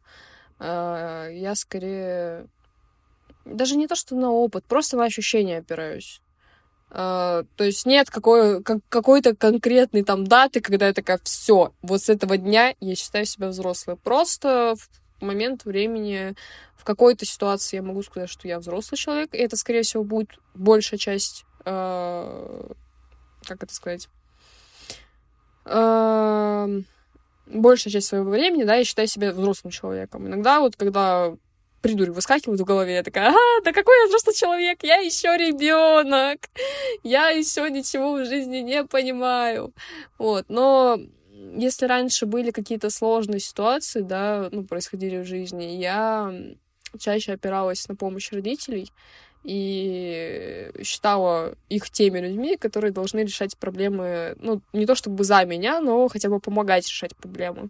я 0.61 1.53
скорее 1.55 2.47
даже 3.45 3.75
не 3.75 3.87
то, 3.87 3.95
что 3.95 4.15
на 4.15 4.31
опыт, 4.31 4.65
просто 4.65 4.97
на 4.97 5.05
ощущения 5.05 5.57
опираюсь. 5.57 6.21
Uh, 6.89 7.47
то 7.55 7.63
есть 7.63 7.85
нет 7.85 8.09
какой, 8.09 8.61
как, 8.63 8.79
какой-то 8.89 9.33
конкретной 9.33 10.03
там 10.03 10.27
даты, 10.27 10.59
когда 10.59 10.87
я 10.87 10.93
такая, 10.93 11.21
все, 11.23 11.71
вот 11.81 12.01
с 12.01 12.09
этого 12.09 12.37
дня 12.37 12.75
я 12.81 12.95
считаю 12.95 13.25
себя 13.25 13.47
взрослой. 13.47 13.95
Просто 13.95 14.75
в 14.77 15.23
момент 15.23 15.63
времени, 15.63 16.35
в 16.75 16.83
какой-то 16.83 17.25
ситуации 17.25 17.77
я 17.77 17.81
могу 17.81 18.03
сказать, 18.03 18.29
что 18.29 18.45
я 18.49 18.59
взрослый 18.59 18.97
человек, 18.97 19.33
и 19.33 19.37
это, 19.37 19.55
скорее 19.55 19.83
всего, 19.83 20.03
будет 20.03 20.31
большая 20.53 20.97
часть, 20.97 21.45
uh, 21.63 22.75
как 23.45 23.63
это 23.63 23.73
сказать, 23.73 24.09
uh, 25.63 26.83
большая 27.53 27.91
часть 27.91 28.07
своего 28.07 28.29
времени, 28.29 28.63
да, 28.63 28.75
я 28.75 28.83
считаю 28.83 29.07
себя 29.07 29.31
взрослым 29.31 29.71
человеком. 29.71 30.27
Иногда 30.27 30.59
вот, 30.59 30.75
когда 30.75 31.35
придурь 31.81 32.11
выскакивает 32.11 32.59
в 32.59 32.63
голове, 32.63 32.95
я 32.95 33.03
такая, 33.03 33.29
а, 33.29 33.61
да 33.63 33.73
какой 33.73 33.97
я 34.01 34.07
взрослый 34.07 34.35
человек, 34.35 34.83
я 34.83 34.97
еще 34.97 35.35
ребенок, 35.37 36.49
я 37.03 37.29
еще 37.29 37.69
ничего 37.69 38.13
в 38.13 38.25
жизни 38.25 38.57
не 38.57 38.83
понимаю. 38.83 39.73
Вот, 40.17 40.45
но 40.47 40.99
если 41.55 41.85
раньше 41.85 42.25
были 42.25 42.51
какие-то 42.51 42.89
сложные 42.89 43.39
ситуации, 43.39 44.01
да, 44.01 44.49
ну, 44.51 44.63
происходили 44.63 45.17
в 45.17 45.25
жизни, 45.25 45.63
я 45.63 46.33
чаще 46.99 47.33
опиралась 47.33 47.87
на 47.87 47.95
помощь 47.95 48.31
родителей, 48.31 48.91
и 49.43 50.71
считала 50.83 51.55
их 51.69 51.89
теми 51.89 52.19
людьми, 52.19 52.57
которые 52.57 52.91
должны 52.91 53.21
решать 53.21 53.57
проблемы, 53.57 54.35
ну, 54.39 54.61
не 54.73 54.85
то 54.85 54.95
чтобы 54.95 55.23
за 55.23 55.43
меня, 55.45 55.79
но 55.79 56.07
хотя 56.07 56.29
бы 56.29 56.39
помогать 56.39 56.87
решать 56.87 57.15
проблемы. 57.15 57.69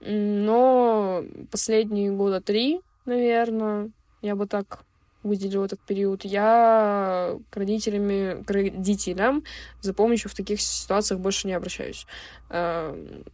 Но 0.00 1.24
последние 1.50 2.12
года 2.12 2.40
три, 2.40 2.80
наверное, 3.06 3.90
я 4.22 4.36
бы 4.36 4.46
так 4.46 4.84
выделила 5.22 5.64
этот 5.64 5.80
период, 5.80 6.24
я 6.24 7.36
к 7.50 7.56
родителям, 7.56 8.44
к 8.44 8.50
родителям 8.50 9.44
за 9.80 9.94
помощью 9.94 10.30
в 10.30 10.34
таких 10.34 10.60
ситуациях 10.60 11.20
больше 11.20 11.46
не 11.46 11.54
обращаюсь. 11.54 12.06
Эм, 12.50 13.24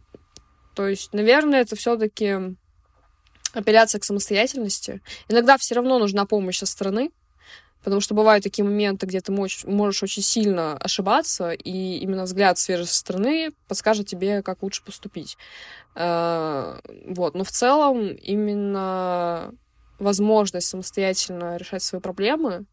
то 0.73 0.87
есть, 0.87 1.13
наверное, 1.13 1.61
это 1.61 1.75
все-таки 1.75 2.55
апелляция 3.53 3.99
к 3.99 4.05
самостоятельности. 4.05 5.01
Иногда 5.27 5.57
все 5.57 5.75
равно 5.75 5.99
нужна 5.99 6.25
помощь 6.25 6.59
со 6.59 6.65
стороны, 6.65 7.11
Потому 7.83 8.01
что 8.01 8.13
бывают 8.13 8.43
такие 8.43 8.63
моменты, 8.63 9.05
где 9.07 9.21
ты 9.21 9.31
можешь, 9.31 10.03
очень 10.03 10.21
сильно 10.21 10.77
ошибаться, 10.77 11.51
и 11.51 11.97
именно 11.97 12.23
взгляд 12.23 12.57
свежей 12.57 12.85
со 12.85 12.95
стороны 12.95 13.51
подскажет 13.67 14.07
тебе, 14.07 14.43
как 14.43 14.61
лучше 14.61 14.83
поступить. 14.83 15.37
Э, 15.95 16.79
вот. 17.07 17.35
Но 17.35 17.43
в 17.43 17.51
целом 17.51 18.09
именно 18.09 19.53
возможность 19.99 20.67
самостоятельно 20.67 21.57
решать 21.57 21.83
свои 21.83 22.01
проблемы, 22.01 22.65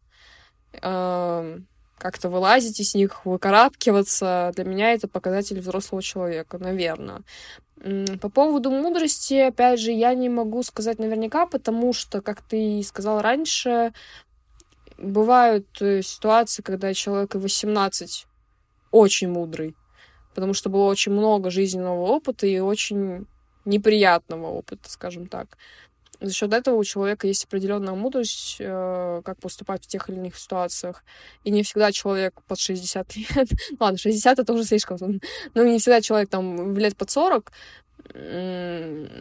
э, 0.73 1.59
как-то 1.97 2.29
вылазить 2.29 2.79
из 2.79 2.95
них, 2.95 3.25
выкарабкиваться, 3.25 4.51
для 4.55 4.63
меня 4.63 4.93
это 4.93 5.07
показатель 5.07 5.59
взрослого 5.59 6.01
человека, 6.01 6.57
наверное. 6.57 7.21
По 8.21 8.29
поводу 8.29 8.71
мудрости, 8.71 9.35
опять 9.35 9.79
же, 9.79 9.91
я 9.91 10.13
не 10.13 10.29
могу 10.29 10.63
сказать 10.63 10.99
наверняка, 10.99 11.45
потому 11.45 11.93
что, 11.93 12.21
как 12.21 12.41
ты 12.41 12.81
сказал 12.83 13.21
раньше, 13.21 13.93
бывают 15.01 15.67
э, 15.81 16.01
ситуации, 16.01 16.61
когда 16.61 16.93
человек 16.93 17.35
и 17.35 17.37
18 17.37 18.27
очень 18.91 19.29
мудрый, 19.29 19.75
потому 20.33 20.53
что 20.53 20.69
было 20.69 20.85
очень 20.85 21.11
много 21.11 21.49
жизненного 21.49 22.01
опыта 22.01 22.47
и 22.47 22.59
очень 22.59 23.25
неприятного 23.65 24.47
опыта, 24.47 24.89
скажем 24.89 25.27
так. 25.27 25.57
За 26.21 26.33
счет 26.33 26.53
этого 26.53 26.75
у 26.75 26.83
человека 26.83 27.27
есть 27.27 27.45
определенная 27.45 27.93
мудрость, 27.93 28.57
э, 28.59 29.21
как 29.23 29.39
поступать 29.39 29.85
в 29.85 29.87
тех 29.87 30.09
или 30.09 30.17
иных 30.17 30.35
ситуациях. 30.35 31.03
И 31.45 31.51
не 31.51 31.63
всегда 31.63 31.93
человек 31.93 32.41
под 32.45 32.59
60 32.59 33.15
лет, 33.15 33.49
ладно, 33.79 33.97
60 33.97 34.39
это 34.39 34.53
уже 34.53 34.65
слишком, 34.65 34.97
но 35.53 35.63
не 35.63 35.79
всегда 35.79 36.01
человек 36.01 36.29
там 36.29 36.77
лет 36.77 36.97
под 36.97 37.09
40 37.09 37.51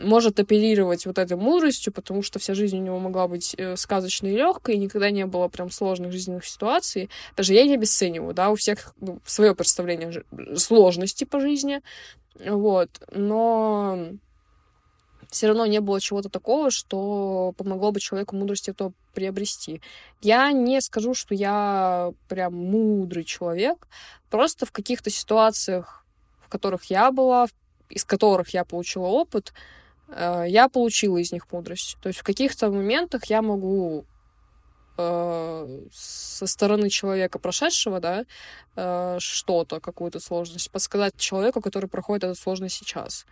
может 0.04 0.40
апеллировать 0.40 1.06
вот 1.06 1.18
этой 1.18 1.36
мудростью, 1.36 1.92
потому 1.92 2.22
что 2.22 2.38
вся 2.38 2.54
жизнь 2.54 2.78
у 2.78 2.82
него 2.82 2.98
могла 2.98 3.28
быть 3.28 3.54
э, 3.58 3.76
сказочной 3.76 4.32
и 4.32 4.36
легкой, 4.36 4.76
и 4.76 4.78
никогда 4.78 5.10
не 5.10 5.26
было 5.26 5.48
прям 5.48 5.70
сложных 5.70 6.12
жизненных 6.12 6.44
ситуаций. 6.44 7.10
Даже 7.36 7.54
я 7.54 7.64
не 7.64 7.74
обесцениваю, 7.74 8.34
да, 8.34 8.50
у 8.50 8.54
всех 8.54 8.94
ну, 9.00 9.20
свое 9.24 9.54
представление 9.54 10.24
сложности 10.56 11.24
по 11.24 11.40
жизни, 11.40 11.80
вот, 12.44 12.90
но 13.12 14.08
все 15.30 15.48
равно 15.48 15.66
не 15.66 15.80
было 15.80 16.00
чего-то 16.00 16.28
такого, 16.30 16.70
что 16.70 17.52
помогло 17.56 17.92
бы 17.92 18.00
человеку 18.00 18.36
мудрости 18.36 18.72
то 18.72 18.92
приобрести. 19.14 19.82
Я 20.22 20.52
не 20.52 20.80
скажу, 20.80 21.14
что 21.14 21.34
я 21.34 22.12
прям 22.28 22.54
мудрый 22.54 23.24
человек, 23.24 23.86
просто 24.30 24.64
в 24.64 24.72
каких-то 24.72 25.10
ситуациях, 25.10 26.06
в 26.40 26.48
которых 26.48 26.84
я 26.84 27.10
была, 27.10 27.46
в 27.46 27.52
из 27.88 28.04
которых 28.04 28.50
я 28.50 28.64
получила 28.64 29.06
опыт, 29.06 29.52
э, 30.08 30.44
я 30.48 30.68
получила 30.68 31.18
из 31.18 31.32
них 31.32 31.50
мудрость. 31.52 31.96
То 32.02 32.08
есть 32.08 32.20
в 32.20 32.22
каких-то 32.24 32.70
моментах 32.70 33.26
я 33.26 33.42
могу 33.42 34.04
э, 34.96 35.80
со 35.92 36.46
стороны 36.46 36.90
человека 36.90 37.38
прошедшего, 37.38 38.00
да, 38.00 38.24
э, 38.76 39.16
что-то, 39.20 39.80
какую-то 39.80 40.20
сложность, 40.20 40.70
подсказать 40.70 41.16
человеку, 41.16 41.60
который 41.60 41.88
проходит 41.88 42.24
эту 42.24 42.34
сложность 42.34 42.76
сейчас. 42.76 43.26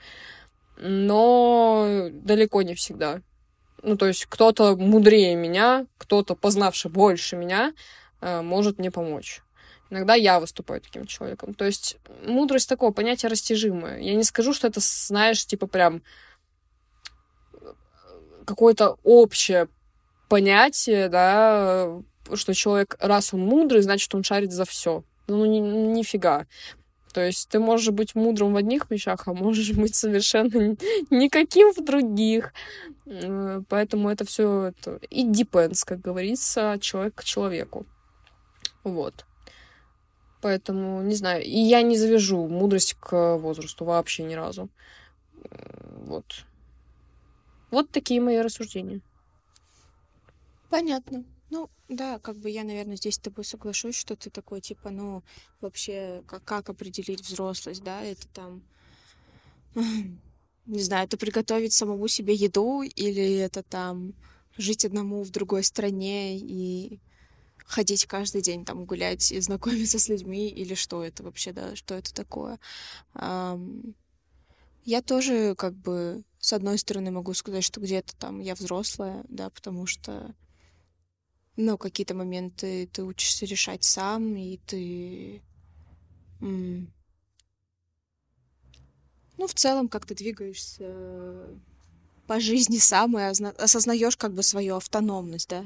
Но 0.79 2.09
далеко 2.13 2.63
не 2.63 2.75
всегда. 2.75 3.21
Ну, 3.83 3.97
то 3.97 4.07
есть 4.07 4.27
кто-то 4.27 4.77
мудрее 4.77 5.37
меня, 5.37 5.87
кто-то 5.97 6.35
познавший 6.35 6.91
больше 6.91 7.37
меня, 7.37 7.73
может 8.21 8.79
мне 8.79 8.91
помочь. 8.91 9.43
Иногда 9.91 10.15
я 10.15 10.41
выступаю 10.41 10.81
таким 10.81 11.07
человеком. 11.07 11.55
То 11.55 11.65
есть 11.65 11.97
мудрость 12.27 12.69
такого 12.69 12.93
понятия 12.93 13.29
растяжимое. 13.29 14.01
Я 14.01 14.15
не 14.15 14.25
скажу, 14.25 14.53
что 14.53 14.67
это, 14.67 14.81
знаешь, 14.81 15.47
типа 15.47 15.67
прям 15.67 16.03
какое-то 18.45 18.99
общее 19.03 19.69
понятие, 20.29 21.09
да, 21.09 22.01
что 22.35 22.55
человек, 22.55 22.97
раз 23.01 23.35
он 23.35 23.41
мудрый, 23.41 23.83
значит, 23.83 24.15
он 24.15 24.25
шарит 24.25 24.53
за 24.53 24.65
все. 24.65 25.05
Ну, 25.29 25.45
ни, 25.45 25.59
нифига. 25.59 26.47
То 27.13 27.25
есть 27.25 27.49
ты 27.49 27.59
можешь 27.59 27.91
быть 27.91 28.15
мудрым 28.15 28.53
в 28.53 28.57
одних 28.57 28.91
вещах, 28.91 29.27
а 29.27 29.33
можешь 29.33 29.73
быть 29.73 29.95
совершенно 29.95 30.77
никаким 31.11 31.73
в 31.73 31.85
других. 31.85 32.53
Поэтому 33.69 34.11
это 34.11 34.25
все 34.25 34.65
это... 34.65 35.01
И 35.11 35.25
depends, 35.25 35.83
как 35.87 36.01
говорится, 36.01 36.77
человек 36.81 37.15
к 37.15 37.25
человеку. 37.25 37.87
Вот. 38.85 39.26
Поэтому, 40.41 41.03
не 41.03 41.15
знаю, 41.15 41.43
и 41.43 41.59
я 41.59 41.83
не 41.83 41.97
завяжу 41.97 42.47
мудрость 42.47 42.95
к 42.95 43.37
возрасту 43.37 43.85
вообще 43.85 44.23
ни 44.23 44.35
разу. 44.35 44.69
Вот. 46.07 46.45
Вот 47.71 47.91
такие 47.91 48.21
мои 48.21 48.39
рассуждения. 48.39 49.01
Понятно. 50.71 51.25
Ну, 51.51 51.71
да, 51.89 52.19
как 52.19 52.37
бы 52.37 52.51
я, 52.51 52.65
наверное, 52.65 52.97
здесь 52.97 53.15
с 53.15 53.19
тобой 53.19 53.45
соглашусь, 53.45 53.97
что 53.97 54.17
ты 54.17 54.31
такой, 54.31 54.61
типа, 54.61 54.91
ну, 54.91 55.23
вообще, 55.61 56.23
как, 56.27 56.45
как 56.45 56.69
определить 56.69 57.21
взрослость, 57.21 57.83
да, 57.85 58.03
это 58.03 58.27
там, 58.29 58.63
не 60.67 60.83
знаю, 60.83 61.07
это 61.07 61.17
приготовить 61.17 61.73
самому 61.73 62.09
себе 62.09 62.35
еду, 62.35 62.83
или 62.83 63.37
это 63.37 63.63
там 63.63 64.15
жить 64.57 64.85
одному 64.85 65.23
в 65.23 65.31
другой 65.31 65.63
стране 65.63 66.37
и 66.39 66.99
ходить 67.67 68.07
каждый 68.07 68.43
день 68.43 68.65
там 68.65 68.85
гулять 68.85 69.33
и 69.33 69.41
знакомиться 69.41 69.99
с 69.99 70.09
людьми, 70.09 70.49
или 70.49 70.75
что 70.75 71.05
это 71.05 71.23
вообще, 71.23 71.53
да, 71.53 71.77
что 71.77 71.95
это 71.95 72.15
такое. 72.15 72.59
Я 74.85 75.03
тоже, 75.05 75.55
как 75.57 75.75
бы, 75.75 76.23
с 76.39 76.53
одной 76.53 76.79
стороны 76.79 77.11
могу 77.11 77.35
сказать, 77.35 77.65
что 77.65 77.81
где-то 77.81 78.17
там 78.17 78.41
я 78.41 78.55
взрослая, 78.55 79.25
да, 79.29 79.51
потому 79.51 79.87
что 79.87 80.35
ну, 81.57 81.79
какие-то 81.79 82.15
моменты 82.15 82.89
ты 82.93 83.03
учишься 83.03 83.47
решать 83.47 83.83
сам, 83.83 84.37
и 84.37 84.59
ты... 84.59 85.43
ну, 86.41 86.87
в 89.47 89.55
целом, 89.55 89.89
как 89.89 90.07
ты 90.07 90.15
двигаешься 90.15 91.49
по 92.27 92.41
жизни 92.41 92.79
сам 92.79 93.19
и 93.19 93.23
осознаешь 93.23 94.17
как 94.17 94.33
бы 94.33 94.43
свою 94.43 94.77
автономность, 94.77 95.49
да, 95.49 95.65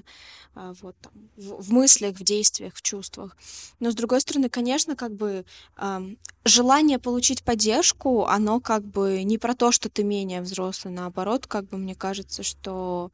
а, 0.54 0.72
вот 0.82 0.96
там, 1.00 1.12
в, 1.36 1.62
в 1.62 1.72
мыслях, 1.72 2.16
в 2.16 2.22
действиях, 2.22 2.74
в 2.74 2.82
чувствах. 2.82 3.36
Но 3.80 3.90
с 3.90 3.94
другой 3.94 4.20
стороны, 4.20 4.48
конечно, 4.48 4.96
как 4.96 5.14
бы 5.14 5.44
э, 5.76 6.00
желание 6.44 6.98
получить 6.98 7.42
поддержку, 7.42 8.26
оно 8.26 8.60
как 8.60 8.84
бы 8.84 9.22
не 9.22 9.38
про 9.38 9.54
то, 9.54 9.72
что 9.72 9.88
ты 9.88 10.02
менее 10.02 10.42
взрослый, 10.42 10.92
наоборот, 10.92 11.46
как 11.46 11.66
бы 11.66 11.78
мне 11.78 11.94
кажется, 11.94 12.42
что 12.42 13.10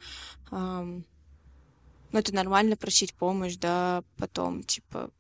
э, 0.51 1.01
ну, 2.13 2.19
это 2.19 2.35
нормально 2.35 2.77
просить 2.77 3.15
помощь, 3.15 3.57
да, 3.57 4.03
потом, 4.17 4.63
типа, 4.63 5.11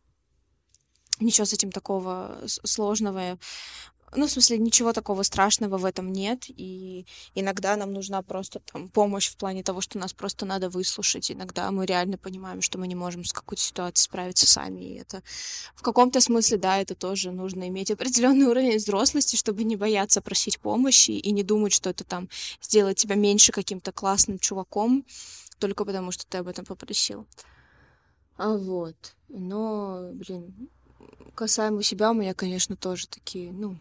ничего 1.21 1.45
с 1.45 1.53
этим 1.53 1.71
такого 1.71 2.41
сложного. 2.47 3.39
Ну, 4.15 4.27
в 4.27 4.31
смысле, 4.31 4.59
ничего 4.59 4.93
такого 4.93 5.25
страшного 5.25 5.79
в 5.79 5.85
этом 5.85 6.13
нет, 6.13 6.45
и 6.49 7.07
иногда 7.35 7.77
нам 7.77 7.93
нужна 7.93 8.23
просто 8.23 8.61
там 8.61 8.89
помощь 8.89 9.29
в 9.29 9.37
плане 9.37 9.65
того, 9.65 9.81
что 9.81 9.99
нас 9.99 10.13
просто 10.13 10.47
надо 10.47 10.71
выслушать. 10.71 11.31
Иногда 11.31 11.71
мы 11.73 11.87
реально 11.87 12.17
понимаем, 12.17 12.63
что 12.63 12.79
мы 12.79 12.87
не 12.87 12.95
можем 12.95 13.25
с 13.25 13.33
какой-то 13.33 13.63
ситуацией 13.63 14.05
справиться 14.05 14.47
сами, 14.47 14.81
и 14.81 14.95
это 15.01 15.23
в 15.75 15.83
каком-то 15.83 16.21
смысле, 16.21 16.57
да, 16.59 16.79
это 16.79 16.95
тоже 16.95 17.33
нужно 17.33 17.69
иметь 17.69 17.91
определенный 17.91 18.47
уровень 18.47 18.77
взрослости, 18.77 19.35
чтобы 19.35 19.65
не 19.65 19.77
бояться 19.77 20.23
просить 20.23 20.61
помощи 20.61 21.11
и 21.11 21.33
не 21.33 21.43
думать, 21.43 21.73
что 21.73 21.91
это 21.91 22.05
там 22.05 22.29
сделает 22.63 22.99
тебя 22.99 23.17
меньше 23.17 23.51
каким-то 23.51 23.91
классным 23.91 24.39
чуваком, 24.39 25.05
только 25.59 25.85
потому, 25.85 26.13
что 26.13 26.27
ты 26.27 26.39
об 26.39 26.49
этом 26.49 26.65
попросил. 26.65 27.27
А 28.37 28.57
вот. 28.57 29.17
Но, 29.29 30.11
блин, 30.13 30.69
касаемо 31.35 31.83
себя, 31.83 32.13
у 32.13 32.15
меня, 32.15 32.35
конечно, 32.35 32.77
тоже 32.77 33.09
такие, 33.09 33.53
ну... 33.53 33.77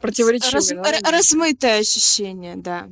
Противоречивые, 0.00 0.82
Раз, 0.82 1.00
да? 1.02 1.10
Размытые 1.10 1.80
ощущения, 1.80 2.56
да. 2.56 2.88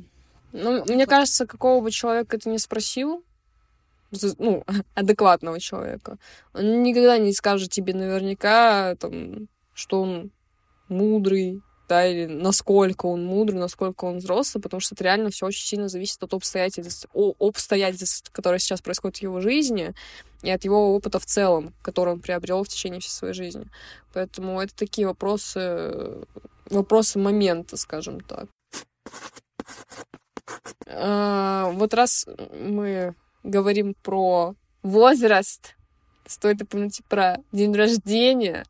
Ну, 0.51 0.79
вот. 0.79 0.89
мне 0.89 1.05
кажется, 1.05 1.45
какого 1.45 1.81
бы 1.81 1.91
человека 1.91 2.37
ты 2.37 2.49
не 2.49 2.57
спросил, 2.57 3.23
ну, 4.37 4.63
адекватного 4.95 5.59
человека, 5.59 6.17
он 6.53 6.83
никогда 6.83 7.17
не 7.17 7.33
скажет 7.33 7.71
тебе 7.71 7.93
наверняка, 7.93 8.95
там, 8.95 9.47
что 9.73 10.01
он 10.01 10.31
мудрый, 10.89 11.61
да, 11.87 12.05
или 12.05 12.25
насколько 12.25 13.05
он 13.05 13.23
мудрый, 13.23 13.59
насколько 13.59 14.05
он 14.05 14.17
взрослый, 14.17 14.61
потому 14.61 14.81
что 14.81 14.95
это 14.95 15.05
реально 15.05 15.29
все 15.29 15.45
очень 15.45 15.65
сильно 15.65 15.87
зависит 15.87 16.21
от 16.21 16.33
обстоятельств, 16.33 17.07
обстоятельств, 17.39 18.29
которые 18.31 18.59
сейчас 18.59 18.81
происходят 18.81 19.17
в 19.17 19.21
его 19.21 19.39
жизни, 19.39 19.93
и 20.43 20.51
от 20.51 20.63
его 20.65 20.93
опыта 20.95 21.19
в 21.19 21.25
целом, 21.25 21.73
который 21.81 22.13
он 22.13 22.19
приобрел 22.19 22.63
в 22.63 22.67
течение 22.67 22.99
всей 22.99 23.11
своей 23.11 23.33
жизни. 23.33 23.67
Поэтому 24.13 24.61
это 24.61 24.75
такие 24.75 25.07
вопросы, 25.07 26.25
вопросы 26.69 27.19
момента, 27.19 27.77
скажем 27.77 28.21
так. 28.21 28.47
А, 30.87 31.71
вот 31.71 31.93
раз 31.93 32.25
мы 32.59 33.15
говорим 33.43 33.93
про 34.03 34.55
возраст, 34.83 35.75
стоит 36.25 36.61
упомянуть 36.61 37.01
про 37.07 37.37
день 37.51 37.73
рождения, 37.73 38.65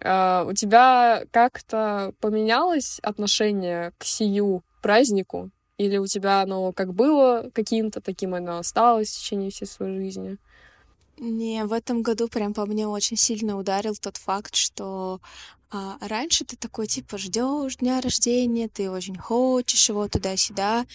Uh, 0.00 0.50
у 0.50 0.52
тебя 0.52 1.24
как-то 1.30 2.12
поменялось 2.20 2.98
отношение 3.00 3.92
к 3.96 4.04
сию 4.04 4.64
празднику? 4.82 5.50
Или 5.78 5.98
у 5.98 6.06
тебя 6.06 6.42
оно 6.42 6.72
как 6.72 6.94
было 6.94 7.50
каким-то, 7.54 8.00
таким 8.00 8.34
оно 8.34 8.58
осталось 8.58 9.10
в 9.10 9.18
течение 9.18 9.50
всей 9.50 9.66
своей 9.66 9.96
жизни? 9.96 10.36
Не, 11.18 11.64
в 11.64 11.72
этом 11.72 12.02
году 12.02 12.28
прям 12.28 12.54
по 12.54 12.66
мне 12.66 12.88
очень 12.88 13.16
сильно 13.16 13.56
ударил 13.56 13.94
тот 13.94 14.16
факт, 14.16 14.56
что 14.56 15.20
а, 15.74 15.98
раньше 16.00 16.44
ты 16.44 16.56
такой 16.56 16.86
типа 16.86 17.18
ждешь 17.18 17.76
дня 17.76 18.00
рождения, 18.00 18.68
ты 18.68 18.88
очень 18.88 19.18
хочешь 19.18 19.88
его 19.88 20.06
туда-сюда, 20.06 20.86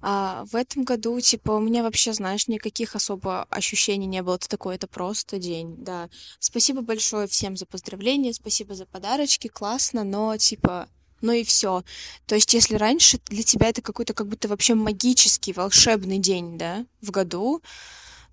а 0.00 0.44
в 0.46 0.56
этом 0.56 0.84
году, 0.84 1.20
типа, 1.20 1.52
у 1.52 1.60
меня 1.60 1.82
вообще, 1.82 2.12
знаешь, 2.12 2.48
никаких 2.48 2.94
особо 2.94 3.44
ощущений 3.44 4.06
не 4.06 4.22
было. 4.22 4.34
Это 4.34 4.48
такой, 4.48 4.74
это 4.74 4.86
просто 4.86 5.38
день, 5.38 5.76
да. 5.78 6.10
Спасибо 6.38 6.82
большое 6.82 7.26
всем 7.26 7.56
за 7.56 7.64
поздравления, 7.64 8.34
спасибо 8.34 8.74
за 8.74 8.84
подарочки, 8.84 9.48
классно, 9.48 10.04
но, 10.04 10.36
типа, 10.36 10.88
ну 11.22 11.32
и 11.32 11.42
все. 11.42 11.84
То 12.26 12.34
есть, 12.34 12.52
если 12.52 12.76
раньше 12.76 13.18
для 13.26 13.42
тебя 13.42 13.68
это 13.68 13.80
какой-то 13.80 14.12
как 14.12 14.28
будто 14.28 14.48
вообще 14.48 14.74
магический, 14.74 15.54
волшебный 15.54 16.18
день, 16.18 16.58
да, 16.58 16.84
в 17.00 17.10
году, 17.10 17.62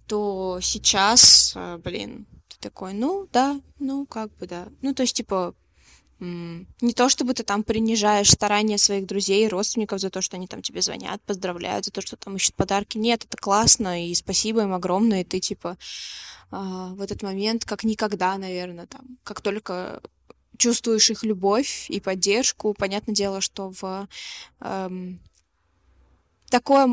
то 0.07 0.59
сейчас, 0.61 1.53
а, 1.55 1.77
блин, 1.77 2.25
ты 2.49 2.57
такой, 2.59 2.93
ну, 2.93 3.29
да, 3.31 3.61
ну, 3.79 4.05
как 4.05 4.35
бы, 4.37 4.47
да. 4.47 4.67
Ну, 4.81 4.93
то 4.93 5.03
есть, 5.03 5.15
типа, 5.15 5.55
не 6.21 6.93
то 6.93 7.09
чтобы 7.09 7.33
ты 7.33 7.43
там 7.43 7.63
принижаешь 7.63 8.29
старания 8.29 8.77
своих 8.77 9.07
друзей 9.07 9.45
и 9.45 9.47
родственников 9.47 9.99
за 9.99 10.11
то, 10.11 10.21
что 10.21 10.37
они 10.37 10.47
там 10.47 10.61
тебе 10.61 10.81
звонят, 10.81 11.19
поздравляют, 11.23 11.85
за 11.85 11.91
то, 11.91 12.01
что 12.01 12.15
там 12.15 12.35
ищут 12.35 12.53
подарки. 12.53 12.99
Нет, 12.99 13.25
это 13.25 13.37
классно, 13.37 14.07
и 14.07 14.13
спасибо 14.13 14.61
им 14.61 14.73
огромное, 14.73 15.21
и 15.21 15.23
ты, 15.23 15.39
типа, 15.39 15.77
а, 16.51 16.93
в 16.93 17.01
этот 17.01 17.23
момент, 17.23 17.65
как 17.65 17.83
никогда, 17.83 18.37
наверное, 18.37 18.85
там, 18.85 19.17
как 19.23 19.41
только 19.41 20.01
чувствуешь 20.57 21.09
их 21.09 21.23
любовь 21.23 21.87
и 21.89 21.99
поддержку, 21.99 22.75
понятное 22.77 23.15
дело, 23.15 23.41
что 23.41 23.71
в 23.81 24.07
эм, 24.59 25.19
такое, 26.51 26.87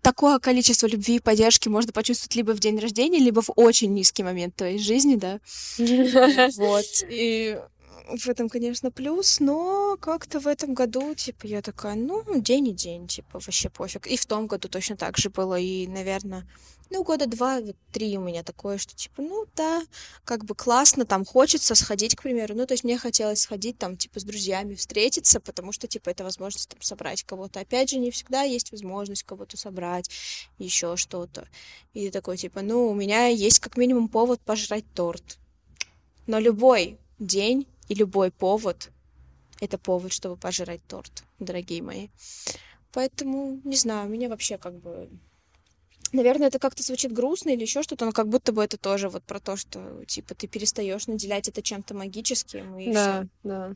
такое 0.00 0.38
количество 0.38 0.86
любви 0.86 1.16
и 1.16 1.20
поддержки 1.20 1.68
можно 1.68 1.92
почувствовать 1.92 2.34
либо 2.34 2.52
в 2.52 2.60
день 2.60 2.78
рождения, 2.78 3.18
либо 3.18 3.42
в 3.42 3.50
очень 3.56 3.92
низкий 3.92 4.22
момент 4.22 4.56
твоей 4.56 4.78
жизни, 4.78 5.16
да. 5.16 5.40
Вот. 6.56 6.86
И 7.10 7.60
в 8.08 8.28
этом, 8.28 8.48
конечно, 8.48 8.90
плюс, 8.90 9.40
но 9.40 9.96
как-то 10.00 10.40
в 10.40 10.46
этом 10.46 10.74
году, 10.74 11.14
типа, 11.14 11.46
я 11.46 11.62
такая, 11.62 11.94
ну, 11.94 12.24
день 12.40 12.68
и 12.68 12.72
день, 12.72 13.06
типа, 13.06 13.38
вообще 13.38 13.68
пофиг. 13.68 14.06
И 14.06 14.16
в 14.16 14.26
том 14.26 14.46
году 14.46 14.68
точно 14.68 14.96
так 14.96 15.18
же 15.18 15.30
было, 15.30 15.58
и, 15.58 15.86
наверное, 15.86 16.46
ну, 16.90 17.04
года 17.04 17.26
два, 17.26 17.60
три 17.92 18.16
у 18.16 18.22
меня 18.22 18.42
такое, 18.42 18.78
что, 18.78 18.94
типа, 18.96 19.20
ну, 19.20 19.44
да, 19.54 19.82
как 20.24 20.44
бы 20.44 20.54
классно, 20.54 21.04
там, 21.04 21.24
хочется 21.24 21.74
сходить, 21.74 22.16
к 22.16 22.22
примеру, 22.22 22.54
ну, 22.54 22.66
то 22.66 22.72
есть 22.72 22.84
мне 22.84 22.96
хотелось 22.98 23.40
сходить, 23.40 23.78
там, 23.78 23.96
типа, 23.96 24.20
с 24.20 24.24
друзьями 24.24 24.74
встретиться, 24.74 25.38
потому 25.38 25.72
что, 25.72 25.86
типа, 25.86 26.08
это 26.08 26.24
возможность, 26.24 26.70
там, 26.70 26.80
собрать 26.80 27.24
кого-то. 27.24 27.60
Опять 27.60 27.90
же, 27.90 27.98
не 27.98 28.10
всегда 28.10 28.42
есть 28.42 28.72
возможность 28.72 29.24
кого-то 29.24 29.58
собрать, 29.58 30.10
еще 30.56 30.96
что-то. 30.96 31.46
И 31.92 32.10
такой, 32.10 32.38
типа, 32.38 32.62
ну, 32.62 32.88
у 32.88 32.94
меня 32.94 33.26
есть 33.26 33.58
как 33.58 33.76
минимум 33.76 34.08
повод 34.08 34.40
пожрать 34.40 34.84
торт. 34.94 35.38
Но 36.26 36.38
любой 36.38 36.98
день 37.18 37.66
и 37.88 37.94
любой 37.94 38.30
повод— 38.30 38.90
это 39.60 39.78
повод, 39.78 40.12
чтобы 40.12 40.36
пожрать 40.36 40.80
торт, 40.86 41.24
дорогие 41.38 41.82
мои. 41.82 42.08
Поэтому, 42.92 43.60
не 43.64 43.76
знаю, 43.76 44.08
меня 44.08 44.28
вообще 44.28 44.58
как 44.58 44.74
бы... 44.74 45.08
Наверное, 46.12 46.48
это 46.48 46.58
как-то 46.58 46.82
звучит 46.82 47.12
грустно 47.12 47.50
или 47.50 47.62
еще 47.62 47.82
что-то, 47.82 48.06
но 48.06 48.12
как 48.12 48.28
будто 48.28 48.52
бы 48.52 48.64
это 48.64 48.78
тоже 48.78 49.10
вот 49.10 49.24
про 49.24 49.40
то, 49.40 49.56
что, 49.56 50.04
типа, 50.06 50.34
ты 50.34 50.46
перестаешь 50.46 51.06
наделять 51.06 51.48
это 51.48 51.60
чем-то 51.60 51.94
магическим, 51.94 52.78
и 52.78 52.92
Да, 52.92 53.20
всё. 53.20 53.28
да. 53.42 53.74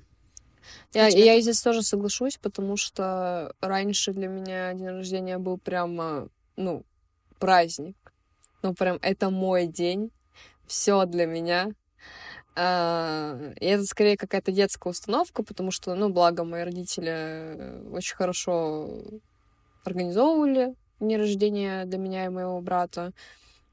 Я, 0.94 1.08
я 1.08 1.40
здесь 1.40 1.60
тоже 1.60 1.82
соглашусь, 1.82 2.38
потому 2.38 2.76
что 2.76 3.54
раньше 3.60 4.12
для 4.12 4.28
меня 4.28 4.72
день 4.72 4.88
рождения 4.88 5.38
был 5.38 5.58
прямо, 5.58 6.28
ну, 6.56 6.84
праздник. 7.38 7.96
Ну, 8.62 8.72
прям 8.74 8.98
это 9.02 9.28
мой 9.28 9.66
день. 9.66 10.10
Все 10.66 11.04
для 11.04 11.26
меня. 11.26 11.72
А, 12.54 13.52
И 13.60 13.64
это 13.64 13.84
скорее 13.84 14.16
какая-то 14.16 14.52
детская 14.52 14.90
установка, 14.90 15.42
потому 15.42 15.70
что, 15.70 15.94
ну, 15.94 16.10
благо, 16.10 16.44
мои 16.44 16.62
родители 16.64 17.10
э, 17.10 17.88
очень 17.92 18.16
хорошо 18.16 18.90
организовывали 19.84 20.74
дни 21.00 21.16
рождения 21.16 21.84
для 21.84 21.98
меня 21.98 22.26
и 22.26 22.28
моего 22.28 22.60
брата. 22.60 23.12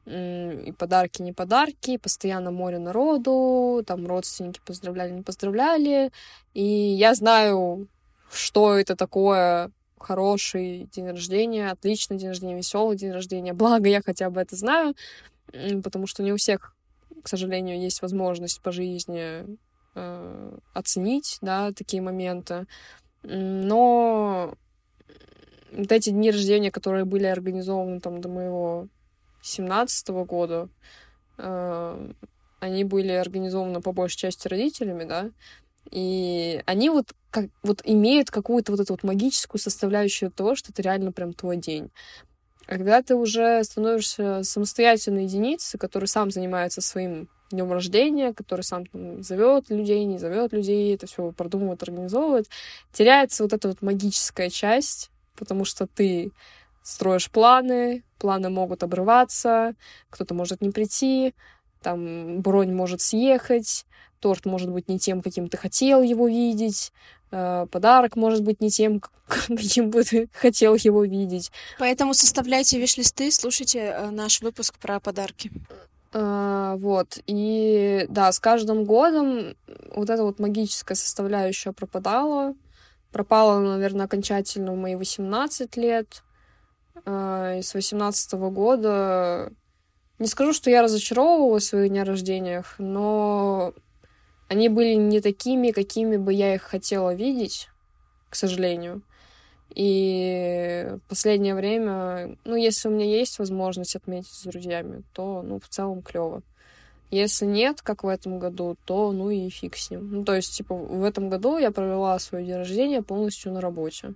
И 0.06 0.74
подарки, 0.78 1.22
не 1.22 1.34
подарки, 1.34 1.98
постоянно 1.98 2.50
море 2.50 2.80
народу, 2.80 3.84
там 3.86 4.08
родственники 4.08 4.60
поздравляли, 4.66 5.12
не 5.12 5.22
поздравляли. 5.22 6.12
И 6.56 6.64
я 6.64 7.14
знаю, 7.14 7.88
что 8.32 8.74
это 8.74 8.96
такое 8.96 9.72
хороший 10.00 10.90
день 10.92 11.10
рождения, 11.10 11.70
отличный 11.70 12.18
день 12.18 12.30
рождения, 12.30 12.56
веселый 12.56 12.98
день 12.98 13.12
рождения. 13.12 13.54
Благо, 13.54 13.88
я 13.88 14.02
хотя 14.04 14.32
бы 14.32 14.42
это 14.42 14.56
знаю, 14.56 14.96
потому 15.84 16.08
что 16.08 16.24
не 16.24 16.34
у 16.34 16.38
всех 16.38 16.74
к 17.22 17.28
сожалению, 17.28 17.80
есть 17.80 18.02
возможность 18.02 18.62
по 18.62 18.72
жизни 18.72 19.46
э, 19.96 20.58
оценить, 20.74 21.38
да, 21.42 21.72
такие 21.72 22.02
моменты. 22.02 22.66
Но 23.24 24.56
вот 25.72 25.92
эти 25.92 26.10
дни 26.10 26.32
рождения, 26.32 26.72
которые 26.72 27.06
были 27.06 27.26
организованы 27.26 28.00
там 28.00 28.22
до 28.22 28.30
моего 28.30 28.88
семнадцатого 29.42 30.26
года, 30.26 30.70
э, 31.38 32.12
они 32.60 32.84
были 32.84 33.12
организованы 33.12 33.82
по 33.82 33.92
большей 33.92 34.18
части 34.18 34.48
родителями, 34.48 35.06
да, 35.06 35.32
и 35.92 36.62
они 36.66 36.90
вот, 36.90 37.14
как, 37.32 37.50
вот 37.64 37.82
имеют 37.84 38.30
какую-то 38.30 38.72
вот 38.72 38.82
эту 38.82 38.94
вот 38.94 39.04
магическую 39.04 39.60
составляющую 39.60 40.32
того, 40.32 40.56
что 40.56 40.72
это 40.72 40.82
реально 40.82 41.12
прям 41.12 41.34
твой 41.34 41.58
день. 41.58 41.90
А 42.70 42.74
когда 42.74 43.02
ты 43.02 43.16
уже 43.16 43.64
становишься 43.64 44.44
самостоятельной 44.44 45.24
единицей, 45.24 45.80
который 45.80 46.06
сам 46.06 46.30
занимается 46.30 46.82
своим 46.82 47.28
днем 47.50 47.72
рождения, 47.72 48.32
который 48.32 48.62
сам 48.62 48.86
там, 48.86 49.24
зовет 49.24 49.72
людей, 49.72 50.06
не 50.06 50.20
зовет 50.20 50.54
людей, 50.54 50.94
это 50.94 51.08
все 51.08 51.32
продумывает, 51.32 51.82
организовывает, 51.82 52.48
теряется 52.94 53.42
вот 53.42 53.54
эта 53.54 53.70
вот 53.70 53.82
магическая 53.82 54.52
часть, 54.52 55.10
потому 55.36 55.66
что 55.66 55.88
ты 55.88 56.32
строишь 56.84 57.32
планы, 57.32 58.04
планы 58.20 58.52
могут 58.52 58.84
обрываться, 58.84 59.74
кто-то 60.12 60.36
может 60.36 60.62
не 60.62 60.70
прийти, 60.70 61.34
там 61.82 62.42
бронь 62.42 62.72
может 62.72 63.02
съехать, 63.02 63.88
торт 64.20 64.46
может 64.46 64.70
быть 64.70 64.88
не 64.88 65.00
тем, 65.00 65.24
каким 65.24 65.48
ты 65.48 65.58
хотел 65.58 66.04
его 66.04 66.28
видеть, 66.28 66.92
подарок 67.30 68.16
может 68.16 68.44
быть 68.44 68.62
не 68.62 68.70
тем, 68.70 69.02
каким 69.48 69.90
бы 69.90 70.04
ты 70.04 70.30
хотел 70.34 70.76
его 70.76 71.04
видеть. 71.04 71.52
Поэтому 71.78 72.14
составляйте 72.14 72.80
виш-листы, 72.80 73.32
слушайте 73.32 73.80
э, 73.80 74.10
наш 74.10 74.42
выпуск 74.42 74.78
про 74.80 75.00
подарки. 75.00 75.52
А, 76.12 76.76
вот, 76.78 77.20
и 77.28 78.06
да, 78.10 78.32
с 78.32 78.40
каждым 78.40 78.86
годом 78.86 79.56
вот 79.94 80.10
эта 80.10 80.24
вот 80.24 80.40
магическая 80.40 80.96
составляющая 80.96 81.72
пропадала. 81.72 82.56
Пропала, 83.12 83.60
наверное, 83.60 84.06
окончательно 84.06 84.74
в 84.74 84.78
мои 84.78 84.96
18 84.96 85.78
лет. 85.78 86.24
А, 87.06 87.58
И 87.58 87.62
с 87.62 87.74
18 87.74 88.34
года 88.34 89.52
не 90.18 90.28
скажу, 90.28 90.54
что 90.54 90.70
я 90.70 90.82
разочаровывалась 90.82 91.64
в 91.64 91.68
своих 91.68 91.90
днях 91.90 92.08
рождениях, 92.08 92.76
но 92.78 93.74
они 94.50 94.68
были 94.68 94.96
не 94.96 95.22
такими, 95.22 95.72
какими 95.72 96.18
бы 96.18 96.34
я 96.34 96.56
их 96.56 96.64
хотела 96.64 97.14
видеть, 97.14 97.70
к 98.30 98.36
сожалению. 98.36 99.02
И 99.76 100.98
последнее 101.08 101.54
время, 101.54 102.36
ну, 102.44 102.56
если 102.56 102.88
у 102.88 102.92
меня 102.92 103.06
есть 103.06 103.38
возможность 103.38 103.96
отметить 103.96 104.32
с 104.32 104.44
друзьями, 104.44 105.04
то, 105.14 105.44
ну, 105.44 105.60
в 105.60 105.70
целом 105.70 106.02
клево. 106.02 106.42
Если 107.12 107.46
нет, 107.46 107.82
как 107.82 108.04
в 108.04 108.08
этом 108.08 108.40
году, 108.40 108.76
то, 108.86 109.12
ну, 109.12 109.30
и 109.30 109.50
фиг 109.50 109.76
с 109.78 109.92
ним. 109.92 110.10
Ну, 110.12 110.24
то 110.24 110.36
есть, 110.36 110.58
типа, 110.58 110.76
в 110.76 111.04
этом 111.04 111.30
году 111.30 111.58
я 111.58 111.70
провела 111.70 112.18
свой 112.18 112.44
день 112.44 112.56
рождения 112.56 113.04
полностью 113.04 113.52
на 113.52 113.62
работе. 113.62 114.16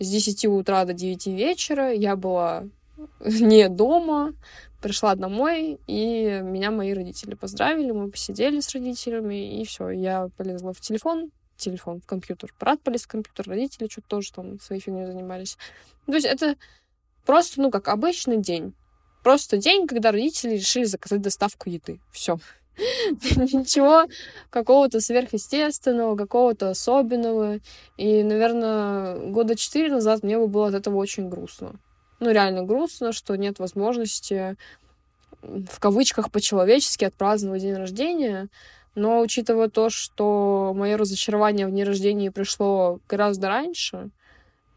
С 0.00 0.10
10 0.10 0.46
утра 0.46 0.84
до 0.84 0.92
9 0.92 1.26
вечера 1.28 1.92
я 1.92 2.16
была 2.16 2.64
не 3.24 3.68
дома, 3.68 4.34
пришла 4.82 5.14
домой, 5.14 5.78
и 5.86 6.40
меня 6.42 6.70
мои 6.70 6.92
родители 6.92 7.34
поздравили, 7.34 7.92
мы 7.92 8.10
посидели 8.10 8.60
с 8.60 8.74
родителями, 8.74 9.60
и 9.60 9.64
все, 9.64 9.90
я 9.90 10.28
полезла 10.36 10.74
в 10.74 10.80
телефон, 10.80 11.30
телефон, 11.56 12.00
в 12.00 12.06
компьютер. 12.06 12.52
Брат 12.60 12.82
полез 12.82 13.04
в 13.04 13.08
компьютер, 13.08 13.48
родители 13.48 13.88
что-то 13.88 14.08
тоже 14.08 14.32
там 14.32 14.60
своей 14.60 14.82
фигней 14.82 15.06
занимались. 15.06 15.56
То 16.06 16.14
есть 16.14 16.26
это 16.26 16.56
просто, 17.24 17.62
ну, 17.62 17.70
как 17.70 17.88
обычный 17.88 18.38
день. 18.38 18.74
Просто 19.22 19.56
день, 19.56 19.86
когда 19.86 20.10
родители 20.10 20.54
решили 20.56 20.84
заказать 20.84 21.22
доставку 21.22 21.70
еды. 21.70 22.00
Все. 22.10 22.38
Ничего 22.76 24.06
какого-то 24.50 25.00
сверхъестественного, 25.00 26.16
какого-то 26.16 26.70
особенного. 26.70 27.60
И, 27.96 28.22
наверное, 28.24 29.30
года 29.30 29.54
четыре 29.54 29.90
назад 29.90 30.22
мне 30.22 30.38
бы 30.38 30.48
было 30.48 30.68
от 30.68 30.74
этого 30.74 30.96
очень 30.96 31.28
грустно. 31.28 31.78
Ну, 32.22 32.30
реально 32.30 32.62
грустно, 32.62 33.10
что 33.10 33.34
нет 33.34 33.58
возможности 33.58 34.56
в 35.42 35.80
кавычках 35.80 36.30
по-человечески 36.30 37.04
отпраздновать 37.04 37.62
день 37.62 37.74
рождения. 37.74 38.48
Но 38.94 39.20
учитывая 39.20 39.68
то, 39.68 39.90
что 39.90 40.72
мое 40.72 40.96
разочарование 40.96 41.66
в 41.66 41.72
дне 41.72 41.82
рождения 41.82 42.30
пришло 42.30 43.00
гораздо 43.08 43.48
раньше, 43.48 44.10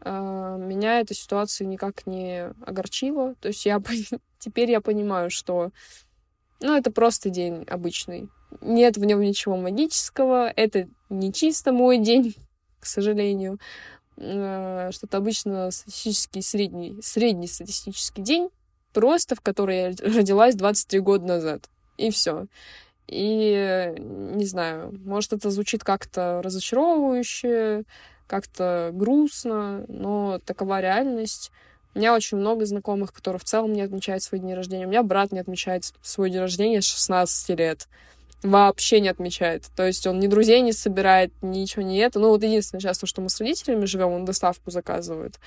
э, 0.00 0.56
меня 0.58 0.98
эта 0.98 1.14
ситуация 1.14 1.68
никак 1.68 2.04
не 2.04 2.48
огорчила. 2.66 3.36
То 3.36 3.46
есть 3.46 3.64
я 3.64 3.80
теперь 4.40 4.72
я 4.72 4.80
понимаю, 4.80 5.30
что 5.30 5.70
ну, 6.60 6.76
это 6.76 6.90
просто 6.90 7.30
день 7.30 7.64
обычный. 7.68 8.28
Нет 8.60 8.96
в 8.96 9.04
нем 9.04 9.20
ничего 9.20 9.56
магического. 9.56 10.48
Это 10.48 10.88
не 11.10 11.32
чисто 11.32 11.70
мой 11.70 11.98
день, 11.98 12.34
к 12.80 12.86
сожалению. 12.86 13.60
Э, 14.16 14.90
Что-то 14.92 15.18
обычно 15.18 15.70
статистический 15.70 16.42
средний, 16.42 16.98
средний 17.02 17.48
статистический 17.48 18.22
день, 18.22 18.48
просто 18.92 19.34
в 19.34 19.40
которой 19.40 19.76
я 19.76 19.86
родилась 20.16 20.54
23 20.54 21.00
года 21.00 21.24
назад. 21.26 21.68
И 21.96 22.10
все. 22.10 22.46
И 23.06 23.94
не 23.98 24.44
знаю, 24.46 24.98
может, 25.04 25.32
это 25.32 25.50
звучит 25.50 25.84
как-то 25.84 26.40
разочаровывающе, 26.42 27.84
как-то 28.26 28.90
грустно, 28.92 29.84
но 29.88 30.40
такова 30.44 30.80
реальность. 30.80 31.52
У 31.94 31.98
меня 31.98 32.14
очень 32.14 32.36
много 32.36 32.66
знакомых, 32.66 33.12
которые 33.12 33.38
в 33.40 33.44
целом 33.44 33.72
не 33.72 33.82
отмечают 33.82 34.22
свой 34.22 34.40
день 34.40 34.54
рождения. 34.54 34.86
У 34.86 34.90
меня 34.90 35.02
брат 35.02 35.32
не 35.32 35.38
отмечает 35.38 35.84
свой 36.02 36.30
день 36.30 36.40
рождения 36.40 36.82
с 36.82 36.86
16 36.86 37.58
лет. 37.58 37.88
Вообще 38.42 39.00
не 39.00 39.08
отмечает. 39.08 39.64
То 39.74 39.86
есть 39.86 40.06
он 40.06 40.20
ни 40.20 40.26
друзей 40.26 40.60
не 40.60 40.72
собирает, 40.72 41.32
ничего 41.42 41.82
не 41.82 41.98
это. 41.98 42.18
Ну, 42.18 42.28
вот 42.28 42.42
единственное 42.42 42.80
сейчас, 42.80 42.98
то, 42.98 43.06
что 43.06 43.20
мы 43.20 43.30
с 43.30 43.40
родителями 43.40 43.86
живем, 43.86 44.12
он 44.12 44.24
доставку 44.24 44.70
заказывает. 44.70 45.38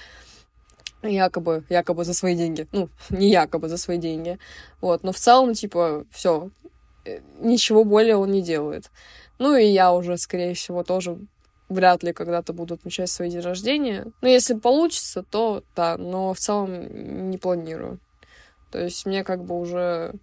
Якобы, 1.02 1.64
якобы 1.70 2.04
за 2.04 2.14
свои 2.14 2.36
деньги. 2.36 2.68
Ну, 2.72 2.90
не 3.10 3.30
якобы 3.30 3.70
за 3.70 3.78
свои 3.78 3.98
деньги. 3.98 4.38
Вот, 4.82 5.04
но 5.04 5.12
в 5.12 5.18
целом, 5.18 5.54
типа, 5.54 6.06
все, 6.12 6.50
ничего 7.40 7.84
более 7.84 8.18
он 8.18 8.32
не 8.32 8.42
делает. 8.42 8.92
Ну 9.38 9.56
и 9.56 9.66
я 9.66 9.94
уже, 9.94 10.18
скорее 10.18 10.54
всего, 10.54 10.84
тоже 10.84 11.18
вряд 11.70 12.04
ли 12.04 12.12
когда-то 12.12 12.52
буду 12.52 12.74
отмечать 12.74 13.10
свой 13.10 13.30
день 13.30 13.42
рождения. 13.42 14.08
Ну, 14.22 14.28
если 14.28 14.56
получится, 14.56 15.24
то 15.24 15.64
да, 15.76 15.98
но 15.98 16.34
в 16.34 16.40
целом 16.40 17.30
не 17.30 17.38
планирую. 17.38 18.00
То 18.72 18.80
есть 18.80 19.06
мне 19.06 19.24
как 19.24 19.46
бы 19.46 19.58
уже 19.60 20.14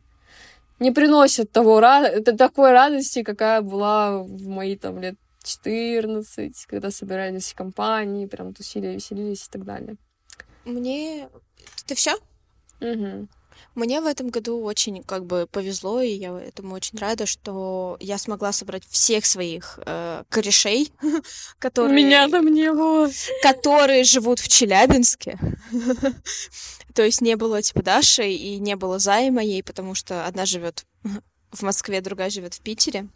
не 0.79 0.91
приносят 0.93 1.51
того, 1.53 1.81
это 1.81 2.37
такой 2.37 2.73
радости, 2.73 3.23
какая 3.23 3.63
была 3.63 4.19
в 4.19 4.49
мои 4.49 4.77
там 4.77 5.01
лет 5.01 5.17
14, 5.43 6.67
когда 6.67 6.91
собирались 6.91 7.53
в 7.53 7.57
компании, 7.57 8.27
прям 8.27 8.53
тусили, 8.53 8.89
веселились 8.89 9.47
и 9.47 9.51
так 9.51 9.65
далее. 9.65 9.97
Мне... 10.65 11.29
Ты 11.87 11.95
все? 11.95 12.15
Угу. 12.81 13.29
Мне 13.75 14.01
в 14.01 14.07
этом 14.07 14.29
году 14.31 14.63
очень 14.63 15.03
как 15.03 15.27
бы 15.27 15.47
повезло, 15.51 16.01
и 16.01 16.11
я 16.11 16.39
этому 16.39 16.75
очень 16.75 16.99
рада, 16.99 17.27
что 17.27 17.97
я 18.01 18.19
смогла 18.19 18.53
собрать 18.53 18.85
всех 18.89 19.27
своих 19.27 19.79
э, 19.85 20.25
корешей, 20.29 20.93
которые... 21.59 21.95
Меня 21.95 22.29
там 22.29 22.47
не 22.47 22.73
было. 22.73 23.11
Которые 23.43 24.05
живут 24.05 24.39
в 24.39 24.49
Челябинске. 24.49 25.39
То 26.95 27.03
есть 27.03 27.21
не 27.21 27.37
было 27.37 27.61
типа 27.61 27.83
Даши 27.83 28.31
и 28.31 28.59
не 28.59 28.77
было 28.77 28.99
Зайи 28.99 29.31
моей, 29.31 29.63
потому 29.63 29.95
что 29.95 30.27
одна 30.27 30.47
живет 30.47 30.85
в 31.53 31.63
Москве, 31.63 32.01
другая 32.01 32.31
живет 32.31 32.55
в 32.55 32.61
Питере. 32.61 33.09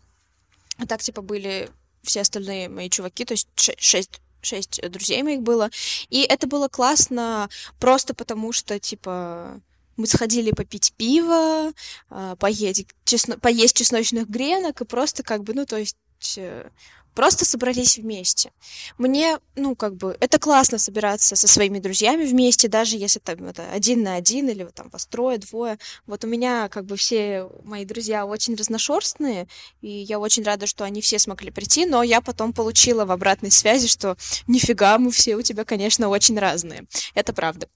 А 0.76 0.86
так 0.86 1.00
типа 1.00 1.22
были 1.22 1.70
все 2.02 2.20
остальные 2.20 2.68
мои 2.68 2.90
чуваки, 2.90 3.24
то 3.24 3.32
есть 3.32 3.48
шесть 3.56 4.20
шесть 4.42 4.80
друзей 4.90 5.22
моих 5.22 5.42
было. 5.42 5.70
И 6.08 6.22
это 6.22 6.46
было 6.46 6.68
классно 6.68 7.48
просто 7.78 8.14
потому, 8.14 8.52
что, 8.52 8.78
типа, 8.78 9.60
мы 10.00 10.06
сходили 10.06 10.50
попить 10.50 10.92
пиво, 10.96 11.72
а, 12.08 12.36
поесть, 12.36 12.86
чесно... 13.04 13.38
поесть 13.38 13.76
чесночных 13.76 14.28
гренок 14.28 14.80
и 14.80 14.84
просто 14.84 15.22
как 15.22 15.44
бы, 15.44 15.54
ну, 15.54 15.66
то 15.66 15.76
есть 15.76 15.96
э, 16.36 16.68
просто 17.14 17.44
собрались 17.44 17.98
вместе. 17.98 18.52
Мне, 18.98 19.38
ну, 19.56 19.76
как 19.76 19.96
бы, 19.96 20.16
это 20.20 20.38
классно 20.38 20.78
собираться 20.78 21.36
со 21.36 21.48
своими 21.48 21.78
друзьями 21.78 22.24
вместе, 22.24 22.68
даже 22.68 22.96
если 22.96 23.18
там 23.18 23.44
это 23.44 23.70
один 23.70 24.02
на 24.02 24.14
один 24.14 24.48
или 24.48 24.64
там 24.74 24.88
вас 24.90 25.06
трое, 25.06 25.38
двое. 25.38 25.78
Вот 26.06 26.24
у 26.24 26.28
меня, 26.28 26.68
как 26.68 26.86
бы, 26.86 26.96
все 26.96 27.48
мои 27.62 27.84
друзья 27.84 28.24
очень 28.26 28.54
разношерстные, 28.54 29.48
и 29.82 29.90
я 29.90 30.18
очень 30.18 30.44
рада, 30.44 30.66
что 30.66 30.84
они 30.84 31.00
все 31.00 31.18
смогли 31.18 31.50
прийти, 31.50 31.84
но 31.84 32.02
я 32.02 32.20
потом 32.20 32.52
получила 32.52 33.04
в 33.04 33.10
обратной 33.10 33.50
связи, 33.50 33.88
что 33.88 34.16
нифига, 34.46 34.98
мы 34.98 35.10
все 35.10 35.36
у 35.36 35.42
тебя, 35.42 35.64
конечно, 35.64 36.08
очень 36.08 36.38
разные. 36.38 36.86
Это 37.14 37.32
правда. 37.32 37.68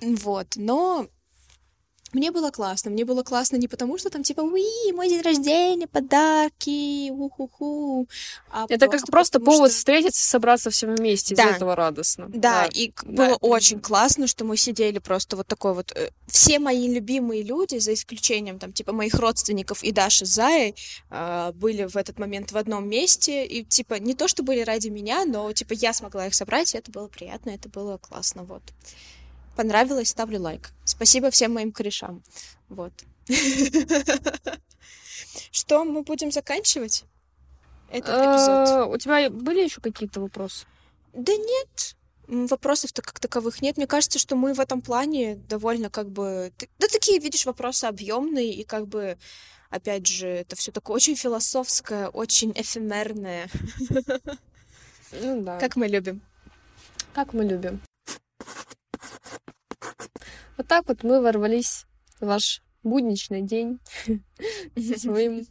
Вот, 0.00 0.48
но 0.56 1.08
мне 2.12 2.30
было 2.30 2.50
классно. 2.50 2.90
Мне 2.90 3.04
было 3.04 3.22
классно 3.22 3.56
не 3.56 3.68
потому, 3.68 3.98
что 3.98 4.10
там 4.10 4.22
типа, 4.22 4.40
уи, 4.40 4.92
мой 4.92 5.08
день 5.08 5.20
рождения, 5.20 5.86
подарки, 5.86 7.10
уху-ху. 7.10 8.08
А 8.50 8.66
Это 8.68 8.86
просто 8.86 9.06
как 9.06 9.10
просто 9.10 9.40
повод 9.40 9.70
что... 9.70 9.78
встретиться, 9.78 10.24
собраться 10.24 10.70
всем 10.70 10.94
вместе, 10.94 11.34
да. 11.34 11.50
из 11.50 11.56
этого 11.56 11.76
радостно. 11.76 12.26
Да, 12.28 12.62
да. 12.62 12.66
и 12.72 12.92
да. 13.02 13.26
было 13.26 13.36
очень 13.36 13.80
классно, 13.80 14.26
что 14.26 14.44
мы 14.44 14.56
сидели 14.56 14.98
просто 14.98 15.36
вот 15.36 15.46
такой 15.46 15.74
вот... 15.74 15.92
Э, 15.94 16.10
все 16.26 16.58
мои 16.58 16.92
любимые 16.92 17.42
люди, 17.42 17.78
за 17.78 17.94
исключением 17.94 18.58
там 18.58 18.72
типа 18.72 18.92
моих 18.92 19.14
родственников 19.14 19.82
и 19.82 19.92
Даши 19.92 20.24
Зая, 20.24 20.74
были 21.54 21.84
в 21.84 21.96
этот 21.96 22.18
момент 22.18 22.52
в 22.52 22.56
одном 22.56 22.88
месте, 22.88 23.44
и 23.46 23.64
типа 23.64 23.94
не 23.94 24.14
то, 24.14 24.28
что 24.28 24.42
были 24.42 24.60
ради 24.60 24.88
меня, 24.88 25.24
но 25.24 25.52
типа 25.52 25.72
я 25.74 25.92
смогла 25.92 26.26
их 26.26 26.34
собрать, 26.34 26.74
и 26.74 26.78
это 26.78 26.90
было 26.90 27.08
приятно, 27.08 27.50
это 27.50 27.68
было 27.68 27.98
классно, 27.98 28.44
вот. 28.44 28.62
Понравилось, 29.58 30.10
ставлю 30.10 30.40
лайк. 30.40 30.70
Спасибо 30.84 31.32
всем 31.32 31.52
моим 31.52 31.72
корешам. 31.72 32.22
Вот. 32.68 32.92
Что, 35.50 35.84
мы 35.84 36.02
будем 36.02 36.30
заканчивать 36.30 37.02
этот 37.90 38.10
эпизод? 38.10 38.68
А, 38.68 38.86
у 38.86 38.96
тебя 38.98 39.28
были 39.28 39.64
еще 39.64 39.80
какие-то 39.80 40.20
вопросы? 40.20 40.64
Да 41.12 41.32
нет, 41.34 41.96
вопросов-то 42.28 43.02
как 43.02 43.18
таковых 43.18 43.60
нет. 43.60 43.76
Мне 43.78 43.88
кажется, 43.88 44.20
что 44.20 44.36
мы 44.36 44.54
в 44.54 44.60
этом 44.60 44.80
плане 44.80 45.34
довольно 45.34 45.90
как 45.90 46.08
бы... 46.08 46.52
Да 46.78 46.86
такие, 46.86 47.18
видишь, 47.18 47.44
вопросы 47.44 47.86
объемные 47.86 48.52
и 48.52 48.62
как 48.62 48.86
бы 48.86 49.18
опять 49.70 50.06
же, 50.06 50.28
это 50.28 50.54
все 50.54 50.70
такое 50.70 50.94
очень 50.94 51.16
философское, 51.16 52.10
очень 52.10 52.52
эфемерное. 52.54 53.48
Ну 55.10 55.42
да. 55.42 55.58
Как 55.58 55.74
мы 55.74 55.88
любим. 55.88 56.22
Как 57.12 57.32
мы 57.32 57.44
любим. 57.44 57.80
Вот 60.56 60.66
так 60.66 60.88
вот 60.88 61.02
мы 61.02 61.20
ворвались 61.20 61.86
в 62.20 62.26
ваш 62.26 62.62
будничный 62.82 63.42
день 63.42 63.78
со 64.76 64.98
своим 64.98 65.46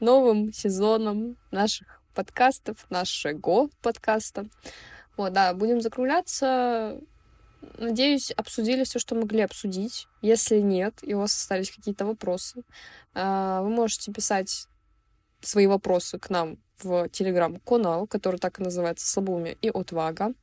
новым 0.00 0.52
сезоном 0.52 1.36
наших 1.50 2.02
подкастов, 2.14 2.86
нашего 2.90 3.68
подкаста. 3.80 4.46
Вот, 5.16 5.32
да, 5.32 5.54
будем 5.54 5.80
закругляться. 5.80 7.00
Надеюсь, 7.78 8.32
обсудили 8.32 8.84
все, 8.84 8.98
что 8.98 9.14
могли 9.14 9.40
обсудить. 9.42 10.08
Если 10.20 10.58
нет, 10.58 10.98
и 11.02 11.14
у 11.14 11.20
вас 11.20 11.36
остались 11.36 11.70
какие-то 11.70 12.04
вопросы, 12.04 12.64
а, 13.14 13.62
вы 13.62 13.70
можете 13.70 14.12
писать 14.12 14.66
свои 15.40 15.66
вопросы 15.66 16.18
к 16.18 16.28
нам 16.30 16.58
в 16.82 17.08
телеграм-канал, 17.08 18.06
который 18.06 18.38
так 18.38 18.58
и 18.58 18.62
называется 18.62 19.06
«Слабоумие 19.06 19.56
и 19.60 19.68
отвага». 19.68 20.34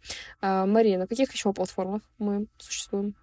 А, 0.42 0.66
Мария, 0.66 0.98
на 0.98 1.08
каких 1.08 1.34
еще 1.34 1.52
платформах 1.52 2.02
мы 2.18 2.48
существуем? 2.58 3.16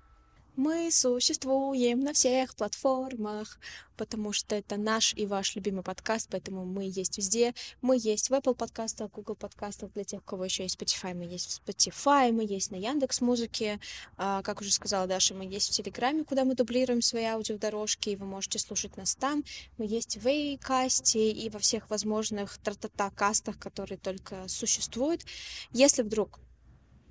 Мы 0.57 0.91
существуем 0.91 2.01
на 2.01 2.15
всех 2.15 2.57
платформах, 2.57 3.61
потому 3.99 4.33
что 4.33 4.57
это 4.57 4.79
наш 4.79 5.13
и 5.13 5.27
ваш 5.27 5.55
любимый 5.55 5.83
подкаст, 5.83 6.29
поэтому 6.31 6.65
мы 6.65 6.85
есть 6.85 7.19
везде. 7.19 7.55
Мы 7.83 7.99
есть 8.01 8.31
в 8.31 8.33
Apple 8.33 8.55
подкастах, 8.55 9.11
Google 9.11 9.35
подкастах, 9.35 9.93
для 9.93 10.05
тех, 10.05 10.23
у 10.23 10.25
кого 10.25 10.47
еще 10.47 10.63
есть 10.63 10.81
Spotify, 10.81 11.13
мы 11.13 11.25
есть 11.25 11.61
в 11.61 11.69
Spotify, 11.69 12.33
мы 12.33 12.47
есть 12.47 12.71
на 12.71 12.77
Яндекс 12.77 13.21
Музыке. 13.21 13.81
А, 14.17 14.41
как 14.43 14.63
уже 14.63 14.73
сказала 14.73 15.07
Даша, 15.07 15.35
мы 15.35 15.45
есть 15.45 15.69
в 15.69 15.73
Телеграме, 15.73 16.25
куда 16.25 16.47
мы 16.47 16.55
дублируем 16.55 17.03
свои 17.03 17.25
аудиодорожки, 17.25 18.09
и 18.09 18.17
вы 18.17 18.25
можете 18.25 18.59
слушать 18.59 18.97
нас 18.97 19.15
там. 19.15 19.45
Мы 19.77 19.85
есть 19.85 20.17
в 20.17 20.27
Эйкасте 20.27 21.33
и 21.33 21.51
во 21.51 21.59
всех 21.59 21.91
возможных 21.91 22.57
тра-та-та 22.57 23.11
кастах, 23.11 23.59
которые 23.59 23.99
только 23.99 24.49
существуют. 24.49 25.21
Если 25.73 26.01
вдруг 26.01 26.41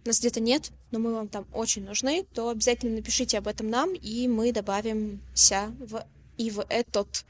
нас 0.06 0.20
где-то 0.20 0.40
нет, 0.40 0.72
но 0.92 1.00
мы 1.00 1.14
вам 1.14 1.28
там 1.28 1.46
очень 1.52 1.84
нужны, 1.84 2.26
то 2.34 2.50
обязательно 2.50 2.96
напишите 2.96 3.38
об 3.38 3.48
этом 3.48 3.70
нам, 3.70 3.94
и 3.94 4.28
мы 4.28 4.52
добавимся 4.52 5.72
в, 5.80 6.06
и 6.38 6.52
в 6.52 6.66
этот 6.70 7.26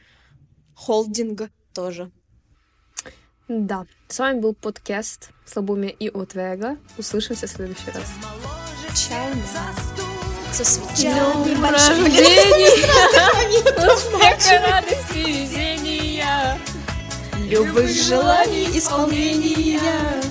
холдинг 0.76 1.49
тоже. 1.73 2.11
Да, 3.47 3.86
с 4.07 4.19
вами 4.19 4.39
был 4.39 4.53
подкаст 4.55 5.30
«Слабумие 5.45 5.91
и 5.91 6.09
отвега». 6.09 6.78
Услышимся 6.97 7.47
в 7.47 7.51
следующий 7.51 7.91
раз. 7.91 8.11
Чао. 8.95 9.86
Со 10.51 10.63
рождения! 11.69 12.71
Успеха, 13.93 14.61
радости, 14.67 15.17
везения! 15.17 16.57
Любых 17.49 17.89
желаний 17.89 18.67
исполнения! 18.78 20.24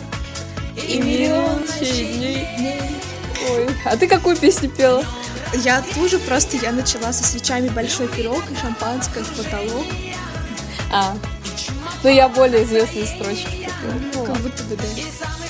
И 0.86 1.00
миллион 1.00 1.64
дней. 1.80 2.46
Ой, 3.50 3.68
а 3.84 3.96
ты 3.96 4.06
какую 4.06 4.36
песню 4.36 4.70
пела? 4.70 5.04
Я 5.52 5.82
тоже, 5.94 6.18
просто 6.18 6.56
я 6.56 6.72
начала 6.72 7.12
со 7.12 7.24
свечами 7.24 7.68
большой 7.68 8.08
пирог 8.08 8.42
и 8.50 8.56
шампанское 8.56 9.22
в 9.22 9.36
потолок. 9.36 9.86
А, 10.90 11.16
ну 12.02 12.10
я 12.10 12.28
более 12.28 12.64
известные 12.64 13.06
строчки. 13.06 13.68
Как 14.26 14.36
будто 14.38 14.62
бы, 14.64 14.76
да. 14.76 15.43